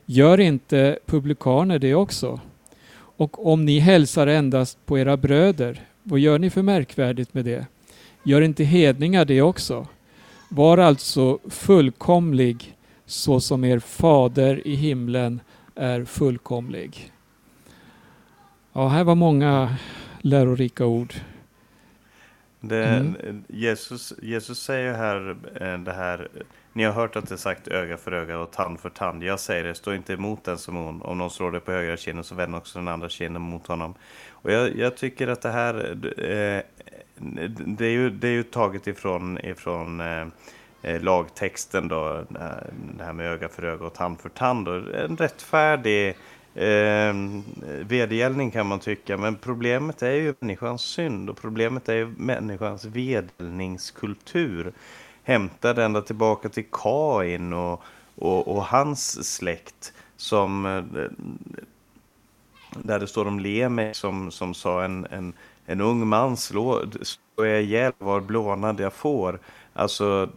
Gör 0.06 0.40
inte 0.40 0.98
publikaner 1.06 1.78
det 1.78 1.94
också? 1.94 2.40
Och 2.94 3.46
om 3.46 3.64
ni 3.64 3.78
hälsar 3.78 4.26
endast 4.26 4.86
på 4.86 4.98
era 4.98 5.16
bröder, 5.16 5.80
vad 6.02 6.20
gör 6.20 6.38
ni 6.38 6.50
för 6.50 6.62
märkvärdigt 6.62 7.34
med 7.34 7.44
det? 7.44 7.66
Gör 8.22 8.40
inte 8.40 8.64
hedningar 8.64 9.24
det 9.24 9.42
också? 9.42 9.86
Var 10.48 10.78
alltså 10.78 11.38
fullkomlig 11.50 12.76
så 13.06 13.40
som 13.40 13.64
er 13.64 13.78
fader 13.78 14.66
i 14.66 14.74
himlen 14.74 15.40
är 15.74 16.04
fullkomlig. 16.04 17.12
Ja, 18.72 18.88
här 18.88 19.04
var 19.04 19.14
många 19.14 19.76
lärorika 20.20 20.86
ord. 20.86 21.14
Det, 22.64 22.84
Mm. 22.84 23.44
Jesus, 23.48 24.12
Jesus 24.22 24.58
säger 24.62 24.94
här 24.94 25.36
eh, 25.60 25.78
det 25.78 25.92
här, 25.92 26.28
ni 26.72 26.84
har 26.84 26.92
hört 26.92 27.16
att 27.16 27.28
det 27.28 27.34
är 27.34 27.36
sagt 27.36 27.68
öga 27.68 27.96
för 27.96 28.12
öga 28.12 28.38
och 28.38 28.50
tand 28.50 28.80
för 28.80 28.90
tand. 28.90 29.22
Jag 29.22 29.40
säger 29.40 29.64
det, 29.64 29.74
stå 29.74 29.94
inte 29.94 30.12
emot 30.12 30.44
den 30.44 30.58
som 30.58 30.76
ond. 30.76 31.02
Om 31.02 31.18
någon 31.18 31.30
slår 31.30 31.52
dig 31.52 31.60
på 31.60 31.72
högra 31.72 31.96
kinden 31.96 32.24
så 32.24 32.34
vänd 32.34 32.54
också 32.54 32.78
den 32.78 32.88
andra 32.88 33.08
kinden 33.08 33.42
mot 33.42 33.66
honom. 33.66 33.94
Och 34.30 34.52
jag, 34.52 34.76
jag 34.76 34.96
tycker 34.96 35.28
att 35.28 35.42
det 35.42 35.50
här, 35.50 35.74
eh, 36.18 36.62
det 37.66 37.86
är 37.86 37.90
ju, 37.90 38.10
det 38.10 38.28
är 38.28 38.32
ju 38.32 38.42
taget 38.42 38.86
ifrån, 38.86 39.38
ifrån 39.38 40.00
eh, 40.00 40.26
eh, 40.82 41.00
lagtexten 41.02 41.88
då, 41.88 42.24
det 42.98 43.04
här 43.04 43.12
med 43.12 43.26
öga 43.26 43.48
för 43.48 43.64
öga 43.64 43.86
och 43.86 43.94
tand 43.94 44.20
för 44.20 44.28
tand. 44.28 44.68
Och 44.68 44.94
en 44.94 45.16
rättfärdig 45.16 46.16
eh, 46.54 47.14
vedergällning 47.84 48.50
kan 48.50 48.66
man 48.66 48.80
tycka, 48.80 49.16
men 49.16 49.36
problemet 49.36 50.02
är 50.02 50.12
ju 50.12 50.34
människans 50.40 50.82
synd 50.82 51.30
och 51.30 51.36
problemet 51.36 51.88
är 51.88 51.94
ju 51.94 52.06
människans 52.16 52.84
vedergällningskultur. 52.84 54.72
Hämtad 55.24 55.78
ända 55.78 56.02
tillbaka 56.02 56.48
till 56.48 56.66
Kain 56.72 57.52
och, 57.52 57.82
och, 58.14 58.48
och 58.48 58.64
hans 58.64 59.34
släkt 59.34 59.92
som 60.16 60.66
eh, 60.66 61.04
där 62.76 62.98
det 62.98 63.06
står 63.06 63.26
om 63.26 63.40
Lemek 63.40 63.96
som, 63.96 64.30
som 64.30 64.54
sa 64.54 64.84
en, 64.84 65.06
en, 65.10 65.32
en 65.66 65.80
ung 65.80 66.06
man 66.06 66.36
slår, 66.36 66.88
slår 67.02 67.46
jag 67.46 67.62
ihjäl 67.62 67.92
var 67.98 68.20
blånad 68.20 68.80
jag 68.80 68.92
får. 68.92 69.40
Alltså, 69.74 70.28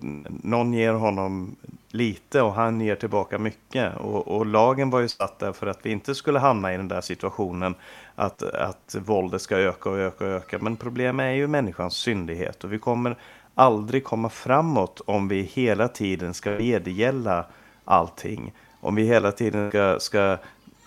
någon 0.44 0.74
ger 0.74 0.94
honom 0.94 1.56
lite 1.92 2.42
och 2.42 2.54
han 2.54 2.82
ger 2.82 2.96
tillbaka 2.96 3.38
mycket. 3.38 3.96
Och, 3.98 4.28
och, 4.28 4.46
lagen 4.46 4.90
var 4.90 5.00
ju 5.00 5.08
satt 5.08 5.40
där 5.40 5.54
för 5.54 5.68
att 5.68 5.80
vi 5.84 5.92
inte 5.92 6.16
skulle 6.16 6.40
hamna 6.40 6.74
i 6.74 6.78
den 6.78 6.88
där 6.88 7.02
situationen 7.02 7.76
att, 8.16 8.44
att 8.44 8.96
våldet 9.06 9.42
ska 9.42 9.58
öka 9.58 9.90
och 9.90 9.98
öka 9.98 10.26
och 10.26 10.32
öka. 10.32 10.58
Men 10.60 10.76
problemet 10.76 11.24
är 11.24 11.32
ju 11.32 11.48
människans 11.48 11.94
syndighet 11.94 12.64
och 12.64 12.74
vi 12.74 12.80
kommer 12.80 13.18
aldrig 13.56 14.04
komma 14.04 14.30
framåt 14.30 15.02
om 15.06 15.28
vi 15.28 15.42
hela 15.42 15.88
tiden 15.88 16.34
ska 16.34 16.52
vedergälla 16.52 17.46
allting. 17.86 18.54
Om 18.82 18.96
vi 18.96 19.04
hela 19.04 19.32
tiden 19.32 19.70
ska, 19.70 20.00
ska 20.00 20.38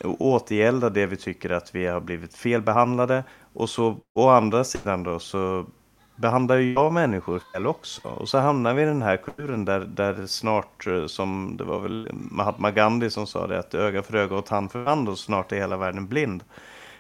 återgälda 0.03 0.91
det 0.91 1.07
vi 1.07 1.17
tycker 1.17 1.51
att 1.51 1.75
vi 1.75 1.87
har 1.87 2.01
blivit 2.01 2.35
felbehandlade 2.35 3.25
och 3.53 3.71
så 3.71 3.97
å 4.15 4.29
andra 4.29 4.65
sidan 4.65 5.03
då 5.03 5.19
så 5.19 5.67
behandlar 6.19 6.57
ju 6.57 6.73
jag 6.73 6.93
människor 6.93 7.39
fel 7.39 7.67
också. 7.67 8.09
Och 8.09 8.29
så 8.29 8.39
hamnar 8.39 8.75
vi 8.75 8.83
i 8.83 8.85
den 8.85 9.03
här 9.03 9.17
kuren 9.17 9.65
där, 9.65 9.81
där 9.81 10.27
snart, 10.27 10.87
eh, 10.87 11.07
som 11.07 11.57
det 11.57 11.65
var 11.65 11.81
väl 11.81 12.09
Mahatma 12.13 12.71
Gandhi 12.71 13.11
som 13.11 13.27
sa 13.27 13.47
det, 13.47 13.59
att 13.59 13.75
öga 13.75 14.03
för 14.03 14.17
öga 14.17 14.37
och 14.37 14.47
tand 14.47 14.71
för 14.73 14.85
tand 14.85 15.09
och 15.09 15.19
snart 15.19 15.53
är 15.53 15.57
hela 15.57 15.77
världen 15.77 16.07
blind. 16.07 16.45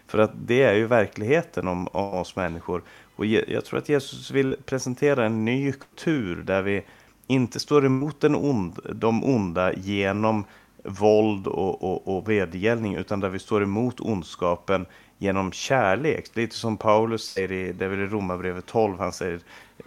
För 0.06 0.18
att 0.18 0.32
det 0.34 0.62
är 0.62 0.74
ju 0.74 0.86
verkligheten 0.86 1.68
om, 1.68 1.88
om 1.88 2.14
oss 2.14 2.36
människor. 2.36 2.82
Och 3.16 3.26
jag 3.26 3.64
tror 3.64 3.78
att 3.78 3.88
Jesus 3.88 4.30
vill 4.30 4.56
presentera 4.64 5.26
en 5.26 5.44
ny 5.44 5.72
kultur 5.72 6.42
där 6.42 6.62
vi 6.62 6.82
inte 7.26 7.60
står 7.60 7.86
emot 7.86 8.20
den 8.20 8.34
ond, 8.34 8.78
de 8.92 9.24
onda 9.24 9.72
genom 9.72 10.44
våld 10.84 11.46
och, 11.46 11.82
och, 11.82 12.16
och 12.16 12.28
vedergällning 12.28 12.94
utan 12.94 13.20
där 13.20 13.28
vi 13.28 13.38
står 13.38 13.62
emot 13.62 14.00
ondskapen 14.00 14.86
genom 15.18 15.52
kärlek. 15.52 16.36
Lite 16.36 16.56
som 16.56 16.76
Paulus 16.76 17.24
säger 17.24 17.52
i, 17.52 17.72
det 17.72 17.84
är 17.84 17.88
väl 17.88 18.00
i 18.00 18.06
Romarbrevet 18.06 18.66
12, 18.66 18.98
han 18.98 19.12
säger 19.12 19.40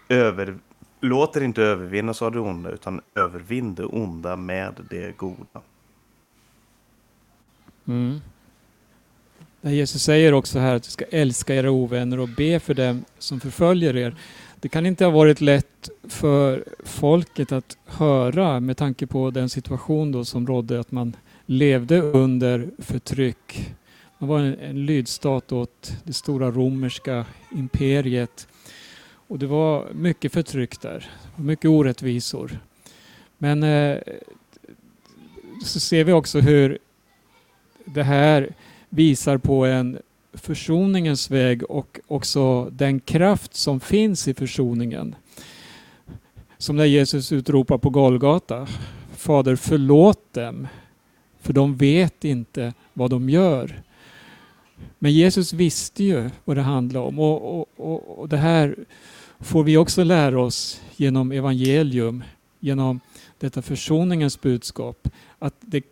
över, 0.10 0.58
låter 1.02 1.44
inte 1.44 1.62
övervinnas 1.64 2.22
av 2.22 2.32
det 2.32 2.40
onda 2.40 2.70
utan 2.70 3.02
övervinn 3.16 3.76
det 3.76 3.86
onda 3.86 4.36
med 4.36 4.74
det 4.90 5.18
goda. 5.18 5.62
Mm. 7.88 8.22
Jesus 9.62 10.04
säger 10.04 10.34
också 10.34 10.60
här 10.60 10.76
att 10.76 10.84
du 10.84 10.90
ska 10.90 11.06
älska 11.06 11.56
era 11.56 11.72
ovänner 11.72 12.20
och 12.20 12.30
be 12.30 12.60
för 12.60 12.74
dem 12.74 13.06
som 13.20 13.40
förföljer 13.40 13.98
er. 13.98 14.16
Det 14.60 14.70
kan 14.70 14.86
inte 14.86 15.06
ha 15.06 15.12
varit 15.12 15.42
lätt 15.42 15.90
för 16.04 16.64
folket 16.84 17.52
att 17.52 17.78
höra 17.86 18.60
med 18.60 18.78
tanke 18.78 19.08
på 19.08 19.32
den 19.32 19.50
situation 19.50 20.12
då 20.12 20.26
som 20.26 20.48
rådde 20.48 20.80
att 20.80 20.92
man 20.92 21.16
levde 21.46 22.02
under 22.02 22.70
förtryck. 22.80 23.74
Han 24.22 24.30
var 24.30 24.40
en, 24.40 24.60
en 24.60 24.86
lydstat 24.86 25.52
åt 25.52 25.94
det 26.04 26.14
stora 26.14 26.52
romerska 26.52 27.26
imperiet. 27.52 28.48
Och 29.14 29.40
det 29.40 29.48
var 29.48 29.88
mycket 29.94 30.34
förtryck 30.34 30.82
där, 30.82 31.10
mycket 31.36 31.70
orättvisor. 31.70 32.60
Men 33.38 33.64
eh, 33.64 33.98
så 35.66 35.80
ser 35.80 36.04
vi 36.04 36.12
också 36.14 36.40
hur 36.40 36.78
det 37.86 38.04
här 38.04 38.54
visar 38.90 39.38
på 39.38 39.66
en 39.66 39.98
försoningens 40.34 41.32
väg 41.32 41.64
och 41.64 42.00
också 42.08 42.70
den 42.70 43.00
kraft 43.00 43.56
som 43.56 43.80
finns 43.80 44.28
i 44.28 44.34
försoningen. 44.34 45.16
Som 46.58 46.76
när 46.76 46.86
Jesus 46.86 47.32
utropar 47.32 47.78
på 47.78 47.90
Golgata. 47.90 48.68
Fader 49.16 49.56
förlåt 49.56 50.34
dem, 50.34 50.68
för 51.40 51.54
de 51.54 51.76
vet 51.76 52.26
inte 52.26 52.74
vad 52.94 53.10
de 53.10 53.30
gör. 53.30 53.82
Men 55.04 55.12
Jesus 55.12 55.54
visste 55.54 56.04
ju 56.04 56.30
vad 56.46 56.58
det 56.58 56.62
handlade 56.62 57.06
om 57.06 57.20
och, 57.20 57.60
och, 57.60 57.70
och, 57.76 58.20
och 58.20 58.30
det 58.30 58.38
här 58.38 58.76
får 59.40 59.64
vi 59.64 59.78
också 59.78 60.04
lära 60.04 60.42
oss 60.42 60.82
genom 60.96 61.32
evangelium, 61.32 62.24
genom 62.60 63.00
detta 63.40 63.62
försoningens 63.62 64.42
budskap. 64.42 65.08
Att 65.40 65.54
det 65.60 65.84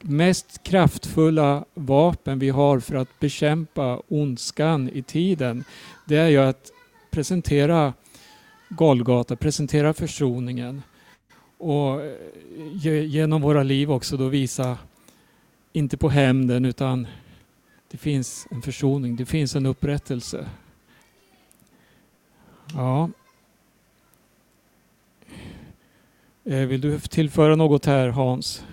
mest 0.00 0.62
kraftfulla 0.62 1.64
vapen 1.74 2.38
vi 2.38 2.48
har 2.48 2.80
för 2.80 2.94
att 2.94 3.20
bekämpa 3.20 4.02
ondskan 4.08 4.90
i 4.92 5.02
tiden, 5.02 5.64
det 6.06 6.16
är 6.16 6.28
ju 6.28 6.38
att 6.38 6.70
presentera 7.10 7.92
Golgata, 8.68 9.36
presentera 9.36 9.94
försoningen 9.94 10.82
och 11.58 12.02
eh, 12.02 13.04
genom 13.04 13.42
våra 13.42 13.62
liv 13.62 13.92
också 13.92 14.16
då 14.16 14.28
visa, 14.28 14.78
inte 15.72 15.96
på 15.96 16.08
hämnden 16.08 16.64
utan 16.64 17.06
det 17.90 17.98
finns 17.98 18.46
en 18.50 18.62
försoning, 18.62 19.16
det 19.16 19.26
finns 19.26 19.56
en 19.56 19.66
upprättelse. 19.66 20.48
Ja. 22.74 23.10
Eh, 26.44 26.66
vill 26.66 26.80
du 26.80 26.98
tillföra 26.98 27.56
något 27.56 27.86
här 27.86 28.08
Hans? 28.08 28.64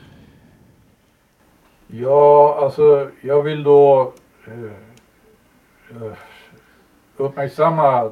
Ja, 1.87 2.57
alltså 2.61 3.09
jag 3.21 3.41
vill 3.41 3.63
då 3.63 4.13
eh, 4.47 4.63
eh, 6.01 6.13
uppmärksamma 7.17 8.11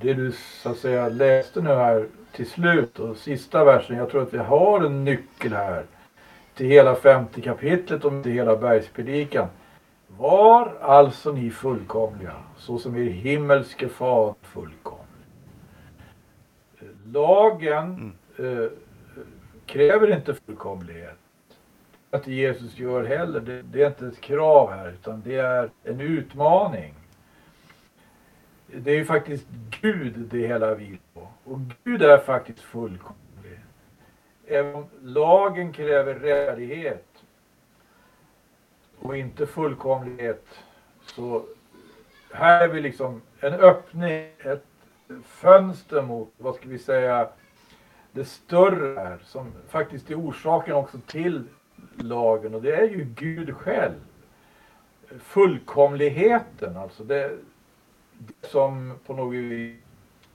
det 0.00 0.14
du 0.14 0.32
så 0.62 0.70
att 0.70 0.78
säga 0.78 1.08
läste 1.08 1.60
nu 1.60 1.70
här 1.70 2.06
till 2.32 2.50
slut 2.50 2.98
och 2.98 3.16
sista 3.16 3.64
versen. 3.64 3.96
Jag 3.96 4.10
tror 4.10 4.22
att 4.22 4.34
vi 4.34 4.38
har 4.38 4.84
en 4.84 5.04
nyckel 5.04 5.52
här 5.52 5.84
till 6.54 6.66
hela 6.66 6.94
femte 6.94 7.40
kapitlet 7.40 8.04
och 8.04 8.22
till 8.22 8.32
hela 8.32 8.56
bergspredikan. 8.56 9.48
Var 10.18 10.76
alltså 10.80 11.32
ni 11.32 11.50
fullkomliga 11.50 12.34
så 12.56 12.78
som 12.78 12.96
er 12.96 13.10
himmelske 13.10 13.88
far 13.88 14.34
fullkomlig. 14.42 15.04
Lagen 17.04 18.14
mm. 18.38 18.62
eh, 18.62 18.70
kräver 19.66 20.16
inte 20.16 20.34
fullkomlighet 20.34 21.18
inte 22.14 22.32
Jesus 22.32 22.78
gör 22.78 23.04
heller. 23.04 23.40
Det, 23.40 23.62
det, 23.62 23.82
är 23.82 23.86
inte 23.86 24.06
ett 24.06 24.20
krav 24.20 24.70
här 24.70 24.88
utan 24.88 25.22
det 25.24 25.36
är 25.36 25.70
en 25.84 26.00
utmaning. 26.00 26.94
Det 28.66 28.90
är 28.90 28.94
ju 28.94 29.04
faktiskt 29.04 29.46
Gud 29.80 30.14
det 30.16 30.46
hela 30.46 30.74
vilar 30.74 30.98
på. 31.14 31.28
Och 31.44 31.58
Gud 31.84 32.02
är 32.02 32.18
faktiskt 32.18 32.60
fullkomlig. 32.60 33.60
Även 34.46 34.74
om 34.74 34.86
lagen 35.02 35.72
kräver 35.72 36.14
rättfärdighet 36.14 37.07
och 39.00 39.16
inte 39.16 39.46
fullkomlighet 39.46 40.46
så 41.00 41.44
här 42.32 42.64
är 42.64 42.68
vi 42.68 42.80
liksom 42.80 43.22
en 43.40 43.54
öppning, 43.54 44.30
ett 44.38 44.64
fönster 45.24 46.02
mot, 46.02 46.32
vad 46.36 46.54
ska 46.54 46.68
vi 46.68 46.78
säga, 46.78 47.28
det 48.12 48.24
större 48.24 49.00
här 49.00 49.18
som 49.24 49.52
faktiskt 49.68 50.10
är 50.10 50.20
orsaken 50.20 50.74
också 50.74 50.98
till 51.06 51.44
lagen 51.96 52.54
och 52.54 52.62
det 52.62 52.76
är 52.76 52.88
ju 52.88 53.04
Gud 53.04 53.56
själv. 53.56 54.00
Fullkomligheten, 55.18 56.76
alltså 56.76 57.04
det, 57.04 57.38
det 58.18 58.48
som 58.48 58.98
på 59.06 59.14
något 59.14 59.34
vis 59.34 59.76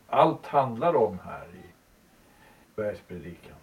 allt 0.07 0.45
handlar 0.45 0.95
om 0.95 1.20
här 1.26 1.45
i 1.53 1.66
bergspredikan. 2.76 3.55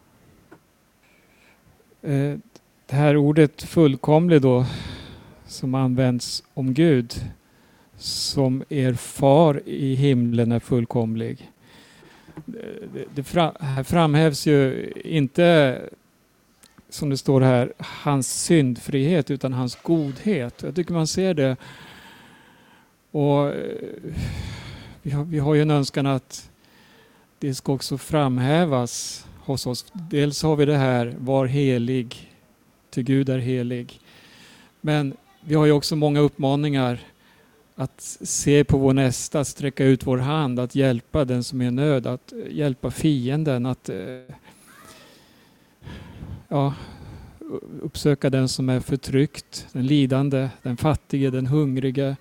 Eh, 2.03 2.39
det 2.91 2.97
här 2.97 3.17
ordet 3.17 3.63
fullkomlig 3.63 4.43
då 4.43 4.67
som 5.47 5.75
används 5.75 6.43
om 6.55 6.75
Gud 6.75 7.15
som 7.97 8.65
er 8.69 8.95
far 8.95 9.63
i 9.67 9.95
himlen 9.95 10.53
är 10.53 10.61
fullkomlig. 10.61 11.51
Det, 13.15 13.25
framhävs 13.85 14.47
ju 14.47 14.93
inte 15.05 15.79
som 16.89 17.11
det 17.11 17.17
står 17.17 17.41
här, 17.41 17.73
hans 17.79 18.43
syndfrihet 18.45 19.31
utan 19.31 19.53
hans 19.53 19.77
godhet. 19.83 20.63
Jag 20.63 20.75
tycker 20.75 20.95
man 20.95 21.07
ser 21.07 21.35
det. 21.35 21.57
Och 23.11 23.49
eh, 23.49 23.55
vi 25.03 25.11
har, 25.11 25.25
vi 25.25 25.39
har 25.39 25.55
ju 25.55 25.63
en 25.63 25.71
önskan 25.71 26.07
att 26.07 26.51
det 27.39 27.55
ska 27.55 27.73
också 27.73 27.99
framhävas 27.99 29.27
hos 29.39 29.67
oss. 29.67 29.93
Dels 29.93 30.43
har 30.43 30.57
vi 30.57 30.65
det 30.65 30.77
här, 30.77 31.15
var 31.19 31.47
helig, 31.47 32.31
till 32.91 33.03
Gud 33.03 33.29
är 33.29 33.39
helig. 33.39 34.01
Men 34.81 35.15
vi 35.41 35.55
har 35.55 35.67
ju 35.67 35.73
också 35.73 35.97
många 35.97 36.21
uppmaningar 36.21 37.01
att 37.75 38.19
se 38.21 38.65
på 38.65 38.79
vår 38.79 38.93
nästa, 38.93 39.45
sträcka 39.45 39.85
ut 39.85 40.07
vår 40.07 40.19
hand, 40.19 40.61
att 40.61 40.75
hjälpa 40.75 41.25
den 41.25 41.45
som 41.45 41.61
är 41.61 41.67
i 41.67 41.71
nöd, 41.71 42.07
att 42.07 42.33
hjälpa 42.51 42.91
fienden, 42.91 43.67
att 43.67 43.89
eh, 43.89 43.97
ja, 46.49 46.75
uppsöka 47.83 48.31
den 48.31 48.49
som 48.49 48.69
är 48.69 48.81
förtryckt, 48.81 49.67
den 49.73 49.87
lidande, 49.87 50.49
den 50.63 50.77
fattige, 50.77 51.31
den 51.31 51.47
hungrige 51.47 52.17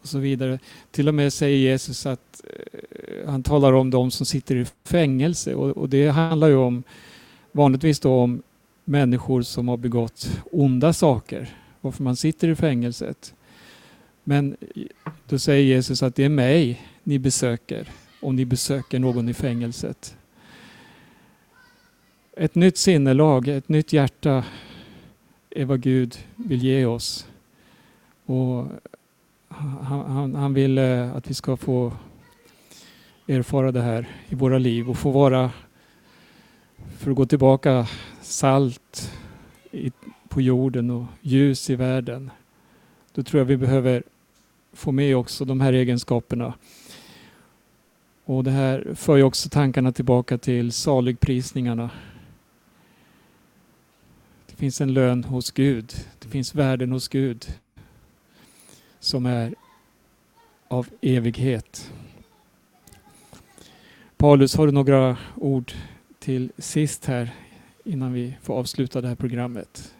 och 0.00 0.08
så 0.08 0.18
vidare. 0.18 0.58
Till 0.90 1.08
och 1.08 1.14
med 1.14 1.32
säger 1.32 1.56
Jesus 1.56 2.06
att 2.06 2.42
eh, 2.44 3.28
han 3.28 3.42
talar 3.42 3.72
om 3.72 3.90
de 3.90 4.10
som 4.10 4.26
sitter 4.26 4.56
i 4.56 4.66
fängelse 4.84 5.54
och, 5.54 5.76
och 5.76 5.88
det 5.88 6.08
handlar 6.08 6.48
ju 6.48 6.56
om 6.56 6.82
vanligtvis 7.52 8.00
då 8.00 8.20
om 8.20 8.42
människor 8.88 9.42
som 9.42 9.68
har 9.68 9.76
begått 9.76 10.40
onda 10.52 10.92
saker, 10.92 11.56
varför 11.80 12.02
man 12.02 12.16
sitter 12.16 12.48
i 12.48 12.54
fängelset. 12.54 13.34
Men 14.24 14.56
då 15.28 15.38
säger 15.38 15.62
Jesus 15.64 16.02
att 16.02 16.14
det 16.14 16.24
är 16.24 16.28
mig 16.28 16.82
ni 17.02 17.18
besöker 17.18 17.88
om 18.20 18.36
ni 18.36 18.44
besöker 18.44 18.98
någon 18.98 19.28
i 19.28 19.34
fängelset 19.34 20.16
ett 22.36 22.54
nytt 22.54 22.76
sinnelag, 22.76 23.48
ett 23.48 23.68
nytt 23.68 23.92
hjärta 23.92 24.44
är 25.50 25.64
vad 25.64 25.80
Gud 25.80 26.18
vill 26.36 26.62
ge 26.62 26.86
oss. 26.86 27.28
Och 28.26 28.66
han, 29.48 30.10
han, 30.10 30.34
han 30.34 30.54
vill 30.54 30.78
eh, 30.78 31.16
att 31.16 31.30
vi 31.30 31.34
ska 31.34 31.56
få 31.56 31.92
erfara 33.26 33.72
det 33.72 33.80
här 33.80 34.08
i 34.28 34.34
våra 34.34 34.58
liv 34.58 34.90
och 34.90 34.98
få 34.98 35.10
vara, 35.10 35.50
för 36.98 37.10
att 37.10 37.16
gå 37.16 37.26
tillbaka, 37.26 37.88
salt 38.22 39.12
i, 39.70 39.92
på 40.28 40.40
jorden 40.40 40.90
och 40.90 41.04
ljus 41.20 41.70
i 41.70 41.74
världen. 41.74 42.30
Då 43.14 43.22
tror 43.22 43.40
jag 43.40 43.44
vi 43.44 43.56
behöver 43.56 44.02
få 44.72 44.92
med 44.92 45.16
också 45.16 45.44
de 45.44 45.60
här 45.60 45.72
egenskaperna. 45.72 46.54
Och 48.24 48.44
det 48.44 48.50
här 48.50 48.94
för 48.94 49.16
ju 49.16 49.22
också 49.22 49.48
tankarna 49.48 49.92
tillbaka 49.92 50.38
till 50.38 50.72
saligprisningarna 50.72 51.90
det 54.56 54.60
finns 54.60 54.80
en 54.80 54.94
lön 54.94 55.24
hos 55.24 55.50
Gud. 55.50 55.94
Det 56.18 56.28
finns 56.28 56.54
värden 56.54 56.92
hos 56.92 57.08
Gud 57.08 57.46
som 59.00 59.26
är 59.26 59.54
av 60.68 60.88
evighet. 61.00 61.92
Paulus, 64.16 64.56
har 64.56 64.66
du 64.66 64.72
några 64.72 65.16
ord 65.34 65.72
till 66.26 66.52
sist 66.58 67.04
här 67.04 67.34
innan 67.84 68.12
vi 68.12 68.36
får 68.42 68.54
avsluta 68.54 69.00
det 69.00 69.08
här 69.08 69.14
programmet? 69.14 69.94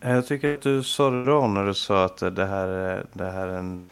Jag 0.00 0.26
tycker 0.26 0.54
att 0.54 0.62
du 0.62 0.82
sa 0.82 1.10
det 1.10 1.24
bra 1.24 1.48
när 1.48 1.66
du 1.66 1.74
sa 1.74 2.04
att 2.04 2.18
det 2.18 2.46
här, 2.46 2.68
är, 2.68 3.06
det 3.12 3.30
här 3.30 3.48
är 3.48 3.58
en 3.58 3.90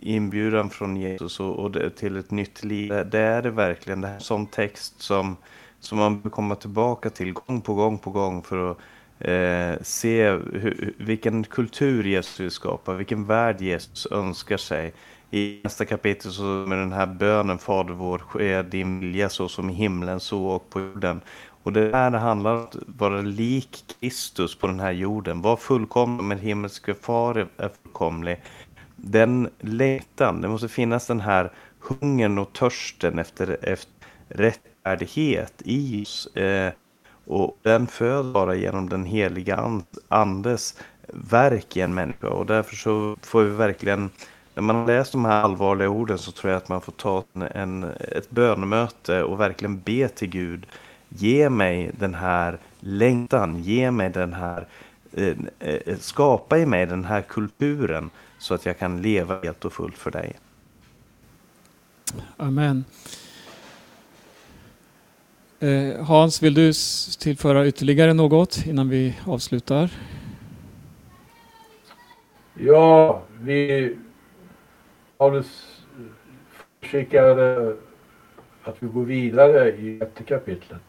inbjudan 0.00 0.70
från 0.70 0.96
Jesus 0.96 1.40
och, 1.40 1.58
och 1.58 1.96
till 1.96 2.16
ett 2.16 2.30
nytt 2.30 2.64
liv. 2.64 2.88
Det 2.88 3.18
är 3.18 3.42
det 3.42 3.50
verkligen. 3.50 4.00
Det 4.00 4.08
här 4.08 4.18
som 4.18 4.46
text 4.46 5.02
som 5.02 5.36
som 5.80 5.98
man 5.98 6.20
vill 6.20 6.30
komma 6.30 6.54
tillbaka 6.54 7.10
till 7.10 7.32
gång 7.32 7.60
på 7.60 7.74
gång 7.74 7.98
på 7.98 8.10
gång 8.10 8.42
för 8.42 8.70
att 8.70 8.78
eh, 9.18 9.82
se 9.82 10.30
hur, 10.30 10.94
vilken 10.98 11.44
kultur 11.44 12.04
Jesus 12.04 12.40
vill 12.40 12.50
skapa, 12.50 12.94
vilken 12.94 13.26
värld 13.26 13.60
Jesus 13.60 14.06
önskar 14.10 14.56
sig. 14.56 14.92
I 15.34 15.60
nästa 15.64 15.84
kapitel 15.84 16.32
så 16.32 16.42
med 16.42 16.78
den 16.78 16.92
här 16.92 17.06
bönen 17.06 17.58
Fader 17.58 17.94
vår, 17.94 18.18
ske 18.18 18.62
din 18.62 19.00
vilja 19.00 19.28
så 19.28 19.48
som 19.48 19.70
i 19.70 19.72
himlen 19.72 20.20
så 20.20 20.46
och 20.46 20.70
på 20.70 20.80
jorden. 20.80 21.20
Och 21.62 21.72
det 21.72 21.90
här 21.92 22.10
handlar 22.10 22.54
om 22.54 22.62
att 22.62 22.76
vara 22.86 23.20
lik 23.20 23.84
Kristus 24.00 24.54
på 24.58 24.66
den 24.66 24.80
här 24.80 24.92
jorden. 24.92 25.42
Var 25.42 25.56
fullkomlig, 25.56 26.24
men 26.24 26.38
himmelske 26.38 26.94
far 26.94 27.48
är 27.56 27.70
fullkomlig. 27.82 28.40
Den 28.96 29.48
längtan, 29.60 30.40
det 30.40 30.48
måste 30.48 30.68
finnas 30.68 31.06
den 31.06 31.20
här 31.20 31.52
hungern 31.80 32.38
och 32.38 32.52
törsten 32.52 33.18
efter, 33.18 33.58
efter 33.62 33.92
rättfärdighet 34.28 35.62
i 35.64 36.02
oss. 36.02 36.36
Eh, 36.36 36.72
och 37.26 37.58
den 37.62 37.86
föds 37.86 38.32
bara 38.32 38.54
genom 38.54 38.88
den 38.88 39.04
heliga 39.04 39.82
andes 40.08 40.78
verk 41.08 41.76
i 41.76 41.80
en 41.80 41.94
människa. 41.94 42.28
Och 42.28 42.46
därför 42.46 42.76
så 42.76 43.16
får 43.22 43.42
vi 43.42 43.50
verkligen, 43.50 44.10
när 44.54 44.62
man 44.62 44.86
läser 44.86 45.12
de 45.12 45.24
här 45.24 45.42
allvarliga 45.42 45.88
orden 45.88 46.18
så 46.18 46.32
tror 46.32 46.52
jag 46.52 46.56
att 46.56 46.68
man 46.68 46.80
får 46.80 46.92
ta 46.92 47.24
en, 47.54 47.84
ett 47.98 48.30
bönemöte 48.30 49.22
och 49.22 49.40
verkligen 49.40 49.80
be 49.80 50.08
till 50.08 50.28
Gud. 50.28 50.66
Ge 51.08 51.50
mig 51.50 51.90
den 51.98 52.14
här 52.14 52.58
längtan, 52.80 53.62
ge 53.62 53.90
mig 53.90 54.10
den 54.10 54.32
här, 54.32 54.66
eh, 55.12 55.36
eh, 55.58 55.98
skapa 55.98 56.58
i 56.58 56.66
mig 56.66 56.86
den 56.86 57.04
här 57.04 57.22
kulturen 57.22 58.10
så 58.38 58.54
att 58.54 58.66
jag 58.66 58.78
kan 58.78 59.02
leva 59.02 59.40
helt 59.42 59.64
och 59.64 59.72
fullt 59.72 59.98
för 59.98 60.10
dig. 60.10 60.36
Amen. 62.36 62.84
Eh, 65.60 66.04
Hans, 66.04 66.42
vill 66.42 66.54
du 66.54 66.72
tillföra 67.18 67.66
ytterligare 67.66 68.12
något 68.12 68.66
innan 68.66 68.88
vi 68.88 69.14
avslutar? 69.26 69.90
Ja, 72.54 73.22
vi 73.40 73.96
Paulus 75.22 75.80
skickade 76.82 77.76
att 78.64 78.76
vi 78.78 78.86
går 78.86 79.04
vidare 79.04 79.68
i 79.68 79.98
sjätte 80.00 80.24
kapitlet. 80.24 80.80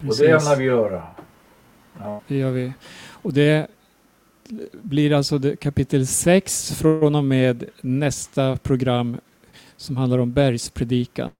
Precis. 0.00 0.20
Och 0.20 0.26
det 0.26 0.32
ämnar 0.32 0.56
vi 0.56 0.64
göra. 0.64 1.02
Ja. 1.98 2.22
Det 2.28 2.36
gör 2.36 2.50
vi. 2.50 2.72
Och 3.22 3.32
det 3.32 3.66
blir 4.72 5.12
alltså 5.12 5.40
kapitel 5.60 6.06
6 6.06 6.72
från 6.72 7.14
och 7.14 7.24
med 7.24 7.64
nästa 7.80 8.56
program 8.56 9.16
som 9.76 9.96
handlar 9.96 10.18
om 10.18 10.32
bergspredikan. 10.32 11.30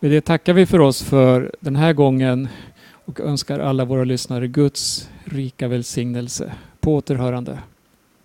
Med 0.00 0.10
det 0.10 0.20
tackar 0.20 0.52
vi 0.52 0.66
för 0.66 0.78
oss 0.78 1.02
för 1.02 1.52
den 1.60 1.76
här 1.76 1.92
gången 1.92 2.48
och 3.04 3.20
önskar 3.20 3.58
alla 3.58 3.84
våra 3.84 4.04
lyssnare 4.04 4.48
Guds 4.48 5.10
rika 5.24 5.68
välsignelse. 5.68 6.52
På 6.80 6.94
återhörande. 6.94 7.58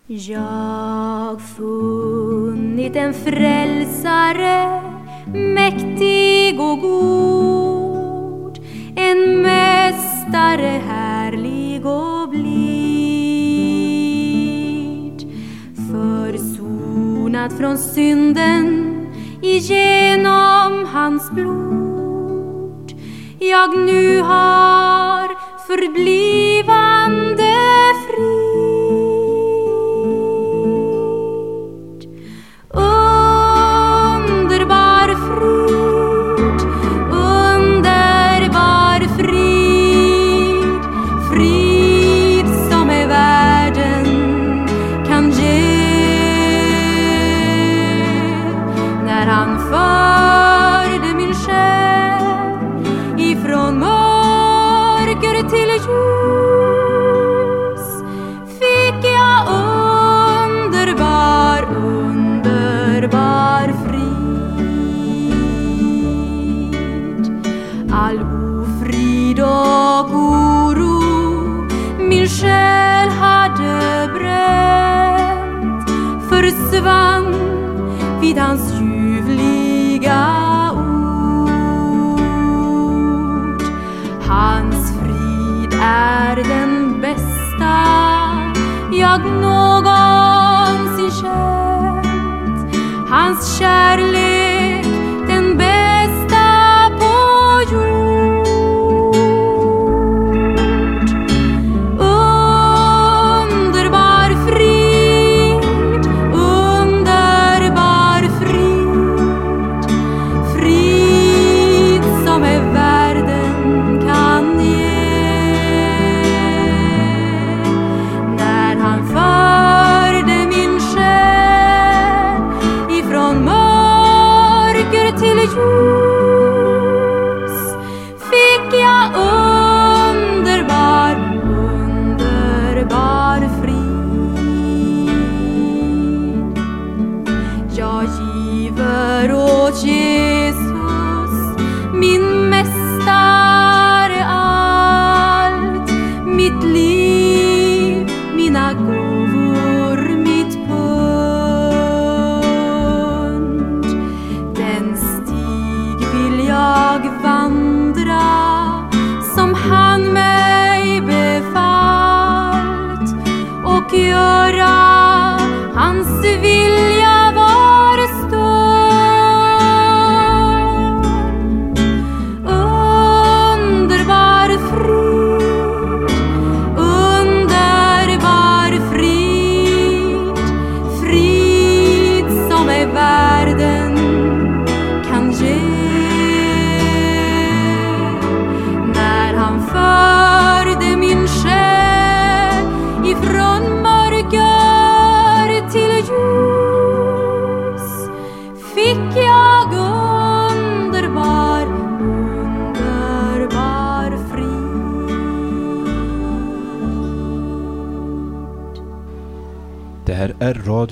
Jag 0.08 1.41
funnit 1.41 2.95
en 2.95 3.14
frälsare 3.14 4.82
mäktig 5.34 6.60
och 6.60 6.80
god. 6.80 8.60
En 8.95 9.41
mästare 9.41 10.82
härlig 10.88 11.86
och 11.86 12.30
blid. 12.30 12.43
Försonad 15.91 17.58
från 17.58 17.78
synden 17.78 18.89
igenom 19.41 20.86
hans 20.93 21.32
blod. 21.32 22.93
Jag 23.39 23.78
nu 23.78 24.22
har 24.22 25.28
förblivande 25.68 27.53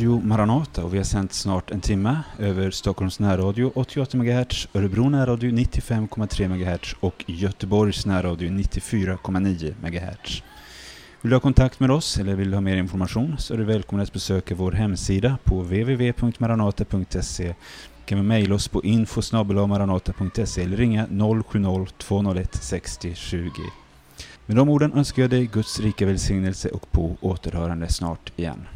Radio 0.01 0.21
Maranata 0.23 0.83
och 0.83 0.93
vi 0.93 0.97
har 0.97 1.05
sänt 1.05 1.33
snart 1.33 1.71
en 1.71 1.81
timme 1.81 2.19
över 2.39 2.71
Stockholms 2.71 3.19
närradio 3.19 3.71
88 3.75 4.17
MHz, 4.17 4.67
Örebro 4.73 5.09
närradio 5.09 5.51
95,3 5.51 6.47
MHz 6.47 6.95
och 6.99 7.23
Göteborgs 7.27 8.05
närradio 8.05 8.49
94,9 8.49 9.73
MHz. 9.81 10.43
Vill 11.21 11.29
du 11.29 11.35
ha 11.35 11.39
kontakt 11.39 11.79
med 11.79 11.91
oss 11.91 12.17
eller 12.17 12.35
vill 12.35 12.49
du 12.49 12.55
ha 12.55 12.61
mer 12.61 12.75
information 12.75 13.35
så 13.39 13.53
är 13.53 13.57
du 13.57 13.63
välkommen 13.63 14.03
att 14.03 14.13
besöka 14.13 14.55
vår 14.55 14.71
hemsida 14.71 15.37
på 15.43 15.61
www.maranata.se. 15.61 17.47
Du 17.47 17.53
kan 18.05 18.27
mejla 18.27 18.55
oss 18.55 18.67
på 18.67 18.83
info.maranata.se 18.83 20.61
eller 20.61 20.77
ringa 20.77 21.05
070-201 21.05 22.47
60 22.51 23.15
20. 23.15 23.51
Med 24.45 24.57
de 24.57 24.69
orden 24.69 24.93
önskar 24.93 25.21
jag 25.21 25.29
dig 25.29 25.45
Guds 25.45 25.79
rika 25.79 26.05
välsignelse 26.05 26.69
och 26.69 26.91
på 26.91 27.15
återhörande 27.21 27.89
snart 27.89 28.31
igen. 28.35 28.67